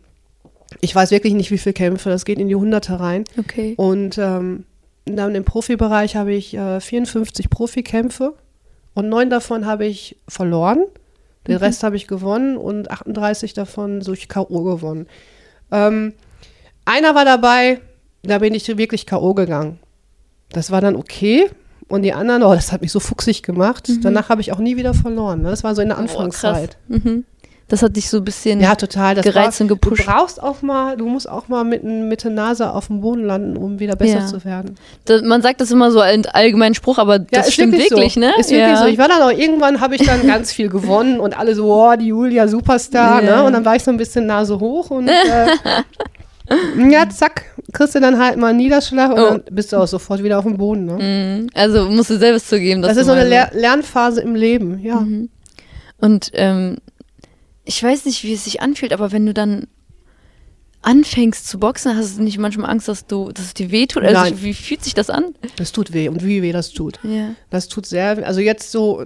Ich 0.81 0.95
weiß 0.95 1.11
wirklich 1.13 1.35
nicht, 1.35 1.51
wie 1.51 1.59
viele 1.59 1.73
Kämpfe, 1.75 2.11
das 2.11 2.25
geht 2.25 2.39
in 2.39 2.49
die 2.49 2.57
Hunderte 2.57 2.99
rein. 2.99 3.25
Okay. 3.39 3.75
Und 3.77 4.19
ähm, 4.19 4.65
dann 5.07 5.35
im 5.35 5.45
Profibereich 5.45 6.17
habe 6.17 6.35
ich 6.35 6.53
äh, 6.55 6.81
54 6.81 7.49
Profikämpfe 7.49 8.35
und 8.99 9.09
neun 9.09 9.31
davon 9.31 9.65
habe 9.65 9.87
ich 9.87 10.17
verloren. 10.27 10.85
Den 11.47 11.55
Mhm. 11.55 11.61
Rest 11.63 11.85
habe 11.85 11.95
ich 11.95 12.09
gewonnen 12.09 12.57
und 12.57 12.91
38 12.91 13.55
davon 13.55 14.01
durch 14.01 14.29
K.O. 14.29 14.63
gewonnen. 14.65 15.07
Ähm, 15.71 16.15
einer 16.85 17.15
war 17.15 17.25
dabei, 17.25 17.81
da 18.25 18.39
bin 18.41 18.55
ich 18.55 18.67
wirklich 18.77 19.07
K.O. 19.07 19.35
gegangen. 19.35 19.79
Das 20.51 20.73
war 20.73 20.81
dann 20.81 20.97
okay. 20.97 21.49
Und 21.87 22.03
die 22.03 22.13
anderen, 22.13 22.43
oh, 22.43 22.53
das 22.55 22.73
hat 22.73 22.83
mich 22.83 22.91
so 22.91 22.99
fuchsig 22.99 23.45
gemacht. 23.45 23.89
Mhm. 23.89 24.01
Danach 24.03 24.31
habe 24.31 24.41
ich 24.41 24.51
auch 24.53 24.59
nie 24.59 24.77
wieder 24.77 24.95
verloren. 24.95 25.43
Ne? 25.43 25.51
Das 25.51 25.63
war 25.63 25.77
so 25.77 25.81
in 25.81 25.89
der 25.89 25.99
Anfangszeit. 25.99 26.77
Oh. 26.91 26.95
Mhm. 26.95 27.25
Das 27.71 27.83
hat 27.83 27.97
dich 27.97 28.09
so 28.09 28.17
ein 28.17 28.25
bisschen 28.25 28.61
Ja, 28.61 28.75
total. 28.77 29.15
Das 29.15 29.25
gereizt 29.25 29.61
war, 29.61 29.65
und 29.65 29.69
gepusht. 29.69 30.01
Du 30.01 30.07
brauchst 30.07 30.43
auch 30.43 30.63
mal, 30.63 30.97
du 30.97 31.07
musst 31.07 31.29
auch 31.29 31.49
mal 31.49 31.65
mit, 31.65 31.85
mit 31.85 32.25
der 32.25 32.31
Nase 32.31 32.73
auf 32.73 32.87
dem 32.87 33.03
Boden 33.03 33.25
landen, 33.25 33.59
um 33.59 33.79
wieder 33.79 33.95
besser 33.95 34.21
Ja. 34.21 34.27
zu 34.27 34.43
werden. 34.45 34.77
Das, 35.05 35.21
man 35.23 35.43
sagt 35.43 35.61
das 35.61 35.71
immer 35.71 35.91
so 35.91 36.01
als 36.01 36.27
allgemeinen 36.29 36.75
Spruch, 36.75 36.97
aber 36.97 37.19
das 37.19 37.49
ist 37.49 37.55
stimmt 37.55 37.75
wirklich, 37.77 38.15
so. 38.15 38.21
ne? 38.21 38.33
Ist 38.39 38.51
wirklich 38.51 38.69
ja. 38.71 38.77
so. 38.79 38.87
Ich 38.87 38.97
war 38.97 39.09
dann 39.09 39.21
auch, 39.21 39.31
irgendwann 39.31 39.83
habe 39.83 39.97
ich 39.97 40.03
dann 40.03 40.27
ganz 40.27 40.51
viel 40.51 40.71
gewonnen 40.71 41.21
und 41.21 41.39
alle 41.39 41.55
so, 41.55 41.71
oh, 41.71 41.95
die 41.95 42.07
Julia 42.07 42.49
Superstar, 42.49 43.23
Ja. 43.23 43.37
ne? 43.37 43.45
Und 43.45 43.53
dann 43.53 43.65
war 43.67 43.77
ich 43.77 43.85
so 43.85 43.91
ein 43.91 43.99
bisschen 43.99 44.25
Nase 44.25 44.59
hoch 44.59 44.91
und 44.91 45.09
äh, 45.09 45.47
ja, 46.91 47.09
zack, 47.11 47.45
kriegst 47.75 47.95
du 47.95 48.01
dann 48.01 48.19
halt 48.19 48.39
mal 48.39 48.49
einen 48.49 48.59
Niederschlag 48.59 49.11
und 49.13 49.19
Oh. 49.21 49.29
dann 49.29 49.43
bist 49.51 49.73
du 49.73 49.77
auch 49.77 49.87
sofort 49.87 50.23
wieder 50.23 50.39
auf 50.39 50.45
dem 50.45 50.57
Boden, 50.57 50.87
ne? 50.87 50.95
Mhm. 51.43 51.51
Also 51.55 51.91
musst 51.91 52.09
du 52.09 52.17
selbst 52.17 52.49
zugeben, 52.49 52.81
dass 52.81 52.93
Das 52.93 52.99
ist 52.99 53.07
so 53.07 53.13
eine 53.13 53.51
Lernphase 53.53 54.23
im 54.23 54.35
Leben, 54.35 54.79
ja. 54.83 55.01
Mhm. 55.01 55.29
Und 56.01 56.31
ähm, 56.33 56.79
ich 57.69 57.83
weiß 57.83 58.07
nicht, 58.07 58.25
wie 58.25 58.33
es 58.33 58.45
sich 58.45 58.63
anfühlt, 58.63 58.93
aber 58.95 59.13
wenn 59.13 59.27
du 59.27 59.35
dann 59.35 59.67
anfängst 60.81 61.47
zu 61.49 61.59
boxen, 61.59 61.97
hast 61.97 62.19
du 62.19 62.23
nicht 62.23 62.39
manchmal 62.39 62.71
Angst, 62.71 62.89
dass 62.89 63.07
du, 63.07 63.31
dass 63.33 63.47
es 63.47 63.55
dir 63.55 63.71
wehtut? 63.71 64.05
Also 64.05 64.15
Nein. 64.23 64.39
wie 64.43 64.55
fühlt 64.55 64.83
sich 64.83 64.95
das 64.95 65.11
an? 65.11 65.35
Das 65.57 65.73
tut 65.73 65.93
weh 65.93 66.09
und 66.09 66.25
wie 66.25 66.41
weh 66.41 66.53
das 66.53 66.71
tut. 66.71 66.99
Ja. 67.03 67.35
Das 67.51 67.69
tut 67.69 67.85
sehr, 67.85 68.17
weh. 68.17 68.23
also 68.23 68.41
jetzt 68.41 68.71
so, 68.71 69.05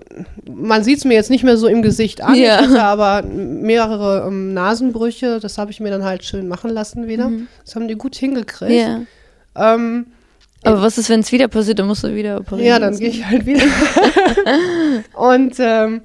man 0.49 0.85
sieht 0.85 0.99
es 0.99 1.04
mir 1.04 1.14
jetzt 1.14 1.31
nicht 1.31 1.45
mehr 1.45 1.57
so 1.57 1.66
im 1.66 1.83
Gesicht 1.83 2.21
an, 2.21 2.35
Ja. 2.37 2.61
ich 2.61 2.69
hatte 2.69 2.83
aber 2.85 3.23
mehrere 3.23 4.28
ähm, 4.28 4.52
Nasenbrüche, 4.54 5.40
das 5.40 5.59
habe 5.59 5.71
ich 5.71 5.81
mir 5.81 5.90
dann 5.90 6.04
halt 6.04 6.25
schön 6.25 6.47
machen 6.47 6.71
lassen 6.71 7.09
wieder. 7.09 7.33
Das 7.64 7.75
haben 7.75 7.88
die 7.88 7.97
gut 7.97 8.14
hingekriegt. 8.14 8.71
Mhm. 8.71 9.07
ja. 9.57 9.75
Ähm, 9.75 10.07
Aber 10.64 10.83
was 10.83 10.99
ist, 10.99 11.09
wenn 11.11 11.21
es 11.21 11.33
wieder 11.33 11.49
passiert, 11.49 11.78
dann 11.78 11.87
musst 11.87 12.04
du 12.04 12.14
wieder 12.14 12.38
operieren. 12.40 12.69
Ja, 12.69 12.78
dann 12.78 12.97
gehe 12.99 13.09
ich 13.09 13.25
halt 13.26 13.47
wieder. 13.47 13.62
und 15.14 15.54
ähm, 15.59 16.02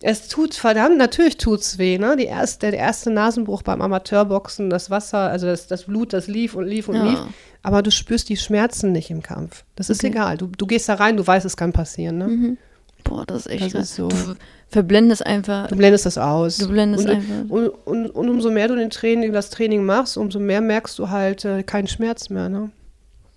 es 0.00 0.28
tut 0.28 0.54
verdammt, 0.54 0.96
natürlich 0.98 1.36
tut's 1.38 1.78
weh, 1.78 1.98
ne? 1.98 2.16
Die 2.16 2.26
erste, 2.26 2.70
der 2.70 2.78
erste 2.78 3.10
Nasenbruch 3.10 3.62
beim 3.62 3.80
Amateurboxen, 3.82 4.70
das 4.70 4.90
Wasser, 4.90 5.18
also 5.18 5.46
das, 5.46 5.66
das 5.66 5.84
Blut, 5.84 6.12
das 6.12 6.26
lief 6.28 6.54
und 6.54 6.66
lief 6.66 6.88
und 6.88 6.96
Ja. 6.96 7.04
lief. 7.10 7.18
Aber 7.62 7.82
du 7.82 7.90
spürst 7.90 8.28
die 8.28 8.36
Schmerzen 8.36 8.92
nicht 8.92 9.10
im 9.10 9.22
Kampf. 9.22 9.64
Das 9.74 9.90
ist 9.90 9.98
Okay. 10.04 10.12
egal. 10.12 10.36
Du, 10.38 10.46
du 10.46 10.66
gehst 10.66 10.88
da 10.88 10.94
rein, 10.94 11.16
du 11.16 11.26
weißt, 11.26 11.44
es 11.44 11.56
kann 11.56 11.72
passieren, 11.72 12.18
ne? 12.18 12.28
Mhm. 12.28 12.58
Boah, 13.02 13.24
das 13.26 13.46
ist 13.46 13.52
echt 13.52 13.74
Das 13.74 13.84
ist 13.84 13.96
so. 13.96 14.08
Du 14.08 14.36
verblendest 14.68 15.24
einfach. 15.26 15.68
Du 15.68 15.76
blendest 15.76 16.06
das 16.06 16.18
aus. 16.18 16.58
Du 16.58 16.68
blendest 16.68 17.06
und, 17.06 17.10
einfach. 17.14 17.34
Und, 17.48 17.68
und, 17.68 18.10
und 18.10 18.28
umso 18.28 18.50
mehr 18.50 18.68
du 18.68 18.76
den 18.76 18.90
Training, 18.90 19.32
das 19.32 19.50
Training 19.50 19.84
machst, 19.84 20.16
umso 20.16 20.38
mehr 20.40 20.60
merkst 20.60 20.98
du 20.98 21.10
halt 21.10 21.44
äh, 21.44 21.62
keinen 21.62 21.86
Schmerz 21.88 22.30
mehr, 22.30 22.48
ne? 22.48 22.70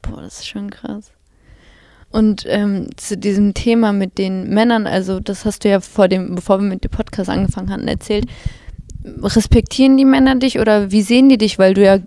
Boah, 0.01 0.21
das 0.21 0.39
ist 0.39 0.47
schon 0.47 0.69
krass. 0.69 1.11
Und 2.11 2.45
ähm, 2.47 2.87
zu 2.97 3.17
diesem 3.17 3.53
Thema 3.53 3.93
mit 3.93 4.17
den 4.17 4.49
Männern, 4.49 4.87
also 4.87 5.19
das 5.19 5.45
hast 5.45 5.63
du 5.63 5.69
ja 5.69 5.79
vor 5.79 6.07
dem, 6.07 6.35
bevor 6.35 6.59
wir 6.59 6.67
mit 6.67 6.83
dem 6.83 6.91
Podcast 6.91 7.29
angefangen 7.29 7.69
hatten, 7.69 7.87
erzählt. 7.87 8.25
Respektieren 9.05 9.95
die 9.95 10.05
Männer 10.05 10.35
dich 10.35 10.59
oder 10.59 10.91
wie 10.91 11.03
sehen 11.03 11.29
die 11.29 11.37
dich, 11.37 11.59
weil 11.59 11.75
du 11.75 11.83
ja 11.83 11.99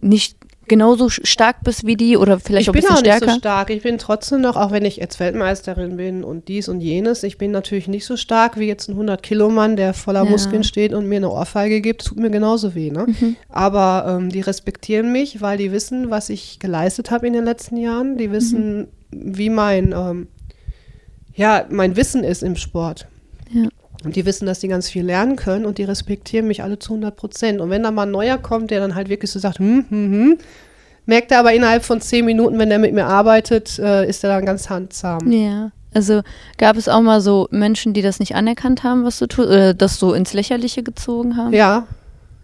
nicht 0.00 0.39
genauso 0.70 1.10
stark 1.10 1.64
bist 1.64 1.84
wie 1.84 1.96
die 1.96 2.16
oder 2.16 2.38
vielleicht 2.38 2.62
ich 2.62 2.70
auch 2.70 2.74
ein 2.74 2.80
bin 2.80 2.82
bisschen 2.82 2.96
auch 2.96 3.02
nicht 3.02 3.16
stärker? 3.16 3.32
so 3.34 3.38
stark. 3.40 3.70
Ich 3.70 3.82
bin 3.82 3.98
trotzdem 3.98 4.40
noch, 4.40 4.54
auch 4.56 4.70
wenn 4.70 4.84
ich 4.84 4.98
jetzt 4.98 5.18
Weltmeisterin 5.18 5.96
bin 5.96 6.22
und 6.22 6.46
dies 6.46 6.68
und 6.68 6.80
jenes, 6.80 7.24
ich 7.24 7.38
bin 7.38 7.50
natürlich 7.50 7.88
nicht 7.88 8.06
so 8.06 8.16
stark 8.16 8.56
wie 8.56 8.66
jetzt 8.66 8.88
ein 8.88 8.96
100-Kilo-Mann, 8.96 9.74
der 9.74 9.92
voller 9.94 10.24
Ja. 10.24 10.30
Muskeln 10.30 10.62
steht 10.62 10.94
und 10.94 11.06
mir 11.06 11.16
eine 11.16 11.30
Ohrfeige 11.30 11.80
gibt. 11.80 12.06
Tut 12.06 12.18
mir 12.18 12.30
genauso 12.30 12.76
weh. 12.76 12.90
Ne? 12.90 13.06
Mhm. 13.08 13.36
Aber 13.48 14.06
ähm, 14.08 14.30
die 14.30 14.40
respektieren 14.40 15.10
mich, 15.10 15.42
weil 15.42 15.58
die 15.58 15.72
wissen, 15.72 16.10
was 16.10 16.30
ich 16.30 16.60
geleistet 16.60 17.10
habe 17.10 17.26
in 17.26 17.32
den 17.32 17.44
letzten 17.44 17.76
Jahren. 17.76 18.16
Die 18.16 18.30
wissen, 18.30 18.86
wie 19.10 19.50
mein, 19.50 19.92
ähm, 19.92 20.28
ja, 21.34 21.66
mein 21.68 21.96
Wissen 21.96 22.22
ist 22.22 22.44
im 22.44 22.54
Sport. 22.54 23.08
Ja. 23.52 23.68
Und 24.04 24.16
die 24.16 24.24
wissen, 24.24 24.46
dass 24.46 24.60
die 24.60 24.68
ganz 24.68 24.88
viel 24.88 25.04
lernen 25.04 25.36
können 25.36 25.66
und 25.66 25.76
die 25.78 25.84
respektieren 25.84 26.46
mich 26.46 26.62
alle 26.62 26.78
zu 26.78 26.92
100 26.94 27.16
Prozent. 27.16 27.60
Und 27.60 27.68
wenn 27.70 27.82
da 27.82 27.90
mal 27.90 28.04
ein 28.06 28.10
neuer 28.10 28.38
kommt, 28.38 28.70
der 28.70 28.80
dann 28.80 28.94
halt 28.94 29.08
wirklich 29.10 29.30
so 29.30 29.38
sagt, 29.38 29.58
hm, 29.58 29.84
hm, 29.88 30.12
hm, 30.12 30.38
merkt 31.06 31.32
er 31.32 31.40
aber 31.40 31.52
innerhalb 31.52 31.84
von 31.84 32.00
zehn 32.00 32.24
Minuten, 32.24 32.58
wenn 32.58 32.70
er 32.70 32.78
mit 32.78 32.94
mir 32.94 33.06
arbeitet, 33.06 33.78
äh, 33.78 34.08
ist 34.08 34.24
er 34.24 34.30
dann 34.30 34.46
ganz 34.46 34.70
handzahm. 34.70 35.30
Ja. 35.30 35.72
Also 35.92 36.22
gab 36.56 36.76
es 36.76 36.88
auch 36.88 37.00
mal 37.02 37.20
so 37.20 37.48
Menschen, 37.50 37.92
die 37.94 38.00
das 38.02 38.20
nicht 38.20 38.34
anerkannt 38.36 38.84
haben, 38.84 39.04
was 39.04 39.18
du 39.18 39.26
tust, 39.26 39.48
oder 39.48 39.74
das 39.74 39.98
so 39.98 40.14
ins 40.14 40.32
Lächerliche 40.34 40.82
gezogen 40.84 41.36
haben? 41.36 41.52
Ja, 41.52 41.86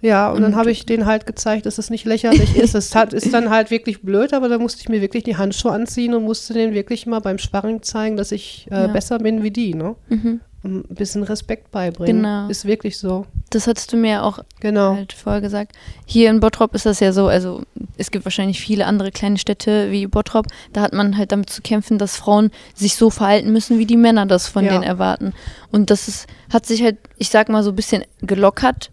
ja, 0.02 0.30
und, 0.30 0.42
dann 0.42 0.52
Und- 0.52 0.58
habe 0.58 0.70
ich 0.70 0.84
denen 0.84 1.06
halt 1.06 1.26
gezeigt, 1.26 1.64
dass 1.64 1.78
es 1.78 1.88
nicht 1.88 2.04
lächerlich 2.04 2.56
ist. 2.56 2.74
Es 2.74 2.94
hat, 2.94 3.12
ist 3.14 3.32
dann 3.32 3.48
halt 3.50 3.70
wirklich 3.70 4.02
blöd, 4.02 4.32
aber 4.34 4.48
da 4.48 4.58
musste 4.58 4.80
ich 4.82 4.88
mir 4.88 5.00
wirklich 5.00 5.22
die 5.24 5.36
Handschuhe 5.36 5.72
anziehen 5.72 6.12
und 6.14 6.24
musste 6.24 6.52
denen 6.54 6.74
wirklich 6.74 7.06
mal 7.06 7.20
beim 7.20 7.38
Sparring 7.38 7.82
zeigen, 7.82 8.16
dass 8.16 8.30
ich 8.32 8.66
äh, 8.70 8.82
Ja. 8.82 8.86
besser 8.88 9.18
bin 9.18 9.42
wie 9.42 9.50
die, 9.52 9.74
ne? 9.74 9.94
Mhm. 10.08 10.40
Ein 10.66 10.82
bisschen 10.94 11.22
Respekt 11.22 11.70
beibringen. 11.70 12.22
Genau. 12.22 12.48
Ist 12.48 12.64
wirklich 12.64 12.98
so. 12.98 13.24
Das 13.50 13.66
hattest 13.68 13.92
du 13.92 13.96
mir 13.96 14.10
ja 14.10 14.22
auch 14.22 14.40
Genau. 14.60 14.94
halt 14.96 15.12
vorher 15.12 15.40
gesagt. 15.40 15.76
Hier 16.04 16.28
in 16.30 16.40
Bottrop 16.40 16.74
ist 16.74 16.84
das 16.86 16.98
ja 17.00 17.12
so, 17.12 17.28
also 17.28 17.62
es 17.96 18.10
gibt 18.10 18.24
wahrscheinlich 18.24 18.60
viele 18.60 18.86
andere 18.86 19.12
kleine 19.12 19.38
Städte 19.38 19.90
wie 19.92 20.06
Bottrop, 20.06 20.46
da 20.72 20.80
hat 20.82 20.92
man 20.92 21.16
halt 21.16 21.30
damit 21.32 21.50
zu 21.50 21.62
kämpfen, 21.62 21.98
dass 21.98 22.16
Frauen 22.16 22.50
sich 22.74 22.96
so 22.96 23.10
verhalten 23.10 23.52
müssen, 23.52 23.78
wie 23.78 23.86
die 23.86 23.96
Männer 23.96 24.26
das 24.26 24.48
von 24.48 24.64
Ja. 24.64 24.72
denen 24.72 24.82
erwarten. 24.82 25.32
Und 25.70 25.90
das 25.90 26.08
ist, 26.08 26.26
hat 26.52 26.66
sich 26.66 26.82
halt, 26.82 26.96
ich 27.16 27.28
sag 27.30 27.48
mal, 27.48 27.62
so 27.62 27.70
ein 27.70 27.76
bisschen 27.76 28.02
gelockert. 28.20 28.90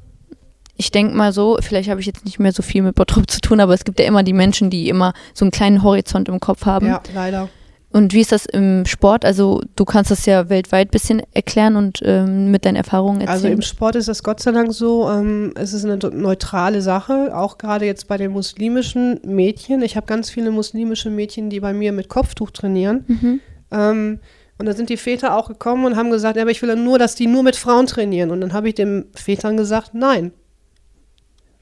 Ich 0.75 0.91
denke 0.91 1.15
mal 1.15 1.33
so, 1.33 1.57
vielleicht 1.61 1.89
habe 1.89 1.99
ich 2.01 2.07
jetzt 2.07 2.25
nicht 2.25 2.39
mehr 2.39 2.51
so 2.51 2.61
viel 2.63 2.81
mit 2.81 2.95
Bottrop 2.95 3.29
zu 3.29 3.39
tun, 3.41 3.59
aber 3.59 3.73
es 3.73 3.83
gibt 3.85 3.99
ja 3.99 4.05
immer 4.05 4.23
die 4.23 4.33
Menschen, 4.33 4.69
die 4.69 4.89
immer 4.89 5.13
so 5.33 5.45
einen 5.45 5.51
kleinen 5.51 5.83
Horizont 5.83 6.29
im 6.29 6.39
Kopf 6.39 6.65
haben. 6.65 6.87
Ja, 6.87 7.01
leider. 7.13 7.49
Und 7.93 8.11
wie 8.13 8.21
ist 8.21 8.31
das 8.31 8.45
im 8.47 8.85
Sport? 8.85 9.23
Also 9.23 9.61
du 9.75 9.85
kannst 9.85 10.09
das 10.11 10.25
ja 10.25 10.49
weltweit 10.49 10.87
ein 10.87 10.91
bisschen 10.91 11.21
erklären 11.31 11.75
und 11.75 11.99
ähm, 12.03 12.49
mit 12.51 12.65
deinen 12.65 12.75
Erfahrungen 12.75 13.21
erzählen. 13.21 13.33
Also 13.35 13.47
im 13.47 13.61
Sport 13.61 13.95
ist 13.95 14.07
das 14.07 14.23
Gott 14.23 14.39
sei 14.41 14.51
Dank 14.51 14.73
so, 14.73 15.09
ähm, 15.09 15.53
es 15.55 15.73
ist 15.73 15.85
eine 15.85 15.97
neutrale 15.97 16.81
Sache, 16.81 17.31
auch 17.37 17.59
gerade 17.59 17.85
jetzt 17.85 18.07
bei 18.07 18.17
den 18.17 18.31
muslimischen 18.31 19.19
Mädchen. 19.23 19.83
Ich 19.83 19.95
habe 19.95 20.07
ganz 20.07 20.31
viele 20.31 20.49
muslimische 20.49 21.11
Mädchen, 21.11 21.51
die 21.51 21.59
bei 21.59 21.71
mir 21.71 21.91
mit 21.91 22.09
Kopftuch 22.09 22.49
trainieren. 22.49 23.05
Mhm. 23.07 23.39
Ähm, 23.71 24.19
und 24.57 24.65
da 24.65 24.73
sind 24.73 24.89
die 24.89 24.97
Väter 24.97 25.37
auch 25.37 25.47
gekommen 25.47 25.85
und 25.85 25.95
haben 25.95 26.09
gesagt, 26.09 26.35
ja, 26.35 26.41
aber 26.41 26.51
ich 26.51 26.61
will 26.61 26.69
ja 26.69 26.75
nur, 26.75 26.97
dass 26.97 27.15
die 27.15 27.27
nur 27.27 27.43
mit 27.43 27.55
Frauen 27.55 27.85
trainieren. 27.85 28.31
Und 28.31 28.41
dann 28.41 28.53
habe 28.53 28.69
ich 28.69 28.75
den 28.75 29.05
Vätern 29.13 29.55
gesagt, 29.55 29.93
nein. 29.93 30.31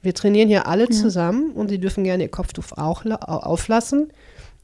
Wir 0.00 0.14
trainieren 0.14 0.48
hier 0.48 0.66
alle 0.66 0.88
zusammen 0.88 1.52
und 1.52 1.68
sie 1.68 1.78
dürfen 1.78 2.02
gerne 2.04 2.24
ihr 2.24 2.28
Kopftuch 2.30 2.64
auch 2.76 3.04
la- 3.04 3.20
au- 3.22 3.38
auflassen. 3.46 4.12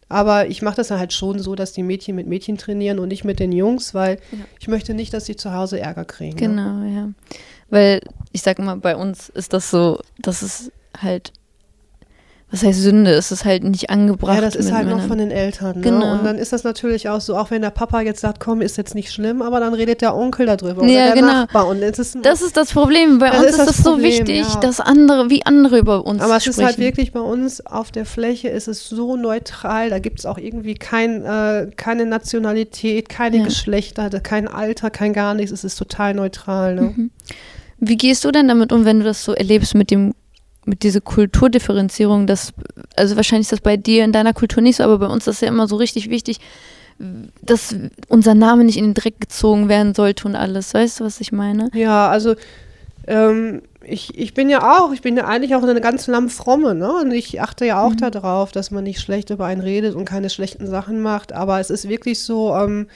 Aber 0.09 0.47
ich 0.47 0.63
mache 0.63 0.77
das 0.77 0.89
dann 0.89 0.99
halt 0.99 1.13
schon 1.13 1.39
so, 1.39 1.55
dass 1.55 1.73
die 1.73 1.83
Mädchen 1.83 2.17
mit 2.17 2.27
Mädchen 2.27 2.57
trainieren 2.57 2.99
und 2.99 3.09
nicht 3.09 3.25
mit 3.25 3.41
den 3.41 3.53
Jungs, 3.53 3.93
weil 3.95 4.19
Ja. 4.33 4.39
ich 4.59 4.69
möchte 4.69 4.95
nicht, 4.95 5.13
dass 5.13 5.27
sie 5.27 5.37
zu 5.37 5.53
Hause 5.53 5.81
Ärger 5.81 6.05
kriegen. 6.05 6.37
Ne? 6.37 6.47
Genau, 6.47 6.85
ja. 6.87 7.09
Weil 7.71 8.01
ich 8.33 8.43
sag 8.43 8.59
mal, 8.59 8.77
bei 8.77 8.97
uns 8.97 9.29
ist 9.29 9.53
das 9.53 9.71
so, 9.71 10.01
dass 10.21 10.41
es 10.43 10.73
halt, 10.97 11.33
was 12.51 12.63
heißt 12.63 12.81
Sünde, 12.81 13.11
es 13.13 13.31
ist 13.31 13.45
halt 13.45 13.63
nicht 13.63 13.91
angebracht. 13.91 14.35
Ja, 14.37 14.41
das 14.41 14.55
ist 14.57 14.73
halt 14.73 14.87
noch 14.87 14.95
Männern. 14.97 15.09
von 15.09 15.19
den 15.19 15.31
Eltern. 15.31 15.77
Ne? 15.77 15.83
Genau. 15.83 16.13
Und 16.15 16.25
dann 16.25 16.39
ist 16.39 16.53
das 16.55 16.65
natürlich 16.65 17.09
auch 17.11 17.21
so, 17.21 17.37
auch 17.37 17.51
wenn 17.51 17.61
der 17.61 17.69
Papa 17.69 18.01
jetzt 18.01 18.21
sagt, 18.21 18.41
komm, 18.41 18.63
ist 18.63 18.79
jetzt 18.79 18.95
nicht 18.95 19.13
schlimm, 19.13 19.43
aber 19.43 19.61
dann 19.61 19.75
redet 19.75 20.01
der 20.01 20.17
Onkel 20.17 20.47
darüber 20.47 20.83
Ja, 20.87 21.05
oder 21.05 21.05
der 21.07 21.15
genau. 21.15 21.27
Nachbar. 21.27 21.67
Und 21.69 21.83
es 21.83 21.99
ist, 21.99 22.17
Das 22.23 22.41
ist 22.41 22.57
das 22.57 22.73
Problem. 22.73 23.19
Bei 23.19 23.29
Das 23.29 23.41
uns 23.41 23.51
ist 23.51 23.59
das 23.59 23.67
das, 23.67 23.77
so 23.79 23.91
Problem, 23.91 24.11
wichtig, 24.11 24.47
ja. 24.55 24.61
dass 24.61 24.81
andere, 24.81 25.29
wie 25.29 25.45
andere 25.45 25.79
über 25.79 26.07
uns 26.07 26.23
aber 26.23 26.37
es 26.37 26.45
sprechen. 26.45 26.61
ist 26.61 26.67
halt 26.67 26.79
wirklich 26.79 27.13
bei 27.13 27.21
uns 27.21 27.67
auf 27.67 27.91
der 27.91 28.07
Fläche 28.07 28.49
ist 28.49 28.67
es 28.67 28.89
so 28.89 29.17
neutral, 29.17 29.91
da 29.91 29.99
gibt 29.99 30.21
es 30.21 30.25
auch 30.25 30.39
irgendwie 30.39 30.75
kein, 30.75 31.25
äh, 31.27 31.69
keine 31.77 32.07
Nationalität, 32.07 33.09
keine 33.11 33.39
Ja. 33.39 33.45
Geschlechter, 33.45 34.09
kein 34.21 34.49
Alter, 34.49 34.91
kein 34.91 35.13
gar 35.13 35.35
nichts, 35.35 35.53
es 35.53 35.65
ist 35.65 35.77
total 35.77 36.15
neutral. 36.15 36.75
Ne? 36.77 36.81
Mhm. 36.97 37.11
Wie 37.81 37.97
gehst 37.97 38.25
du 38.25 38.31
denn 38.33 38.49
damit 38.49 38.73
um, 38.73 38.85
wenn 38.87 39.01
du 39.01 39.05
das 39.05 39.23
so 39.23 39.35
erlebst 39.35 39.75
mit 39.75 39.91
dem 39.91 40.15
mit 40.69 40.83
dieser 40.83 41.01
Kulturdifferenzierung, 41.01 42.27
das, 42.27 42.53
also 42.97 43.17
wahrscheinlich 43.17 43.47
ist 43.47 43.53
das 43.53 43.61
bei 43.61 43.77
dir 43.77 44.05
in 44.05 44.13
deiner 44.13 44.35
Kultur 44.35 44.63
nicht 44.63 44.77
so, 44.77 44.85
aber 44.85 44.99
bei 44.99 45.07
uns 45.07 45.27
ist 45.27 45.27
das 45.27 45.41
ja 45.41 45.49
immer 45.49 45.67
so 45.67 45.77
richtig 45.77 46.11
wichtig, 46.11 46.39
dass 47.43 47.75
unser 48.09 48.35
Name 48.35 48.65
nicht 48.65 48.77
in 48.77 48.85
den 48.85 48.95
Dreck 48.95 49.21
gezogen 49.21 49.69
werden 49.69 49.95
sollte 49.95 50.27
und 50.27 50.35
alles. 50.35 50.75
Weißt 50.75 51.01
du, 51.01 51.05
was 51.05 51.21
ich 51.21 51.33
meine? 51.33 51.71
Ja, 51.73 52.09
also 52.09 52.35
ähm, 53.07 53.63
ich, 53.83 54.19
ich 54.19 54.35
bin 54.35 54.51
ja 54.51 54.79
auch, 54.79 54.93
ich 54.93 55.01
bin 55.01 55.17
ja 55.17 55.25
eigentlich 55.25 55.55
auch 55.55 55.63
eine 55.63 55.81
ganz 55.81 56.07
lammfromme, 56.09 56.75
ne? 56.75 56.93
Und 56.93 57.13
ich 57.13 57.41
achte 57.41 57.65
ja 57.67 57.83
auch 57.83 57.95
darauf, 57.95 58.53
dass 58.53 58.71
man 58.71 58.85
nicht 58.85 59.01
schlecht 59.01 59.31
über 59.31 59.47
einen 59.47 59.61
redet 59.61 59.95
und 59.95 60.05
keine 60.05 60.29
schlechten 60.29 60.67
Sachen 60.67 61.01
macht. 61.01 61.33
Aber 61.33 61.61
es 61.61 61.71
ist 61.71 61.89
wirklich 61.89 62.21
so, 62.21 62.55
ähm, 62.55 62.89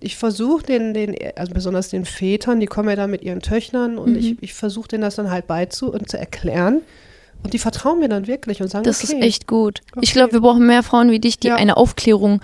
ich 0.00 0.16
versuche 0.16 0.64
den, 0.64 0.92
den, 0.94 1.16
also 1.36 1.52
besonders 1.54 1.88
den 1.88 2.04
Vätern, 2.04 2.60
die 2.60 2.66
kommen 2.66 2.88
ja 2.90 2.96
da 2.96 3.06
mit 3.06 3.22
ihren 3.22 3.40
Töchtern 3.40 3.96
und 3.98 4.16
ich, 4.16 4.36
ich 4.42 4.54
versuche 4.54 4.88
denen 4.88 5.02
das 5.02 5.16
dann 5.16 5.30
halt 5.30 5.46
beizu 5.46 5.90
und 5.92 6.08
zu 6.08 6.18
erklären. 6.18 6.82
Und 7.42 7.52
die 7.52 7.58
vertrauen 7.58 7.98
mir 8.00 8.08
dann 8.08 8.26
wirklich 8.26 8.60
und 8.62 8.68
sagen, 8.68 8.84
Das 8.84 9.04
okay. 9.04 9.14
ist 9.18 9.22
echt 9.22 9.46
gut. 9.46 9.80
Ich 10.00 10.10
Okay. 10.10 10.12
glaube, 10.12 10.32
wir 10.32 10.40
brauchen 10.40 10.66
mehr 10.66 10.82
Frauen 10.82 11.10
wie 11.10 11.20
dich, 11.20 11.38
die 11.38 11.48
Ja. 11.48 11.56
eine 11.56 11.76
Aufklärung 11.76 12.40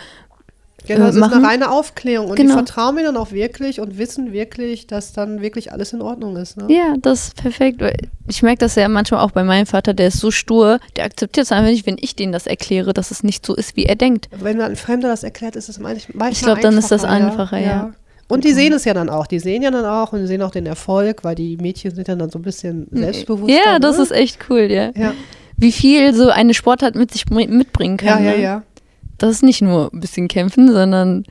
Genau, 0.86 1.04
äh, 1.04 1.06
das 1.08 1.16
ist 1.16 1.22
eine 1.22 1.46
reine 1.46 1.70
Aufklärung. 1.70 2.30
Und 2.30 2.36
Genau. 2.36 2.50
die 2.50 2.54
vertrauen 2.64 2.94
mir 2.96 3.04
dann 3.04 3.16
auch 3.16 3.32
wirklich 3.32 3.80
und 3.80 3.98
wissen 3.98 4.32
wirklich, 4.32 4.86
dass 4.86 5.12
dann 5.12 5.40
wirklich 5.40 5.72
alles 5.72 5.92
in 5.92 6.02
Ordnung 6.02 6.36
ist. 6.36 6.56
Ne? 6.56 6.66
Ja, 6.68 6.94
das 7.00 7.28
ist 7.28 7.36
perfekt. 7.36 7.82
Ich 8.28 8.42
merke 8.42 8.58
das 8.58 8.74
ja 8.74 8.88
manchmal 8.88 9.20
auch 9.20 9.30
bei 9.30 9.44
meinem 9.44 9.66
Vater, 9.66 9.94
der 9.94 10.08
ist 10.08 10.18
so 10.18 10.30
stur, 10.30 10.78
der 10.96 11.04
akzeptiert 11.04 11.44
es 11.46 11.52
einfach 11.52 11.70
nicht, 11.70 11.86
wenn 11.86 11.96
ich 12.00 12.16
denen 12.16 12.32
das 12.32 12.46
erkläre, 12.46 12.92
dass 12.94 13.10
es 13.10 13.22
nicht 13.22 13.44
so 13.46 13.54
ist, 13.54 13.76
wie 13.76 13.84
er 13.86 13.96
denkt. 13.96 14.28
Wenn 14.32 14.56
mir 14.56 14.64
ein 14.64 14.76
Fremder 14.76 15.08
das 15.08 15.22
erklärt, 15.22 15.56
ist 15.56 15.68
es 15.68 15.78
manch- 15.78 16.08
manchmal 16.12 16.32
Ich 16.32 16.42
glaub, 16.42 16.60
dann 16.60 16.76
ist 16.76 16.90
das 16.90 17.04
einfacher, 17.04 17.52
einfacher, 17.54 17.58
ja. 17.58 17.92
Und 18.28 18.44
die 18.44 18.52
sehen 18.52 18.72
es 18.72 18.84
ja 18.86 18.94
dann 18.94 19.10
auch. 19.10 19.26
Die 19.26 19.40
sehen 19.40 19.62
ja 19.62 19.70
dann 19.70 19.84
auch 19.84 20.12
und 20.14 20.20
die 20.20 20.26
sehen 20.26 20.40
auch 20.40 20.52
den 20.52 20.64
Erfolg, 20.64 21.22
weil 21.22 21.34
die 21.34 21.58
Mädchen 21.58 21.94
sind 21.94 22.08
ja 22.08 22.14
dann 22.16 22.30
so 22.30 22.38
ein 22.38 22.42
bisschen 22.42 22.86
selbstbewusster. 22.90 23.52
Ja, 23.54 23.78
das 23.78 23.98
ne? 23.98 24.02
ist 24.04 24.10
echt 24.12 24.38
cool, 24.48 24.68
ja. 24.70 24.90
Ja, 24.96 25.12
Wie 25.58 25.70
viel 25.72 26.14
so 26.14 26.30
eine 26.30 26.54
Sportart 26.54 26.94
mit 26.94 27.12
sich 27.12 27.26
bring- 27.26 27.50
mitbringen 27.56 27.98
ja, 28.02 28.14
kann. 28.14 28.24
ja, 28.24 28.30
ne? 28.30 28.40
ja. 28.42 28.62
Das 29.18 29.30
ist 29.30 29.42
nicht 29.42 29.62
nur 29.62 29.90
ein 29.92 30.00
bisschen 30.00 30.28
kämpfen, 30.28 30.72
sondern. 30.72 31.24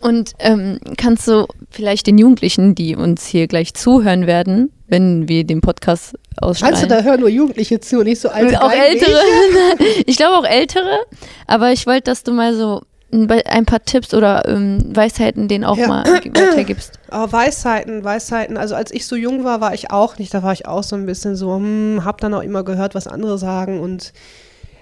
Und 0.00 0.34
ähm, 0.38 0.78
kannst 0.96 1.26
du 1.26 1.46
vielleicht 1.70 2.06
den 2.06 2.18
Jugendlichen, 2.18 2.74
die 2.74 2.94
uns 2.94 3.26
hier 3.26 3.48
gleich 3.48 3.74
zuhören 3.74 4.26
werden, 4.26 4.70
wenn 4.86 5.28
wir 5.28 5.44
den 5.44 5.60
Podcast 5.60 6.14
ausstrahlen. 6.36 6.74
Meinst 6.74 6.84
du, 6.84 6.94
da 6.94 7.02
hören 7.02 7.20
nur 7.20 7.28
Jugendliche 7.28 7.80
zu, 7.80 8.02
nicht 8.02 8.20
so 8.20 8.28
alte 8.28 8.62
auch 8.62 8.70
ältere. 8.70 9.20
ich 10.06 10.16
glaube 10.16 10.36
auch 10.36 10.48
ältere. 10.48 11.00
Aber 11.46 11.72
ich 11.72 11.86
wollte, 11.86 12.04
dass 12.04 12.22
du 12.22 12.32
mal 12.32 12.54
so 12.54 12.82
ein 13.12 13.66
paar 13.66 13.84
Tipps 13.84 14.12
oder 14.14 14.46
ähm, 14.48 14.84
Weisheiten 14.94 15.48
denen 15.48 15.64
auch 15.64 15.76
Ja. 15.78 15.88
mal 15.88 16.04
weitergibst. 16.04 16.98
Aber 17.08 17.32
Weisheiten, 17.38 18.04
Weisheiten. 18.04 18.56
Also 18.56 18.74
als 18.74 18.90
ich 18.92 19.06
so 19.06 19.16
jung 19.16 19.44
war, 19.44 19.60
war 19.60 19.74
ich 19.74 19.90
auch 19.90 20.18
nicht. 20.18 20.34
Da 20.34 20.42
war 20.42 20.52
ich 20.52 20.66
auch 20.66 20.82
so 20.82 20.96
ein 20.96 21.06
bisschen 21.06 21.36
so, 21.36 21.54
hm, 21.54 22.02
hab 22.04 22.20
dann 22.20 22.34
auch 22.34 22.42
immer 22.42 22.64
gehört, 22.64 22.94
was 22.94 23.06
andere 23.06 23.38
sagen 23.38 23.80
und 23.80 24.12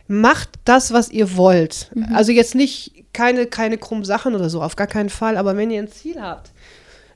macht 0.07 0.51
das, 0.65 0.93
was 0.93 1.11
ihr 1.11 1.37
wollt. 1.37 1.91
Also 2.13 2.33
jetzt 2.33 2.55
nicht 2.55 3.05
keine, 3.13 3.47
keine 3.47 3.79
krummen 3.79 4.05
Sachen 4.05 4.35
oder 4.35 4.51
so, 4.51 4.63
auf 4.63 4.77
gar 4.77 4.87
keinen 4.87 5.09
Fall. 5.09 5.37
Aber 5.37 5.57
wenn 5.57 5.71
ihr 5.71 5.81
ein 5.81 5.89
Ziel 5.89 6.21
habt, 6.21 6.53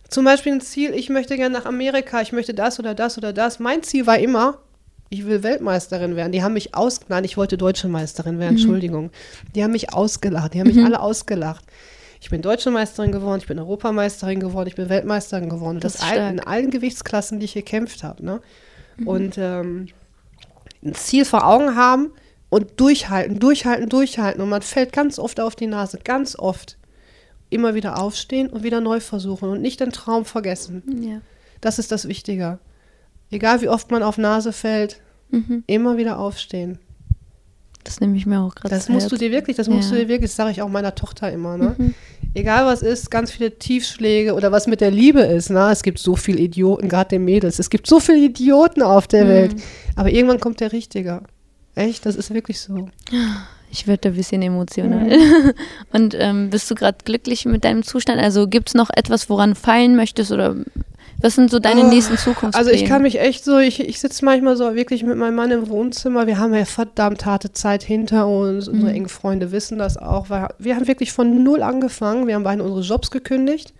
zum 0.09 0.25
Beispiel 0.25 0.53
ein 0.55 0.61
Ziel, 0.63 0.95
ich 0.95 1.11
möchte 1.11 1.37
gerne 1.37 1.59
nach 1.59 1.67
Amerika, 1.67 2.23
ich 2.23 2.33
möchte 2.33 2.55
das 2.55 2.79
oder 2.79 2.95
das 2.95 3.19
oder 3.19 3.33
das. 3.33 3.59
Mein 3.59 3.83
Ziel 3.83 4.07
war 4.07 4.19
immer, 4.19 4.59
ich 5.11 5.27
will 5.27 5.43
Weltmeisterin 5.43 6.17
werden. 6.17 6.33
Die 6.33 6.43
haben 6.43 6.55
mich 6.55 6.75
aus, 6.75 7.01
nein, 7.09 7.25
ich 7.25 7.37
wollte 7.37 7.59
deutsche 7.59 7.89
Meisterin 7.89 8.39
werden, 8.39 8.57
Entschuldigung. 8.57 9.11
Die 9.55 9.63
haben 9.63 9.73
mich 9.73 9.93
ausgelacht, 9.93 10.55
die 10.55 10.61
haben 10.61 10.69
mich 10.69 10.83
alle 10.83 11.01
ausgelacht. 11.01 11.65
Ich 12.21 12.31
bin 12.31 12.43
deutsche 12.43 12.71
Meisterin 12.71 13.13
geworden, 13.13 13.41
ich 13.41 13.47
bin 13.47 13.59
Europameisterin 13.59 14.41
geworden, 14.41 14.69
ich 14.69 14.75
bin 14.75 14.89
Weltmeisterin 14.89 15.49
geworden. 15.49 15.77
Und 15.77 15.85
Das 15.85 15.95
das, 15.95 16.03
all, 16.03 16.31
in 16.31 16.41
allen 16.41 16.71
Gewichtsklassen, 16.71 17.39
die 17.39 17.45
ich 17.45 17.55
gekämpft 17.55 18.03
habe. 18.03 18.25
Ne? 18.25 18.41
Und 19.05 19.39
ähm, 19.39 19.89
ein 20.85 20.95
Ziel 20.95 21.25
vor 21.25 21.47
Augen 21.47 21.77
haben 21.77 22.11
und 22.51 22.81
durchhalten, 22.81 23.39
durchhalten, 23.39 23.89
durchhalten. 23.89 24.43
Und 24.43 24.49
man 24.49 24.63
fällt 24.63 24.93
ganz 24.93 25.19
oft 25.19 25.41
auf 25.41 25.55
die 25.57 25.67
Nase, 25.67 25.99
ganz 26.03 26.37
oft. 26.39 26.77
Immer 27.51 27.75
wieder 27.75 27.99
aufstehen 27.99 28.49
und 28.51 28.63
wieder 28.63 28.81
neu 28.81 29.01
versuchen 29.01 29.49
und 29.49 29.63
nicht 29.63 29.81
den 29.81 29.91
Traum 29.93 30.25
vergessen. 30.25 30.83
Ja. 31.03 31.21
Das 31.61 31.79
ist 31.79 31.91
das 31.93 32.07
Wichtige. 32.09 32.59
Egal 33.31 33.63
wie 33.63 33.69
oft 33.69 33.91
man 33.91 34.03
auf 34.03 34.19
Nase 34.19 34.53
fällt, 34.53 35.01
Mhm. 35.31 35.63
immer 35.67 35.97
wieder 35.99 36.19
aufstehen. 36.19 36.79
Das 37.85 38.01
nehme 38.01 38.17
ich 38.17 38.27
mir 38.27 38.41
auch 38.41 38.55
gerade 38.55 38.75
Das 38.75 38.89
musst 38.91 39.07
du 39.07 39.13
Herzen. 39.13 39.19
dir 39.27 39.31
wirklich, 39.33 39.57
das 39.57 39.69
musst 39.69 39.91
Ja. 39.91 39.97
du 39.97 40.03
dir 40.03 40.09
wirklich, 40.09 40.31
das 40.31 40.37
sage 40.37 40.51
ich 40.51 40.61
auch 40.63 40.69
meiner 40.69 40.95
Tochter 40.95 41.33
immer, 41.33 41.57
ne? 41.57 41.75
Mhm. 41.79 41.95
Egal 42.35 42.67
was 42.67 42.83
ist, 42.83 43.11
ganz 43.11 43.31
viele 43.31 43.59
Tiefschläge 43.59 44.35
oder 44.35 44.53
was 44.53 44.67
mit 44.67 44.81
der 44.83 44.91
Liebe 44.91 45.21
ist, 45.21 45.49
ne? 45.51 45.71
Es 45.71 45.83
gibt 45.83 45.99
so 45.99 46.17
viele 46.17 46.39
Idioten, 46.39 46.89
gerade 46.89 47.09
den 47.11 47.25
Mädels. 47.25 47.59
Es 47.59 47.71
gibt 47.71 47.87
so 47.87 47.99
viele 48.01 48.19
Idioten 48.19 48.83
auf 48.83 49.07
der 49.07 49.25
Mhm. 49.25 49.29
Welt. 49.29 49.57
Aber 49.97 50.11
irgendwann 50.11 50.41
kommt 50.41 50.61
der 50.61 50.73
Richtige. 50.73 51.23
Echt, 51.79 52.05
das 52.07 52.17
ist 52.17 52.33
wirklich 52.35 52.61
so. 52.61 52.89
Ich 53.71 53.87
werde 53.87 54.09
ein 54.09 54.15
bisschen 54.15 54.43
emotional. 54.43 55.05
Mhm. 55.05 55.53
Und 55.93 56.15
ähm, 56.19 56.51
bist 56.51 56.71
du 56.71 56.75
gerade 56.75 56.99
glücklich 57.05 57.45
mit 57.45 57.65
deinem 57.65 57.83
Zustand? 57.83 58.21
Also 58.21 58.49
gibt 58.49 58.69
es 58.69 58.75
noch 58.75 58.91
etwas, 58.95 59.29
woran 59.31 59.51
du 59.51 59.57
feilen 59.57 59.95
möchtest 59.97 60.33
oder 60.33 60.57
was 61.21 61.35
sind 61.35 61.51
so 61.51 61.59
deine 61.59 61.83
Oh, 61.85 61.89
nächsten 61.89 62.17
Zukunftspläne? 62.17 62.57
Also 62.57 62.71
ich 62.71 62.89
kann 62.89 63.03
mich 63.03 63.21
echt 63.21 63.45
so, 63.45 63.59
ich, 63.59 63.81
ich 63.81 63.99
sitze 64.01 64.25
manchmal 64.25 64.57
so 64.57 64.75
wirklich 64.75 65.03
mit 65.03 65.17
meinem 65.19 65.35
Mann 65.35 65.51
im 65.51 65.69
Wohnzimmer. 65.69 66.27
Wir 66.27 66.39
haben 66.39 66.55
ja 66.55 66.65
verdammt 66.65 67.27
harte 67.27 67.53
Zeit 67.53 67.83
hinter 67.83 68.27
uns. 68.29 68.69
Unsere 68.69 68.91
Mhm. 68.91 68.97
engen 68.97 69.09
Freunde 69.09 69.51
wissen 69.53 69.79
das 69.79 69.97
auch. 69.97 70.31
Weil 70.31 70.49
wir 70.59 70.77
haben 70.77 70.87
wirklich 70.87 71.13
von 71.13 71.43
null 71.43 71.63
angefangen. 71.63 72.27
Wir 72.27 72.37
haben 72.37 72.45
beide 72.45 72.63
unsere 72.63 72.83
Jobs 72.83 73.11
gekündigt, 73.11 73.75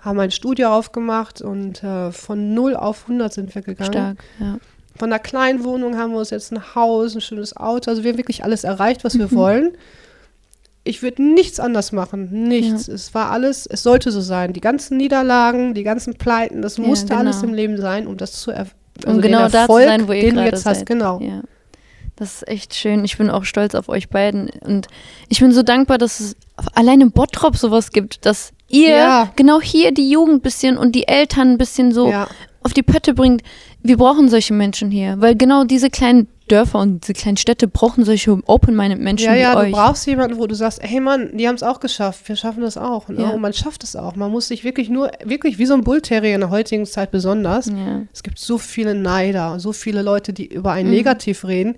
haben 0.00 0.20
ein 0.20 0.30
Studio 0.30 0.68
aufgemacht 0.68 1.40
und 1.42 1.82
äh, 1.82 2.12
von 2.12 2.52
null 2.54 2.76
auf 2.76 3.04
100 3.04 3.32
sind 3.32 3.54
wir 3.54 3.62
gegangen. 3.62 3.90
stark, 3.92 4.18
ja. 4.38 4.58
Von 5.02 5.12
einer 5.12 5.18
kleinen 5.18 5.64
Wohnung 5.64 5.98
haben 5.98 6.12
wir 6.12 6.20
uns 6.20 6.30
jetzt 6.30 6.52
ein 6.52 6.76
Haus, 6.76 7.16
ein 7.16 7.20
schönes 7.20 7.56
Auto. 7.56 7.90
Also 7.90 8.04
wir 8.04 8.12
haben 8.12 8.18
wirklich 8.18 8.44
alles 8.44 8.62
erreicht, 8.62 9.02
was 9.02 9.18
wir 9.18 9.26
Mhm. 9.26 9.32
wollen. 9.34 9.72
Ich 10.84 11.02
würde 11.02 11.24
nichts 11.24 11.58
anders 11.58 11.90
machen. 11.90 12.28
Nichts. 12.46 12.86
Es 12.86 13.12
war 13.12 13.32
alles, 13.32 13.66
es 13.66 13.82
sollte 13.82 14.12
so 14.12 14.20
sein. 14.20 14.52
Die 14.52 14.60
ganzen 14.60 14.98
Niederlagen, 14.98 15.74
die 15.74 15.82
ganzen 15.82 16.14
Pleiten, 16.14 16.62
das 16.62 16.76
Ja, 16.76 16.84
musste 16.84 17.08
genau. 17.08 17.18
alles 17.18 17.42
im 17.42 17.52
Leben 17.52 17.80
sein, 17.80 18.06
um 18.06 18.16
das 18.16 18.30
zu 18.34 18.52
erf 18.52 18.76
Um 19.04 19.14
den 19.14 19.22
genau 19.22 19.40
da 19.42 19.50
zu 19.50 19.56
Erfolg, 19.56 19.86
sein, 19.88 20.06
wo 20.06 20.12
ihr 20.12 20.20
den 20.20 20.34
gerade 20.36 20.50
jetzt 20.50 20.62
seid. 20.62 20.76
hast. 20.76 20.86
Genau. 20.86 21.18
Ja. 21.20 21.40
Das 22.14 22.34
ist 22.36 22.46
echt 22.46 22.72
schön. 22.76 23.04
Ich 23.04 23.18
bin 23.18 23.28
auch 23.28 23.44
stolz 23.44 23.74
auf 23.74 23.88
euch 23.88 24.08
beiden. 24.08 24.50
Und 24.60 24.86
ich 25.28 25.40
bin 25.40 25.50
so 25.50 25.64
dankbar, 25.64 25.98
dass 25.98 26.20
es 26.20 26.36
allein 26.76 27.00
im 27.00 27.10
Bottrop 27.10 27.56
sowas 27.56 27.90
gibt, 27.90 28.24
dass 28.24 28.52
ihr 28.68 28.90
Ja. 28.90 29.32
genau 29.34 29.60
hier 29.60 29.90
die 29.92 30.08
Jugend 30.08 30.34
ein 30.36 30.40
bisschen 30.42 30.78
und 30.78 30.92
die 30.92 31.08
Eltern 31.08 31.50
ein 31.50 31.58
bisschen 31.58 31.90
so 31.90 32.08
Ja. 32.08 32.28
auf 32.62 32.72
die 32.72 32.84
Pötte 32.84 33.14
bringt. 33.14 33.42
Wir 33.84 33.96
brauchen 33.96 34.28
solche 34.28 34.54
Menschen 34.54 34.90
hier, 34.90 35.16
weil 35.20 35.34
genau 35.36 35.64
diese 35.64 35.90
kleinen 35.90 36.28
Dörfer 36.48 36.78
und 36.80 37.02
diese 37.02 37.14
kleinen 37.14 37.36
Städte 37.36 37.66
brauchen 37.66 38.04
solche 38.04 38.38
open-minded 38.46 39.00
Menschen 39.00 39.26
Ja, 39.26 39.34
ja, 39.34 39.50
wie 39.50 39.54
du 39.54 39.60
euch. 39.62 39.72
brauchst 39.72 40.06
jemanden, 40.06 40.38
wo 40.38 40.46
du 40.46 40.54
sagst, 40.54 40.80
hey 40.82 41.00
Mann, 41.00 41.36
die 41.36 41.48
haben 41.48 41.54
es 41.54 41.62
auch 41.62 41.80
geschafft, 41.80 42.28
wir 42.28 42.36
schaffen 42.36 42.60
das 42.62 42.76
auch. 42.76 43.08
Ne? 43.08 43.22
Ja. 43.22 43.30
Und 43.30 43.40
man 43.40 43.52
schafft 43.52 43.82
es 43.84 43.96
auch. 43.96 44.14
Man 44.16 44.30
muss 44.30 44.48
sich 44.48 44.62
wirklich 44.62 44.88
nur, 44.88 45.10
wirklich 45.24 45.58
wie 45.58 45.66
so 45.66 45.74
ein 45.74 45.82
Bullterrier 45.82 46.34
in 46.34 46.40
der 46.42 46.50
heutigen 46.50 46.86
Zeit 46.86 47.10
besonders. 47.10 47.66
Ja. 47.66 48.02
Es 48.12 48.22
gibt 48.22 48.38
so 48.38 48.58
viele 48.58 48.94
Neider, 48.94 49.58
so 49.58 49.72
viele 49.72 50.02
Leute, 50.02 50.32
die 50.32 50.46
über 50.46 50.70
Mhm. 50.72 50.76
einen 50.78 50.90
negativ 50.90 51.44
reden. 51.44 51.76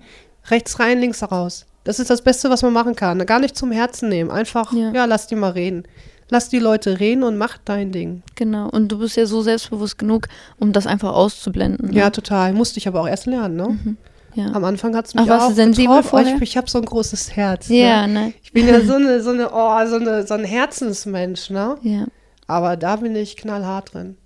Rechts 0.49 0.79
rein, 0.79 0.99
links 0.99 1.23
raus. 1.23 1.65
Das 1.85 1.99
ist 1.99 2.09
das 2.09 2.21
Beste, 2.23 2.49
was 2.49 2.61
man 2.63 2.73
machen 2.73 2.95
kann. 2.95 3.23
Gar 3.25 3.39
nicht 3.39 3.55
zum 3.55 3.71
Herzen 3.71 4.09
nehmen. 4.09 4.29
Einfach, 4.31 4.73
Ja. 4.73 4.91
ja, 4.91 5.05
lass 5.05 5.27
die 5.27 5.35
mal 5.35 5.51
reden. 5.51 5.83
Lass 6.29 6.49
die 6.49 6.59
Leute 6.59 6.99
reden 6.99 7.23
und 7.23 7.37
mach 7.37 7.57
dein 7.65 7.91
Ding. 7.91 8.23
Genau. 8.35 8.67
Und 8.69 8.87
du 8.91 8.97
bist 8.99 9.15
ja 9.15 9.25
so 9.27 9.41
selbstbewusst 9.43 9.97
genug, 9.99 10.27
um 10.59 10.73
das 10.73 10.87
einfach 10.87 11.13
auszublenden. 11.13 11.91
ne? 11.91 11.95
Ja, 11.97 12.09
total. 12.09 12.53
Musste 12.53 12.79
ich 12.79 12.87
aber 12.87 13.01
auch 13.01 13.07
erst 13.07 13.27
lernen, 13.27 13.55
ne? 13.55 13.95
ja. 14.33 14.51
Am 14.53 14.63
Anfang 14.65 14.95
hat 14.95 15.05
es 15.05 15.13
Ach, 15.15 15.21
mich 15.21 15.29
warst 15.29 15.45
auch 15.45 15.49
du 15.49 15.55
sensibel 15.55 15.97
getroffen. 15.97 16.09
vorher? 16.09 16.35
Ich, 16.37 16.41
ich 16.41 16.57
habe 16.57 16.67
so 16.69 16.79
ein 16.79 16.85
großes 16.85 17.35
Herz. 17.35 17.67
Ja, 17.69 18.07
Ne? 18.07 18.13
ne? 18.13 18.33
Ich 18.41 18.51
bin 18.51 18.67
ja 18.67 18.81
so 18.81 18.93
eine, 18.95 19.21
so 19.21 19.29
eine, 19.29 19.49
oh, 19.51 19.85
so 19.87 19.95
eine, 19.97 20.25
so 20.25 20.33
ein 20.33 20.43
Herzensmensch, 20.45 21.51
ne? 21.51 21.77
Ja, 21.83 22.05
Aber 22.47 22.75
da 22.75 22.95
bin 22.95 23.15
ich 23.15 23.37
knallhart 23.37 23.93
drin. 23.93 24.17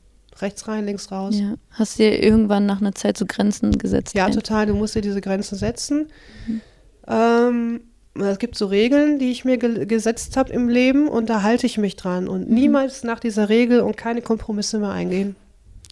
Rechts 0.42 0.70
rein, 0.70 0.86
links 0.86 1.12
raus. 1.12 1.36
ja. 1.38 1.56
Hast 1.72 2.00
dir 2.00 2.24
irgendwann 2.24 2.66
nach 2.66 2.80
einer 2.80 2.96
Zeit 2.96 3.18
so 3.18 3.26
Grenzen 3.28 3.78
gesetzt? 3.78 4.16
Ja, 4.16 4.30
total. 4.30 4.68
Du 4.68 4.74
musst 4.74 4.96
dir 4.96 5.02
diese 5.02 5.20
Grenzen 5.20 5.58
setzen. 5.58 6.08
Mhm. 6.48 6.62
Ähm, 7.10 7.82
es 8.28 8.40
gibt 8.40 8.56
so 8.58 8.66
Regeln, 8.68 9.20
die 9.20 9.32
ich 9.32 9.46
mir 9.46 9.58
ge 9.58 9.86
gesetzt 9.86 10.36
habe 10.38 10.52
im 10.54 10.70
Leben 10.70 11.08
und 11.08 11.30
da 11.30 11.42
halte 11.44 11.66
ich 11.66 11.78
mich 11.78 11.96
dran 11.96 12.24
Mhm. 12.26 12.30
und 12.30 12.50
niemals 12.50 13.04
nach 13.04 13.20
dieser 13.20 13.50
Regel 13.50 13.82
und 13.82 13.98
keine 13.98 14.22
Kompromisse 14.22 14.80
mehr 14.80 14.92
eingehen. 14.92 15.36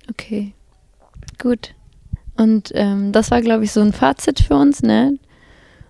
Okay, 0.10 0.54
gut. 1.40 1.74
Und 2.38 2.72
ähm, 2.76 3.12
das 3.12 3.32
war, 3.32 3.42
glaube 3.42 3.63
ich, 3.63 3.72
so 3.72 3.82
ein 3.82 3.94
Fazit 3.94 4.40
für 4.42 4.56
uns, 4.56 4.84
ne? 4.84 5.18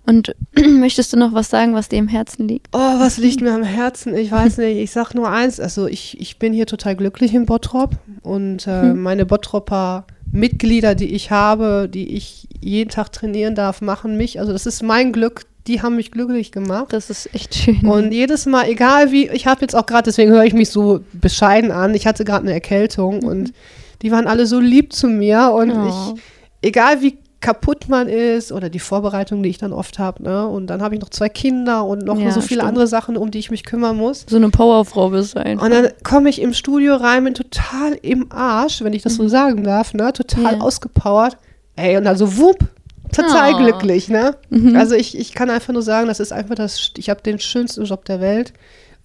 Und 0.05 0.33
möchtest 0.65 1.11
du 1.11 1.17
noch 1.17 1.33
was 1.33 1.49
sagen, 1.49 1.73
was 1.73 1.89
dir 1.89 1.97
im 1.99 2.07
Herzen 2.07 2.47
liegt? 2.47 2.67
Oh, 2.71 2.77
was 2.99 3.17
liegt 3.17 3.41
mir 3.41 3.53
am 3.53 3.63
Herzen? 3.63 4.15
Ich 4.15 4.31
weiß 4.31 4.57
nicht. 4.59 4.77
Ich 4.77 4.91
sag 4.91 5.13
nur 5.13 5.29
eins. 5.29 5.59
Also 5.59 5.87
ich, 5.87 6.17
ich 6.21 6.39
bin 6.39 6.53
hier 6.53 6.65
total 6.65 6.95
glücklich 6.95 7.33
in 7.33 7.45
Bottrop 7.45 7.97
und 8.23 8.65
äh, 8.67 8.81
Hm. 8.83 9.01
meine 9.01 9.25
Bottropper 9.25 10.05
Mitglieder, 10.31 10.95
die 10.95 11.13
ich 11.13 11.31
habe, 11.31 11.89
die 11.93 12.15
ich 12.15 12.47
jeden 12.61 12.89
Tag 12.89 13.11
trainieren 13.11 13.55
darf, 13.55 13.81
machen 13.81 14.15
mich. 14.17 14.39
Also 14.39 14.53
das 14.53 14.65
ist 14.65 14.81
mein 14.83 15.11
Glück. 15.11 15.45
Die 15.67 15.81
haben 15.81 15.95
mich 15.97 16.11
glücklich 16.11 16.51
gemacht. 16.51 16.87
Das 16.93 17.09
ist 17.09 17.33
echt 17.35 17.53
schön. 17.55 17.81
Und 17.85 18.11
jedes 18.13 18.45
Mal, 18.45 18.69
egal 18.69 19.11
wie, 19.11 19.27
ich 19.29 19.47
habe 19.47 19.61
jetzt 19.61 19.75
auch 19.75 19.85
gerade, 19.85 20.03
deswegen 20.03 20.31
höre 20.31 20.45
ich 20.45 20.53
mich 20.53 20.69
so 20.69 21.01
bescheiden 21.13 21.71
an, 21.71 21.93
ich 21.93 22.07
hatte 22.07 22.23
gerade 22.25 22.43
eine 22.43 22.53
Erkältung 22.53 23.23
und 23.23 23.53
die 24.01 24.11
waren 24.11 24.27
alle 24.27 24.45
so 24.45 24.59
lieb 24.59 24.93
zu 24.93 25.07
mir 25.07 25.51
und 25.53 25.71
Oh. 25.71 25.87
ich, 26.15 26.21
egal 26.69 27.01
wie 27.01 27.17
kaputt 27.39 27.87
man 27.87 28.07
ist 28.07 28.51
oder 28.51 28.69
die 28.69 28.79
Vorbereitung, 28.79 29.43
die 29.43 29.49
ich 29.49 29.59
dann 29.59 29.71
oft 29.71 29.99
habe, 29.99 30.23
ne? 30.23 30.47
Und 30.47 30.67
dann 30.67 30.81
habe 30.81 30.95
ich 30.95 31.01
noch 31.01 31.09
zwei 31.09 31.29
Kinder 31.29 31.85
und 31.85 32.03
noch 32.03 32.17
Ja, 32.19 32.31
so 32.31 32.41
viele 32.41 32.61
stimmt. 32.61 32.69
andere 32.69 32.87
Sachen, 32.87 33.15
um 33.15 33.29
die 33.29 33.37
ich 33.37 33.51
mich 33.51 33.63
kümmern 33.63 33.95
muss. 33.95 34.25
so 34.27 34.37
eine 34.37 34.49
Powerfrau 34.49 35.09
bist 35.11 35.35
du 35.35 35.41
einfach. 35.45 35.63
Und 35.65 35.71
dann 35.71 35.89
komme 36.03 36.29
ich 36.29 36.41
im 36.41 36.53
Studio 36.53 36.95
rein, 36.95 37.23
bin 37.25 37.35
total 37.35 37.93
im 38.01 38.31
Arsch, 38.31 38.81
wenn 38.83 38.93
ich 38.93 39.03
das 39.03 39.15
so 39.15 39.27
sagen 39.27 39.63
darf, 39.63 39.93
ne? 39.93 40.11
Total 40.13 40.53
Ja. 40.55 40.61
ausgepowert. 40.61 41.37
Ey, 41.75 41.95
und 41.97 42.05
dann 42.05 42.17
so 42.17 42.37
wupp, 42.37 42.57
total 43.13 43.53
Oh. 43.53 43.57
glücklich, 43.57 44.09
ne? 44.09 44.35
Mhm. 44.49 44.75
Also 44.75 44.95
ich, 44.95 45.17
ich 45.17 45.33
kann 45.33 45.49
einfach 45.49 45.73
nur 45.73 45.81
sagen, 45.81 46.07
das 46.07 46.19
ist 46.19 46.31
einfach 46.33 46.55
das, 46.55 46.91
ich 46.97 47.09
habe 47.09 47.21
den 47.21 47.39
schönsten 47.39 47.85
Job 47.85 48.05
der 48.05 48.19
Welt, 48.21 48.53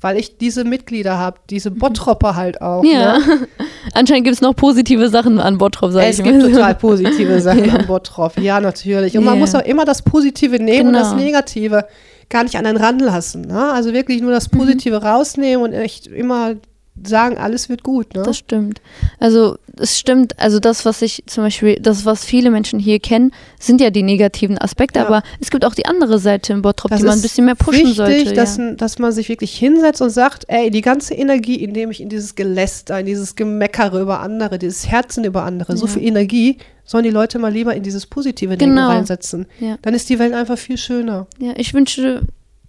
weil 0.00 0.16
ich 0.18 0.36
diese 0.38 0.64
Mitglieder 0.64 1.16
habe, 1.18 1.38
diese 1.48 1.70
Bottropper 1.70 2.34
halt 2.36 2.60
auch. 2.60 2.82
Mhm. 2.82 2.90
ja. 2.90 3.18
Ne? 3.18 3.48
Anscheinend 3.94 4.24
gibt 4.24 4.34
es 4.34 4.40
noch 4.40 4.54
positive 4.54 5.08
Sachen 5.08 5.38
an 5.38 5.58
Bottrop, 5.58 5.92
sag 5.92 6.04
Es 6.04 6.18
ich 6.18 6.24
gibt 6.24 6.38
mal. 6.42 6.50
total 6.50 6.74
positive 6.74 7.40
Sachen 7.40 7.64
Ja. 7.66 7.76
am 7.76 7.86
Bottrop, 7.86 8.38
ja 8.38 8.60
natürlich. 8.60 9.16
Und 9.16 9.24
man 9.24 9.34
Ja. 9.34 9.40
muss 9.40 9.54
auch 9.54 9.64
immer 9.64 9.84
das 9.84 10.02
Positive 10.02 10.58
nehmen 10.58 10.88
und 10.88 10.94
das 10.94 11.10
Genau. 11.10 11.22
Negative 11.22 11.86
gar 12.28 12.42
nicht 12.44 12.56
an 12.56 12.64
einen 12.66 12.78
ranlassen. 12.78 13.42
Ne? 13.42 13.72
Also 13.72 13.92
wirklich 13.92 14.22
nur 14.22 14.30
das 14.32 14.48
Positive 14.48 15.00
mhm. 15.00 15.06
rausnehmen 15.06 15.62
und 15.64 15.72
echt 15.74 16.06
immer 16.06 16.54
sagen, 17.02 17.38
alles 17.38 17.68
wird 17.68 17.83
gut. 17.83 18.14
Ne? 18.14 18.22
Das 18.22 18.37
stimmt. 18.37 18.81
Also 19.18 19.57
es 19.78 19.98
stimmt, 19.98 20.38
also 20.38 20.61
das, 20.61 20.85
was 20.85 21.00
ich 21.00 21.24
zum 21.26 21.44
Beispiel, 21.44 21.76
das, 21.81 22.05
was 22.05 22.24
viele 22.24 22.50
Menschen 22.50 22.78
hier 22.78 23.00
kennen, 23.00 23.33
sind 23.59 23.81
ja 23.81 23.90
die 23.90 24.02
negativen 24.02 24.59
Aspekte, 24.59 24.98
ja. 24.98 25.07
aber 25.07 25.22
es 25.40 25.50
gibt 25.50 25.64
auch 25.64 25.74
die 25.74 25.87
andere 25.87 26.18
Seite 26.18 26.52
im 26.52 26.62
Bottrop, 26.62 26.90
das 26.90 27.00
die 27.00 27.07
man 27.07 27.18
ein 27.18 27.22
bisschen 27.22 27.46
mehr 27.46 27.55
pushen 27.55 27.81
wichtig, 27.81 27.96
sollte. 27.96 28.35
Dass, 28.35 28.59
ja. 28.59 28.72
dass 28.74 28.98
man 28.98 29.12
sich 29.12 29.28
wirklich 29.28 29.57
hinsetzt 29.57 30.02
und 30.02 30.11
sagt, 30.11 30.44
ey, 30.48 30.70
die 30.70 30.83
ganze 30.83 31.14
Energie, 31.14 31.57
indem 31.57 31.90
ich 31.90 32.00
in 32.00 32.11
dieses 32.11 32.35
Geläster, 32.35 33.00
in 33.00 33.07
dieses 33.07 33.37
Gemeckere 33.37 34.00
über 34.00 34.20
andere, 34.20 34.59
dieses 34.59 34.88
Herzen 34.88 35.24
über 35.24 35.44
andere, 35.44 35.72
ja. 35.72 35.78
so 35.78 35.87
viel 35.87 36.05
Energie, 36.05 36.59
sollen 36.85 37.05
die 37.05 37.11
Leute 37.11 37.38
mal 37.38 37.52
lieber 37.52 37.74
in 37.74 37.83
dieses 37.83 38.07
positive 38.07 38.57
Denken 38.57 38.76
genau. 38.76 38.88
reinsetzen. 38.88 39.46
Dann 39.81 39.94
ist 39.94 40.11
die 40.11 40.18
Welt 40.18 40.35
einfach 40.35 40.59
viel 40.59 40.76
schöner. 40.76 41.26
Ja, 41.38 41.52
ich 41.57 41.72
wünsche, 41.72 42.20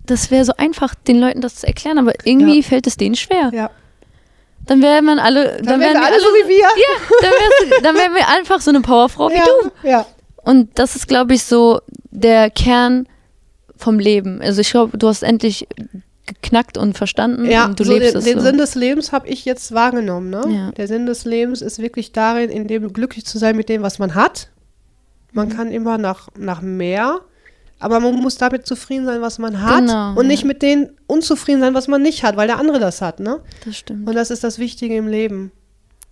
das 0.06 0.32
wäre 0.32 0.46
so 0.46 0.54
einfach, 0.58 0.96
den 0.96 1.20
Leuten 1.20 1.42
das 1.42 1.56
zu 1.56 1.68
erklären, 1.68 1.98
aber 1.98 2.14
irgendwie 2.24 2.64
fällt 2.64 2.88
es 2.88 2.96
denen 2.96 3.16
schwer. 3.16 3.52
Ja. 3.54 3.72
Dann 4.66 4.82
wären 4.82 5.06
man 5.06 5.20
alle, 5.20 5.58
dann, 5.58 5.66
dann 5.66 5.80
wären 5.82 5.94
wir 5.94 6.06
alle, 6.06 6.20
so 6.20 6.26
wie 6.28 6.50
wir. 6.50 6.60
Ja, 6.60 7.20
dann, 7.22 7.84
dann 7.84 7.96
wären 7.96 8.14
wir 8.14 8.28
einfach 8.30 8.62
so 8.62 8.70
eine 8.70 8.82
Powerfrau 8.82 9.30
wie 9.30 9.36
ja, 9.36 9.46
du. 9.46 9.88
Ja. 9.88 10.06
Und 10.44 10.78
das 10.80 10.96
ist, 10.96 11.08
glaube 11.08 11.34
ich, 11.34 11.44
so 11.44 11.82
der 12.12 12.50
Kern 12.50 13.08
vom 13.76 14.00
Leben. 14.00 14.42
Also 14.42 14.62
ich 14.62 14.72
glaube, 14.72 14.98
du 14.98 15.08
hast 15.08 15.24
endlich 15.24 15.68
geknackt 16.26 16.78
und 16.78 16.98
verstanden 16.98 17.50
ja, 17.50 17.66
und 17.66 17.80
du 17.80 17.84
so 17.84 17.94
lebst 17.94 18.14
den, 18.14 18.20
es 18.20 18.26
den 18.26 18.40
so. 18.40 18.46
Sinn 18.46 18.58
des 18.58 18.76
Lebens 18.76 19.12
habe 19.12 19.28
ich 19.28 19.44
jetzt 19.44 19.74
wahrgenommen. 19.74 20.30
Ne? 20.30 20.44
Ja. 20.50 20.72
Der 20.72 20.88
Sinn 20.88 21.06
des 21.06 21.26
Lebens 21.26 21.62
ist 21.62 21.80
wirklich 21.80 22.14
darin, 22.14 22.50
in 22.50 22.68
dem 22.68 22.94
glücklich 22.94 23.26
zu 23.26 23.38
sein 23.38 23.58
mit 23.58 23.68
dem, 23.68 23.82
was 23.82 24.00
man 24.00 24.16
hat. 24.16 24.50
Man 25.34 25.50
mhm. 25.50 25.54
kann 25.54 25.72
immer 25.72 25.98
nach, 25.98 26.30
nach 26.38 26.62
mehr 26.62 27.22
aber 27.84 28.00
man 28.00 28.16
muss 28.16 28.38
damit 28.38 28.66
zufrieden 28.66 29.06
sein, 29.06 29.22
was 29.22 29.40
man 29.40 29.62
hat 29.62 29.80
genau, 29.80 30.14
und 30.16 30.28
nicht 30.28 30.46
mit 30.46 30.62
denen 30.62 30.92
unzufrieden 31.08 31.62
sein, 31.62 31.74
was 31.74 31.88
man 31.88 32.02
nicht 32.02 32.24
hat, 32.24 32.38
weil 32.38 32.48
der 32.48 32.58
andere 32.58 32.80
das 32.80 33.02
hat, 33.02 33.20
ne? 33.20 33.40
Das 33.66 33.78
stimmt. 33.78 34.08
Und 34.08 34.16
das 34.16 34.32
ist 34.32 34.44
das 34.44 34.58
Wichtige 34.60 34.96
im 34.96 35.08
Leben. 35.08 35.52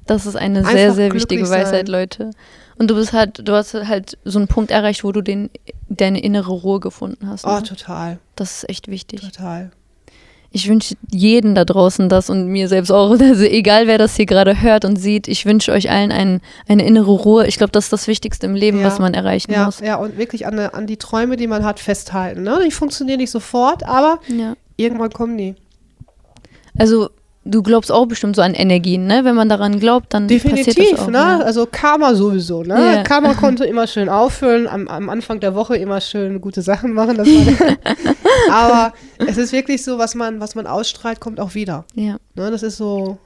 Das 0.06 0.26
ist 0.26 0.36
eine 0.36 0.60
Einfach 0.60 0.72
sehr, 0.72 0.94
sehr 0.94 1.14
wichtige 1.14 1.50
Weisheit, 1.50 1.86
sein. 1.86 1.88
Leute. 1.88 2.32
Und 2.78 2.90
du 2.90 2.96
bist 2.96 3.14
halt, 3.14 3.48
du 3.48 3.54
hast 3.54 3.74
halt 3.74 4.18
so 4.26 4.40
einen 4.40 4.48
Punkt 4.48 4.72
erreicht, 4.72 5.04
wo 5.04 5.12
du 5.12 5.22
den, 5.22 5.50
deine 5.90 6.22
innere 6.22 6.52
Ruhe 6.52 6.80
gefunden 6.80 7.28
hast. 7.28 7.46
Oh, 7.46 7.52
ne? 7.52 7.64
total. 7.64 8.20
Das 8.36 8.58
ist 8.58 8.70
echt 8.70 8.88
wichtig. 8.88 9.22
Total 9.22 9.72
ich 10.54 10.68
wünsche 10.68 10.96
jeden 11.10 11.56
da 11.56 11.64
draußen 11.64 12.10
das 12.10 12.30
und 12.30 12.48
mir 12.48 12.68
selbst 12.68 12.92
auch, 12.92 13.12
also 13.20 13.44
egal 13.44 13.88
wer 13.88 13.98
das 13.98 14.16
hier 14.16 14.26
gerade 14.26 14.62
hört 14.62 14.86
und 14.86 14.98
sieht, 14.98 15.28
ich 15.28 15.46
wünsche 15.46 15.72
euch 15.72 15.90
allen 15.90 16.12
ein, 16.12 16.42
eine 16.68 16.86
innere 16.86 17.12
Ruhe. 17.12 17.48
Ich 17.48 17.58
glaube, 17.58 17.72
das 17.72 17.86
ist 17.86 17.94
das 17.94 18.08
Wichtigste 18.08 18.46
im 18.48 18.56
Leben, 18.56 18.80
ja. 18.80 18.86
was 18.86 19.00
man 19.00 19.14
erreichen 19.14 19.52
ja, 19.52 19.66
muss. 19.66 19.80
Ja, 19.80 19.96
und 19.96 20.18
wirklich 20.18 20.46
an, 20.46 20.60
an 20.60 20.88
die 20.88 20.98
Träume, 20.98 21.38
die 21.38 21.48
man 21.48 21.64
hat, 21.64 21.80
festhalten. 21.80 22.44
Ne? 22.44 22.60
Die 22.66 22.72
funktionieren 22.72 23.20
nicht 23.20 23.32
sofort, 23.32 23.86
aber 23.86 24.20
ja. 24.28 24.56
irgendwann 24.76 25.12
kommen 25.12 25.38
die. 25.38 25.56
Also 26.78 27.10
du 27.44 27.64
glaubst 27.64 27.92
auch 27.92 28.06
bestimmt 28.06 28.36
so 28.36 28.42
an 28.42 28.54
Energien, 28.54 29.08
ne? 29.08 29.22
Wenn 29.24 29.36
man 29.36 29.50
daran 29.50 29.80
glaubt, 29.80 30.14
dann 30.14 30.28
Definitiv, 30.28 30.76
passiert 30.76 30.94
das 30.94 31.00
auch, 31.00 31.08
ne? 31.08 31.18
Ja. 31.18 31.40
Also 31.40 31.68
Karma 31.70 32.14
sowieso, 32.14 32.64
ne? 32.64 32.96
Ja. 32.96 33.04
Karma 33.04 33.34
konnte 33.34 33.66
immer 33.66 33.88
schön 33.88 34.10
auffüllen, 34.10 34.68
am, 34.68 34.88
am 34.88 35.10
Anfang 35.10 35.40
der 35.40 35.56
Woche 35.56 35.76
immer 35.78 36.02
schön 36.02 36.42
gute 36.42 36.62
Sachen 36.62 36.94
machen. 36.94 37.18
aber 38.52 38.94
es 39.18 39.38
ist 39.38 39.52
wirklich 39.52 39.84
so, 39.84 39.98
was 39.98 40.16
man, 40.16 40.40
was 40.40 40.56
man 40.56 40.68
ausstrahlt, 40.68 41.20
kommt 41.20 41.40
auch 41.40 41.56
wieder. 41.56 41.86
Ja. 41.96 42.18
Ne? 42.36 42.52
Das 42.52 42.64
ist 42.64 42.78
so, 42.78 43.18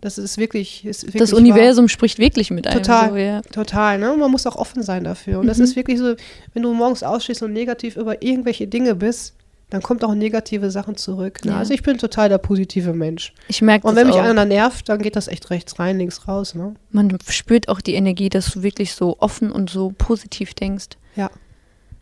das 0.00 0.16
ist 0.16 0.38
wirklich, 0.38 0.84
ist 0.84 1.02
wirklich 1.04 1.20
Das 1.20 1.32
Universum 1.32 1.84
wahr. 1.84 1.88
spricht 1.90 2.18
wirklich 2.18 2.50
mit 2.50 2.66
einem. 2.66 2.82
Total, 2.82 3.10
so, 3.10 3.16
ja. 3.16 3.40
total. 3.42 3.98
Ne? 3.98 4.16
Man 4.16 4.30
muss 4.30 4.46
auch 4.46 4.56
offen 4.56 4.82
sein 4.82 5.04
dafür. 5.04 5.38
Und 5.38 5.44
mhm. 5.44 5.48
das 5.48 5.58
ist 5.58 5.76
wirklich 5.76 5.98
so, 5.98 6.14
wenn 6.54 6.62
du 6.62 6.72
morgens 6.72 7.02
ausstehst 7.02 7.42
und 7.42 7.52
negativ 7.52 7.96
über 7.96 8.22
irgendwelche 8.22 8.66
Dinge 8.66 8.94
bist, 8.94 9.34
dann 9.68 9.82
kommt 9.82 10.02
auch 10.02 10.14
negative 10.14 10.70
Sachen 10.70 10.96
zurück. 10.96 11.44
Ne? 11.44 11.52
Ja. 11.52 11.58
Also 11.58 11.74
ich 11.74 11.82
bin 11.82 11.98
total 11.98 12.28
der 12.28 12.38
positive 12.38 12.92
Mensch. 12.92 13.32
Ich 13.48 13.62
merke 13.62 13.86
Und 13.86 13.94
wenn 13.94 14.06
mich 14.06 14.16
auch. 14.16 14.22
einer 14.22 14.44
nervt, 14.44 14.88
dann 14.88 15.00
geht 15.00 15.16
das 15.16 15.28
echt 15.28 15.48
rechts 15.50 15.78
rein, 15.78 15.98
links 15.98 16.26
raus. 16.26 16.54
Ne? 16.54 16.74
Man 16.90 17.16
spürt 17.28 17.68
auch 17.68 17.80
die 17.80 17.94
Energie, 17.94 18.30
dass 18.30 18.52
du 18.52 18.62
wirklich 18.62 18.94
so 18.94 19.16
offen 19.20 19.52
und 19.52 19.70
so 19.70 19.92
positiv 19.96 20.54
denkst. 20.54 20.96
Ja. 21.14 21.30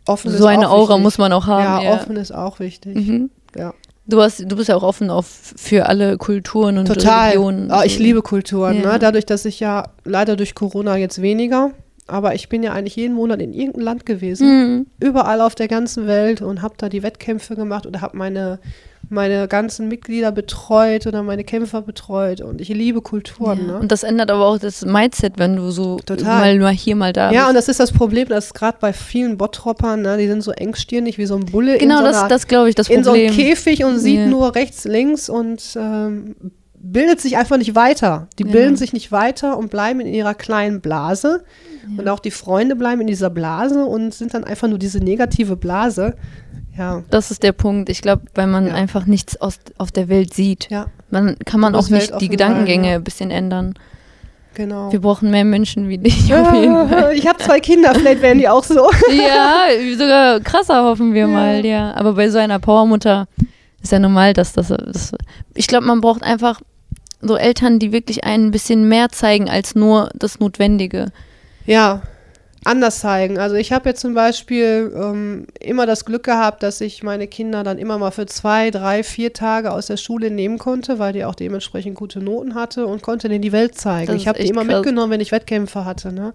Offen 0.09 0.31
so 0.31 0.45
eine 0.45 0.69
Aura 0.69 0.89
wichtig. 0.93 1.03
muss 1.03 1.17
man 1.17 1.31
auch 1.33 1.45
haben. 1.47 1.63
Ja, 1.63 1.81
Ja, 1.83 1.93
offen 1.93 2.15
ist 2.15 2.33
auch 2.33 2.59
wichtig. 2.59 2.95
Mhm. 2.95 3.29
Ja. 3.55 3.73
Du, 4.07 4.19
hast, 4.21 4.39
du 4.45 4.55
bist 4.55 4.69
ja 4.69 4.75
auch 4.75 4.83
offen 4.83 5.09
auf, 5.11 5.27
für 5.55 5.85
alle 5.85 6.17
Kulturen 6.17 6.79
und 6.79 6.87
Total. 6.87 7.25
Religionen. 7.29 7.69
Ah, 7.71 7.83
ich 7.85 7.99
liebe 7.99 8.21
Kulturen. 8.23 8.81
Ja. 8.81 8.93
Ne? 8.93 8.99
Dadurch, 8.99 9.25
dass 9.25 9.45
ich 9.45 9.59
ja 9.59 9.83
leider 10.03 10.35
durch 10.35 10.55
Corona 10.55 10.97
jetzt 10.97 11.21
weniger, 11.21 11.71
aber 12.07 12.33
ich 12.33 12.49
bin 12.49 12.63
ja 12.63 12.71
eigentlich 12.73 12.95
jeden 12.95 13.13
Monat 13.13 13.39
in 13.39 13.53
irgendeinem 13.53 13.85
Land 13.85 14.05
gewesen, 14.07 14.47
Mhm. 14.47 14.87
überall 14.99 15.41
auf 15.41 15.53
der 15.53 15.67
ganzen 15.67 16.07
Welt 16.07 16.41
und 16.41 16.63
habe 16.63 16.73
da 16.77 16.89
die 16.89 17.03
Wettkämpfe 17.03 17.55
gemacht 17.55 17.85
oder 17.85 18.01
habe 18.01 18.17
meine, 18.17 18.59
meine 19.09 19.47
ganzen 19.47 19.87
Mitglieder 19.87 20.31
betreut 20.31 21.07
oder 21.07 21.23
meine 21.23 21.43
Kämpfer 21.43 21.81
betreut 21.81 22.41
und 22.41 22.61
ich 22.61 22.69
liebe 22.69 23.01
Kulturen. 23.01 23.59
Ja. 23.59 23.73
Ne? 23.73 23.79
Und 23.79 23.91
das 23.91 24.03
ändert 24.03 24.29
aber 24.31 24.45
auch 24.45 24.57
das 24.59 24.85
Mindset, 24.85 25.33
wenn 25.37 25.55
du 25.55 25.71
so 25.71 25.97
Total. 26.05 26.25
mal, 26.55 26.59
mal 26.59 26.73
hier, 26.73 26.95
mal 26.95 27.11
da 27.13 27.31
Ja, 27.31 27.47
und 27.47 27.53
bist. 27.53 27.67
das 27.67 27.73
ist 27.73 27.79
das 27.79 27.91
Problem, 27.91 28.27
dass 28.27 28.53
gerade 28.53 28.77
bei 28.79 28.93
vielen 28.93 29.37
Bottroppern, 29.37 30.01
ne, 30.01 30.17
die 30.17 30.27
sind 30.27 30.41
so 30.41 30.51
engstirnig 30.51 31.17
wie 31.17 31.25
so 31.25 31.35
ein 31.35 31.45
Bulle 31.45 31.77
Genau, 31.77 31.99
in 31.99 32.05
so 32.05 32.11
das, 32.11 32.17
einer, 32.19 32.27
das 32.29 32.47
glaube 32.47 32.69
ich, 32.69 32.75
das 32.75 32.87
in 32.89 33.03
so 33.03 33.11
einem 33.11 33.27
Problem. 33.27 33.45
Käfig 33.47 33.83
und 33.83 33.99
sieht 33.99 34.19
Ja. 34.19 34.25
nur 34.27 34.53
rechts, 34.55 34.85
links 34.85 35.29
und 35.29 35.61
ähm, 35.75 36.35
bildet 36.81 37.19
sich 37.19 37.35
einfach 37.35 37.57
nicht 37.57 37.75
weiter. 37.75 38.27
Die 38.39 38.43
Ja. 38.45 38.51
bilden 38.51 38.77
sich 38.77 38.93
nicht 38.93 39.11
weiter 39.11 39.57
und 39.57 39.69
bleiben 39.69 39.99
in 39.99 40.13
ihrer 40.13 40.33
kleinen 40.33 40.79
Blase. 40.81 41.43
Und 41.97 42.07
auch 42.07 42.19
die 42.19 42.29
Freunde 42.31 42.75
bleiben 42.75 43.01
in 43.01 43.07
dieser 43.07 43.29
Blase 43.31 43.83
und 43.83 44.13
sind 44.13 44.33
dann 44.35 44.43
einfach 44.43 44.67
nur 44.67 44.77
diese 44.77 44.99
negative 44.99 45.55
Blase. 45.55 46.13
Ja, 46.79 47.03
Das 47.11 47.29
ist 47.29 47.43
der 47.43 47.51
Punkt. 47.51 47.89
Ich 47.89 48.01
glaube, 48.01 48.23
weil 48.33 48.47
man 48.47 48.67
Ja. 48.67 48.73
einfach 48.73 49.05
nichts 49.05 49.39
aus, 49.39 49.59
auf 49.77 49.91
der 49.91 50.07
Welt 50.07 50.33
sieht. 50.33 50.69
ja, 50.71 50.87
Man 51.11 51.37
kann 51.45 51.59
man 51.59 51.75
auch 51.75 51.89
nicht 51.89 52.19
die 52.21 52.29
Gedankengänge 52.29 52.83
sein, 52.83 52.91
ja. 52.91 52.95
ein 52.95 53.03
bisschen 53.03 53.31
ändern. 53.31 53.73
genau. 54.55 54.91
Wir 54.91 55.01
brauchen 55.01 55.29
mehr 55.29 55.43
Menschen 55.45 55.89
wie 55.89 55.97
dich 55.97 56.33
auf 56.33 56.53
jeden 56.53 56.89
Fall. 56.89 57.13
ich 57.13 57.27
habe 57.27 57.37
zwei 57.39 57.59
Kinder, 57.59 57.93
vielleicht 57.93 58.21
werden 58.21 58.39
die 58.39 58.47
auch 58.49 58.63
so. 58.63 58.89
ja, 59.11 59.67
sogar 59.97 60.39
krasser 60.39 60.83
hoffen 60.85 61.13
wir 61.13 61.27
mal, 61.27 61.65
ja. 61.65 61.93
Aber 61.95 62.13
bei 62.13 62.29
so 62.29 62.37
einer 62.39 62.59
Powermutter 62.59 63.27
ist 63.81 63.91
ja 63.91 63.99
normal, 63.99 64.33
dass 64.33 64.53
das, 64.53 64.67
das 64.69 65.11
ich 65.55 65.67
glaube, 65.67 65.85
man 65.85 66.01
braucht 66.01 66.23
einfach 66.23 66.61
so 67.21 67.35
Eltern, 67.35 67.79
die 67.79 67.91
wirklich 67.91 68.23
einen 68.23 68.47
ein 68.47 68.51
bisschen 68.51 68.87
mehr 68.87 69.09
zeigen 69.09 69.49
als 69.49 69.75
nur 69.75 70.09
das 70.15 70.39
Notwendige. 70.39 71.11
Ja, 71.65 72.01
anders 72.65 72.99
zeigen. 72.99 73.37
Also 73.39 73.55
ich 73.55 73.71
habe 73.71 73.89
jetzt 73.89 74.01
zum 74.01 74.13
Beispiel 74.13 74.93
ähm, 74.95 75.47
immer 75.59 75.85
das 75.85 76.03
Glück 76.05 76.23
gehabt, 76.23 76.61
dass 76.63 76.81
ich 76.81 77.03
meine 77.03 77.27
Kinder 77.27 77.63
dann 77.63 77.77
immer 77.77 77.97
mal 77.97 78.11
für 78.11 78.25
zwei, 78.25 78.69
drei, 78.71 79.03
vier 79.03 79.31
Tage 79.33 79.71
aus 79.71 79.87
der 79.87 79.97
Schule 79.97 80.29
nehmen 80.29 80.57
konnte, 80.57 80.99
weil 80.99 81.13
die 81.13 81.23
auch 81.25 81.35
dementsprechend 81.35 81.95
gute 81.95 82.19
Noten 82.19 82.55
hatte 82.55 82.85
und 82.85 83.01
konnte 83.01 83.29
denen 83.29 83.41
die 83.41 83.51
Welt 83.51 83.75
zeigen. 83.77 84.07
Das 84.07 84.15
ich 84.17 84.27
habe 84.27 84.39
die 84.39 84.47
immer 84.49 84.65
krass. 84.65 84.75
mitgenommen, 84.75 85.11
wenn 85.13 85.21
ich 85.21 85.31
Wettkämpfe 85.31 85.85
hatte. 85.85 86.11
Ne? 86.13 86.33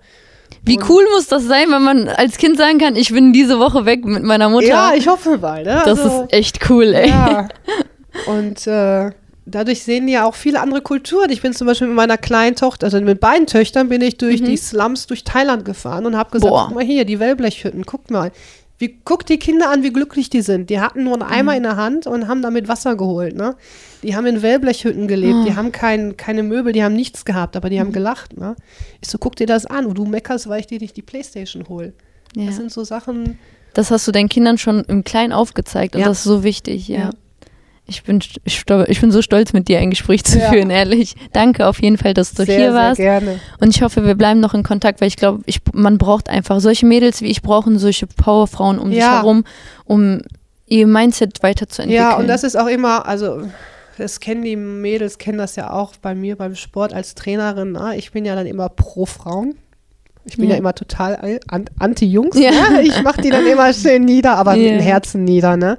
Wie 0.63 0.79
Und- 0.79 0.89
cool 0.89 1.05
muss 1.15 1.27
das 1.27 1.45
sein, 1.45 1.67
wenn 1.71 1.83
man 1.83 2.09
als 2.09 2.39
Kind 2.39 2.57
sagen 2.57 2.79
kann, 2.79 2.97
ich 2.97 3.11
bin 3.13 3.33
diese 3.33 3.59
Woche 3.59 3.85
weg 3.85 4.05
mit 4.05 4.23
meiner 4.23 4.49
Mutter? 4.49 4.67
Ja, 4.67 4.93
ich 4.95 5.07
hoffe 5.07 5.37
mal. 5.39 5.63
Ne? 5.63 5.83
das 5.85 6.01
Also, 6.01 6.23
ist 6.23 6.33
echt 6.33 6.71
cool, 6.71 6.95
ey. 6.95 7.09
Ja. 7.11 7.49
Und 8.27 8.67
äh, 8.67 9.11
dadurch 9.47 9.83
sehen 9.83 10.07
die 10.07 10.15
ja 10.15 10.25
auch 10.25 10.35
viele 10.35 10.61
andere 10.61 10.81
Kulturen. 10.83 11.31
Ich 11.31 11.43
bin 11.43 11.53
zum 11.53 11.67
Beispiel 11.67 11.87
mit 11.89 11.97
meiner 11.97 12.17
kleinen 12.19 12.57
Tochter, 12.57 12.87
also 12.87 13.01
mit 13.01 13.21
beiden 13.21 13.47
Töchtern, 13.47 13.89
bin 13.89 14.01
ich 14.01 14.17
durch 14.19 14.43
die 14.43 14.57
Slums 14.57 15.07
durch 15.07 15.25
Thailand 15.25 15.65
gefahren 15.65 16.07
und 16.07 16.17
habe 16.17 16.31
gesagt, 16.31 16.51
Mhm. 16.51 16.55
Boah. 16.57 16.65
guck 16.69 16.75
mal 16.77 16.85
hier, 16.85 17.05
die 17.05 17.21
Wellblechhütten, 17.21 17.85
guck 17.87 18.11
mal. 18.11 18.33
Wie, 18.79 18.99
guck 19.05 19.25
die 19.25 19.39
Kinder 19.39 19.71
an, 19.71 19.85
wie 19.85 19.93
glücklich 19.93 20.31
die 20.31 20.41
sind. 20.43 20.69
Die 20.69 20.81
hatten 20.81 21.05
nur 21.05 21.15
einen 21.15 21.23
Mhm. 21.29 21.33
Eimer 21.33 21.57
in 21.57 21.63
der 21.63 21.77
Hand 21.77 22.07
und 22.09 22.27
haben 22.27 22.43
damit 22.43 22.67
Wasser 22.67 22.97
geholt. 22.97 23.37
Ne? 23.37 23.55
Die 24.03 24.17
haben 24.17 24.27
in 24.27 24.43
Wellblechhütten 24.43 25.07
gelebt, 25.07 25.35
Ah. 25.43 25.45
die 25.47 25.55
haben 25.57 25.71
kein, 25.71 26.17
keine 26.17 26.43
Möbel, 26.43 26.73
die 26.73 26.83
haben 26.83 26.95
nichts 26.97 27.25
gehabt, 27.25 27.57
aber 27.57 27.71
die 27.71 27.77
Mhm. 27.77 27.81
haben 27.81 27.93
gelacht. 27.93 28.37
Ne? 28.37 28.57
Ich 29.01 29.09
so, 29.09 29.19
guck 29.19 29.37
dir 29.37 29.47
das 29.47 29.65
an 29.65 29.87
und 29.87 29.97
du 29.97 30.05
meckerst, 30.07 30.49
weil 30.49 30.59
ich 30.61 30.67
dir 30.67 30.81
nicht 30.81 30.97
die 30.97 31.03
Playstation 31.03 31.69
hole. 31.69 31.93
Ja. 32.37 32.47
Das 32.47 32.57
sind 32.57 32.73
so 32.73 32.83
Sachen, 32.85 33.39
Das 33.75 33.91
hast 33.91 34.07
du 34.07 34.13
deinen 34.13 34.29
Kindern 34.29 34.57
schon 34.59 34.85
im 34.85 35.03
Kleinen 35.05 35.33
aufgezeigt 35.33 35.95
und 35.97 36.03
Ja. 36.03 36.07
das 36.09 36.19
ist 36.19 36.25
so 36.25 36.43
wichtig, 36.45 36.87
ja. 36.89 36.99
Ja. 36.99 37.11
Ich 37.87 38.03
bin, 38.03 38.21
ich, 38.45 38.65
bin 39.01 39.11
so 39.13 39.21
stolz, 39.21 39.53
mit 39.53 39.69
dir 39.69 39.79
ein 39.79 39.91
Gespräch 39.91 40.25
zu 40.25 40.39
Ja. 40.39 40.51
führen, 40.51 40.71
ehrlich. 40.71 41.17
Danke 41.35 41.67
auf 41.67 41.83
jeden 41.83 41.99
Fall, 41.99 42.15
dass 42.15 42.33
du 42.33 42.45
sehr, 42.47 42.57
hier 42.57 42.73
sehr 42.73 42.75
warst. 42.75 42.97
gerne. 42.97 43.41
Und 43.61 43.75
ich 43.77 43.83
hoffe, 43.83 44.07
wir 44.07 44.15
bleiben 44.15 44.41
noch 44.41 44.55
in 44.55 44.63
Kontakt, 44.63 45.03
weil 45.03 45.09
ich 45.09 45.17
glaube, 45.17 45.43
ich, 45.45 45.61
man 45.75 45.99
braucht 45.99 46.31
einfach 46.31 46.61
solche 46.61 46.87
Mädels 46.87 47.21
wie 47.21 47.27
ich 47.27 47.43
brauchen 47.43 47.79
solche 47.79 48.07
Powerfrauen 48.07 48.79
um 48.79 48.89
sich 48.89 49.01
Ja. 49.01 49.17
herum, 49.19 49.45
um 49.85 50.23
ihr 50.67 50.87
Mindset 50.87 51.43
weiterzuentwickeln. 51.43 52.09
Ja, 52.11 52.17
und 52.17 52.27
das 52.27 52.43
ist 52.43 52.57
auch 52.57 52.69
immer, 52.69 53.07
also 53.07 53.43
das 53.99 54.19
kennen 54.19 54.43
die 54.43 54.57
Mädels, 54.57 55.19
kennen 55.19 55.37
das 55.39 55.55
ja 55.57 55.71
auch 55.71 55.93
bei 56.01 56.15
mir 56.15 56.37
beim 56.37 56.55
Sport 56.55 56.95
als 56.95 57.15
Trainerin. 57.15 57.73
Ne? 57.73 57.97
Ich 57.99 58.13
bin 58.13 58.25
ja 58.25 58.35
dann 58.35 58.47
immer 58.47 58.71
pro 58.71 59.05
Frauen. 59.05 59.57
Ich 60.25 60.37
bin 60.39 60.47
ja, 60.47 60.53
Ja. 60.53 60.59
immer 60.59 60.75
total 60.75 61.39
an, 61.49 61.67
anti-Jungs. 61.79 62.39
Ja. 62.39 62.51
Ne? 62.51 62.81
Ich 62.83 63.03
mache 63.03 63.21
die 63.21 63.29
dann 63.29 63.47
immer 63.47 63.75
schön 63.75 64.07
nieder, 64.07 64.39
aber 64.39 64.53
mit 64.57 64.65
dem 64.65 64.81
Herzen 64.81 65.23
nieder. 65.25 65.59
Ne? 65.59 65.77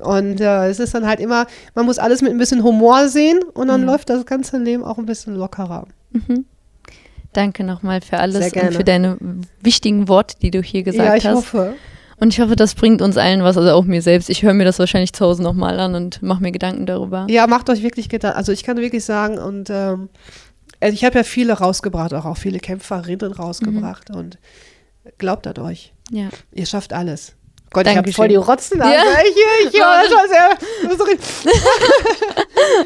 Und 0.00 0.40
äh, 0.40 0.68
es 0.68 0.78
ist 0.80 0.94
dann 0.94 1.06
halt 1.06 1.20
immer, 1.20 1.46
man 1.74 1.86
muss 1.86 1.98
alles 1.98 2.22
mit 2.22 2.30
ein 2.30 2.38
bisschen 2.38 2.62
Humor 2.62 3.08
sehen 3.08 3.40
und 3.54 3.68
dann 3.68 3.82
Ja. 3.82 3.86
läuft 3.92 4.10
das 4.10 4.26
ganze 4.26 4.58
Leben 4.58 4.84
auch 4.84 4.98
ein 4.98 5.06
bisschen 5.06 5.34
lockerer. 5.34 5.86
Mhm. 6.12 6.44
Danke 7.32 7.64
nochmal 7.64 8.00
für 8.00 8.18
alles 8.18 8.52
und 8.52 8.74
für 8.74 8.84
deine 8.84 9.18
wichtigen 9.60 10.08
Worte, 10.08 10.36
die 10.40 10.50
du 10.50 10.62
hier 10.62 10.82
gesagt 10.82 11.06
ja, 11.06 11.14
ich 11.16 11.26
hast. 11.26 11.34
hoffe. 11.36 11.74
Und 12.18 12.32
ich 12.32 12.40
hoffe, 12.40 12.56
das 12.56 12.74
bringt 12.74 13.02
uns 13.02 13.18
allen 13.18 13.42
was, 13.42 13.58
also 13.58 13.72
auch 13.72 13.84
mir 13.84 14.00
selbst. 14.00 14.30
Ich 14.30 14.42
höre 14.42 14.54
mir 14.54 14.64
das 14.64 14.78
wahrscheinlich 14.78 15.12
zu 15.12 15.24
Hause 15.26 15.42
nochmal 15.42 15.78
an 15.78 15.94
und 15.94 16.22
mache 16.22 16.40
mir 16.42 16.50
Gedanken 16.50 16.86
darüber. 16.86 17.26
Ja, 17.28 17.46
macht 17.46 17.68
euch 17.68 17.82
wirklich 17.82 18.08
Gedanken. 18.08 18.38
Also 18.38 18.52
ich 18.52 18.62
kann 18.64 18.78
wirklich 18.78 19.04
sagen, 19.04 19.36
und 19.36 19.68
ähm, 19.68 20.08
also 20.80 20.94
ich 20.94 21.04
habe 21.04 21.18
ja 21.18 21.24
viele 21.24 21.52
rausgebracht, 21.52 22.14
auch, 22.14 22.24
auch 22.24 22.38
viele 22.38 22.58
Kämpferinnen 22.58 23.32
rausgebracht. 23.32 24.08
Mhm. 24.08 24.16
Und 24.16 24.38
glaubt 25.18 25.46
an 25.46 25.58
euch. 25.58 25.92
Ja. 26.10 26.30
Ihr 26.52 26.64
schafft 26.64 26.94
alles. 26.94 27.34
Gott, 27.72 27.86
ich 27.86 27.90
habe 27.90 27.96
Dankeschön. 27.96 28.14
voll 28.14 28.28
die 28.28 28.36
Rotzen. 28.36 28.78
Ja. 28.78 28.90
Ja. 28.90 29.02
Ich, 29.22 29.30
ich, 29.30 29.74
ich, 29.74 29.80
das 29.80 30.12
war 30.12 30.28
sehr, 30.28 30.56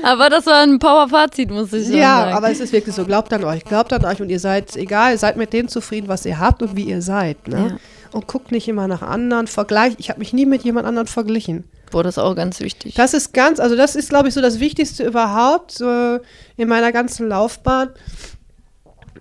Aber 0.02 0.30
das 0.30 0.46
war 0.46 0.62
ein 0.62 0.78
Power-Fazit, 0.78 1.50
muss 1.50 1.72
ich 1.72 1.86
schon 1.86 1.96
ja, 1.96 2.22
sagen. 2.22 2.36
aber 2.36 2.50
es 2.50 2.60
ist 2.60 2.72
wirklich 2.72 2.94
so. 2.94 3.04
Glaubt 3.04 3.32
an 3.32 3.44
euch. 3.44 3.64
Glaubt 3.64 3.92
an 3.92 4.04
euch 4.04 4.20
und 4.20 4.30
ihr 4.30 4.40
seid, 4.40 4.76
egal, 4.76 5.16
seid 5.18 5.36
mit 5.36 5.52
dem 5.52 5.68
zufrieden, 5.68 6.08
was 6.08 6.24
ihr 6.26 6.38
habt 6.38 6.62
und 6.62 6.76
wie 6.76 6.84
ihr 6.84 7.02
seid. 7.02 7.46
Ne? 7.46 7.72
Ja. 7.72 7.76
Und 8.12 8.26
guckt 8.26 8.50
nicht 8.50 8.66
immer 8.68 8.88
nach 8.88 9.02
anderen. 9.02 9.46
Vergleich. 9.46 9.94
Ich 9.98 10.10
habe 10.10 10.18
mich 10.18 10.32
nie 10.32 10.46
mit 10.46 10.62
jemand 10.62 10.86
anderem 10.86 11.06
verglichen. 11.06 11.64
Boah, 11.90 12.02
das 12.02 12.14
ist 12.14 12.22
auch 12.22 12.34
ganz 12.34 12.60
wichtig. 12.60 12.94
Das 12.94 13.14
ist 13.14 13.32
ganz, 13.32 13.60
also 13.60 13.76
das 13.76 13.96
ist, 13.96 14.10
glaube 14.10 14.28
ich, 14.28 14.34
so 14.34 14.40
das 14.40 14.60
Wichtigste 14.60 15.04
überhaupt 15.04 15.72
so 15.72 16.18
in 16.56 16.68
meiner 16.68 16.92
ganzen 16.92 17.28
Laufbahn. 17.28 17.90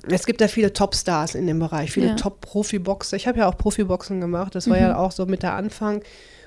Es 0.08 0.26
gibt 0.26 0.40
ja 0.42 0.48
viele 0.48 0.72
Topstars 0.74 1.36
in 1.36 1.48
dem 1.48 1.60
Bereich, 1.60 1.92
viele 1.92 2.08
Ja. 2.08 2.16
Top-Profi-Boxer. 2.16 3.18
Ich 3.18 3.28
habe 3.28 3.40
ja 3.40 3.48
auch 3.50 3.58
Profiboxen 3.58 4.22
gemacht, 4.22 4.56
das 4.56 4.70
war 4.70 4.78
ja 4.78 4.98
auch 4.98 5.12
so 5.12 5.26
mit 5.26 5.44
der 5.44 5.54
Anfang. 5.54 6.02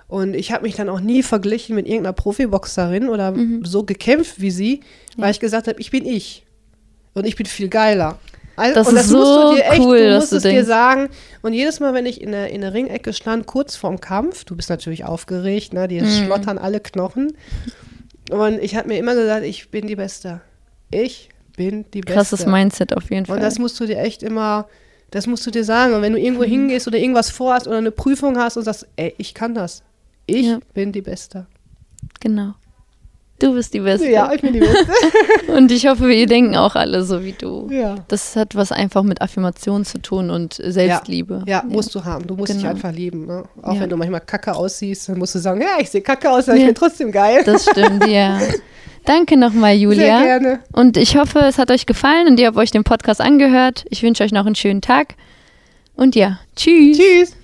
Und 0.08 0.34
ich 0.34 0.52
habe 0.52 0.64
mich 0.64 0.74
dann 0.74 0.88
auch 0.88 1.00
nie 1.00 1.22
verglichen 1.22 1.74
mit 1.74 1.86
irgendeiner 1.86 2.12
Profiboxerin 2.12 3.08
oder 3.08 3.34
so 3.62 3.82
gekämpft 3.84 4.40
wie 4.40 4.50
sie, 4.50 4.80
weil 5.16 5.30
ich 5.30 5.40
gesagt 5.40 5.68
habe, 5.68 5.80
ich 5.80 5.90
bin 5.90 6.04
ich. 6.06 6.44
Und 7.14 7.26
ich 7.26 7.36
bin 7.36 7.46
viel 7.46 7.68
geiler. 7.68 8.18
Also, 8.56 8.74
Das 8.74 8.88
und 8.88 8.96
ist 8.96 9.08
so 9.08 9.54
cool, 9.78 9.98
du 9.98 10.08
dass 10.10 10.20
musst 10.24 10.32
du 10.32 10.36
es 10.36 10.42
dir 10.42 10.50
denkst. 10.50 10.66
sagen. 10.68 11.08
Und 11.40 11.54
jedes 11.54 11.80
Mal, 11.80 11.94
wenn 11.94 12.04
ich 12.04 12.20
in 12.20 12.32
der, 12.32 12.50
in 12.50 12.60
der 12.60 12.74
Ringecke 12.74 13.12
stand, 13.14 13.46
kurz 13.46 13.76
vorm 13.76 14.00
Kampf, 14.00 14.44
du 14.44 14.54
bist 14.56 14.68
natürlich 14.68 15.04
aufgeregt, 15.04 15.72
ne? 15.72 15.88
dir 15.88 16.02
Mhm. 16.02 16.08
schlottern 16.26 16.58
alle 16.58 16.80
Knochen. 16.80 17.32
Und 18.30 18.62
ich 18.62 18.76
habe 18.76 18.88
mir 18.88 18.98
immer 18.98 19.14
gesagt, 19.14 19.44
ich 19.44 19.70
bin 19.70 19.86
die 19.86 19.96
Beste. 19.96 20.40
Ich 20.90 21.30
bin 21.56 21.84
die 21.92 22.00
Beste. 22.00 22.14
Krasses 22.14 22.46
Mindset 22.46 22.96
auf 22.96 23.10
jeden 23.10 23.26
Fall. 23.26 23.36
Und 23.36 23.42
das 23.42 23.58
musst 23.58 23.78
du 23.80 23.86
dir 23.86 23.98
echt 23.98 24.22
immer, 24.22 24.66
das 25.10 25.26
musst 25.26 25.46
du 25.46 25.50
dir 25.50 25.64
sagen. 25.64 25.94
Und 25.94 26.02
wenn 26.02 26.12
du 26.12 26.18
Mhm. 26.18 26.24
irgendwo 26.24 26.44
hingehst 26.44 26.86
oder 26.86 26.98
irgendwas 26.98 27.30
vorhast 27.30 27.66
oder 27.68 27.78
eine 27.78 27.90
Prüfung 27.90 28.38
hast 28.38 28.56
und 28.56 28.64
sagst, 28.64 28.86
ey, 28.96 29.14
ich 29.18 29.34
kann 29.34 29.54
das. 29.54 29.82
Ich 30.26 30.46
Ja. 30.46 30.58
bin 30.74 30.92
die 30.92 31.02
Beste. 31.02 31.46
genau. 32.20 32.54
Du 33.42 33.54
bist 33.54 33.74
die 33.74 33.80
Beste. 33.80 34.08
Ja, 34.08 34.32
ich 34.32 34.40
bin 34.40 34.52
die 34.52 34.60
Beste. 34.60 34.86
Und 35.56 35.72
ich 35.72 35.86
hoffe, 35.88 36.12
ihr 36.12 36.26
denken 36.26 36.54
auch 36.56 36.76
alle 36.76 37.02
so 37.02 37.24
wie 37.24 37.32
du. 37.32 37.68
ja. 37.70 37.96
Das 38.08 38.36
hat 38.36 38.54
was 38.54 38.70
einfach 38.72 39.02
mit 39.02 39.20
Affirmation 39.20 39.84
zu 39.84 39.98
tun 40.00 40.30
und 40.30 40.54
Selbstliebe. 40.64 41.42
Ja, 41.46 41.64
musst 41.68 41.94
du 41.94 42.04
haben. 42.04 42.26
Du 42.26 42.34
musst 42.36 42.52
dich 42.52 42.58
Genau. 42.60 42.70
einfach 42.70 42.92
lieben. 42.92 43.26
Ne? 43.26 43.42
Auch 43.62 43.74
Ja. 43.74 43.80
wenn 43.80 43.90
du 43.90 43.96
manchmal 43.96 44.20
kacke 44.20 44.54
aussiehst, 44.54 45.08
dann 45.08 45.18
musst 45.18 45.34
du 45.34 45.38
sagen, 45.40 45.60
ja, 45.60 45.78
ich 45.80 45.90
sehe 45.90 46.02
kacke 46.02 46.30
aus, 46.30 46.48
aber 46.48 46.56
ich 46.56 46.62
Ja. 46.62 46.66
bin 46.68 46.74
trotzdem 46.76 47.10
geil. 47.10 47.42
Das 47.44 47.64
stimmt, 47.68 48.06
ja. 48.06 48.38
Danke 49.04 49.36
nochmal, 49.36 49.72
Sehr 49.72 49.80
Julia. 49.82 50.22
gerne. 50.22 50.60
Und 50.72 50.96
ich 50.96 51.16
hoffe, 51.16 51.40
es 51.40 51.58
hat 51.58 51.72
euch 51.72 51.86
gefallen 51.86 52.28
und 52.28 52.38
ihr 52.38 52.46
habt 52.46 52.56
euch 52.56 52.70
den 52.70 52.84
Podcast 52.84 53.20
angehört. 53.20 53.84
Ich 53.90 54.02
wünsche 54.04 54.22
euch 54.22 54.30
noch 54.32 54.46
einen 54.46 54.54
schönen 54.54 54.80
Tag. 54.80 55.14
Und 55.96 56.14
ja, 56.14 56.38
tschüss. 56.54 56.98
Tschüss. 56.98 57.36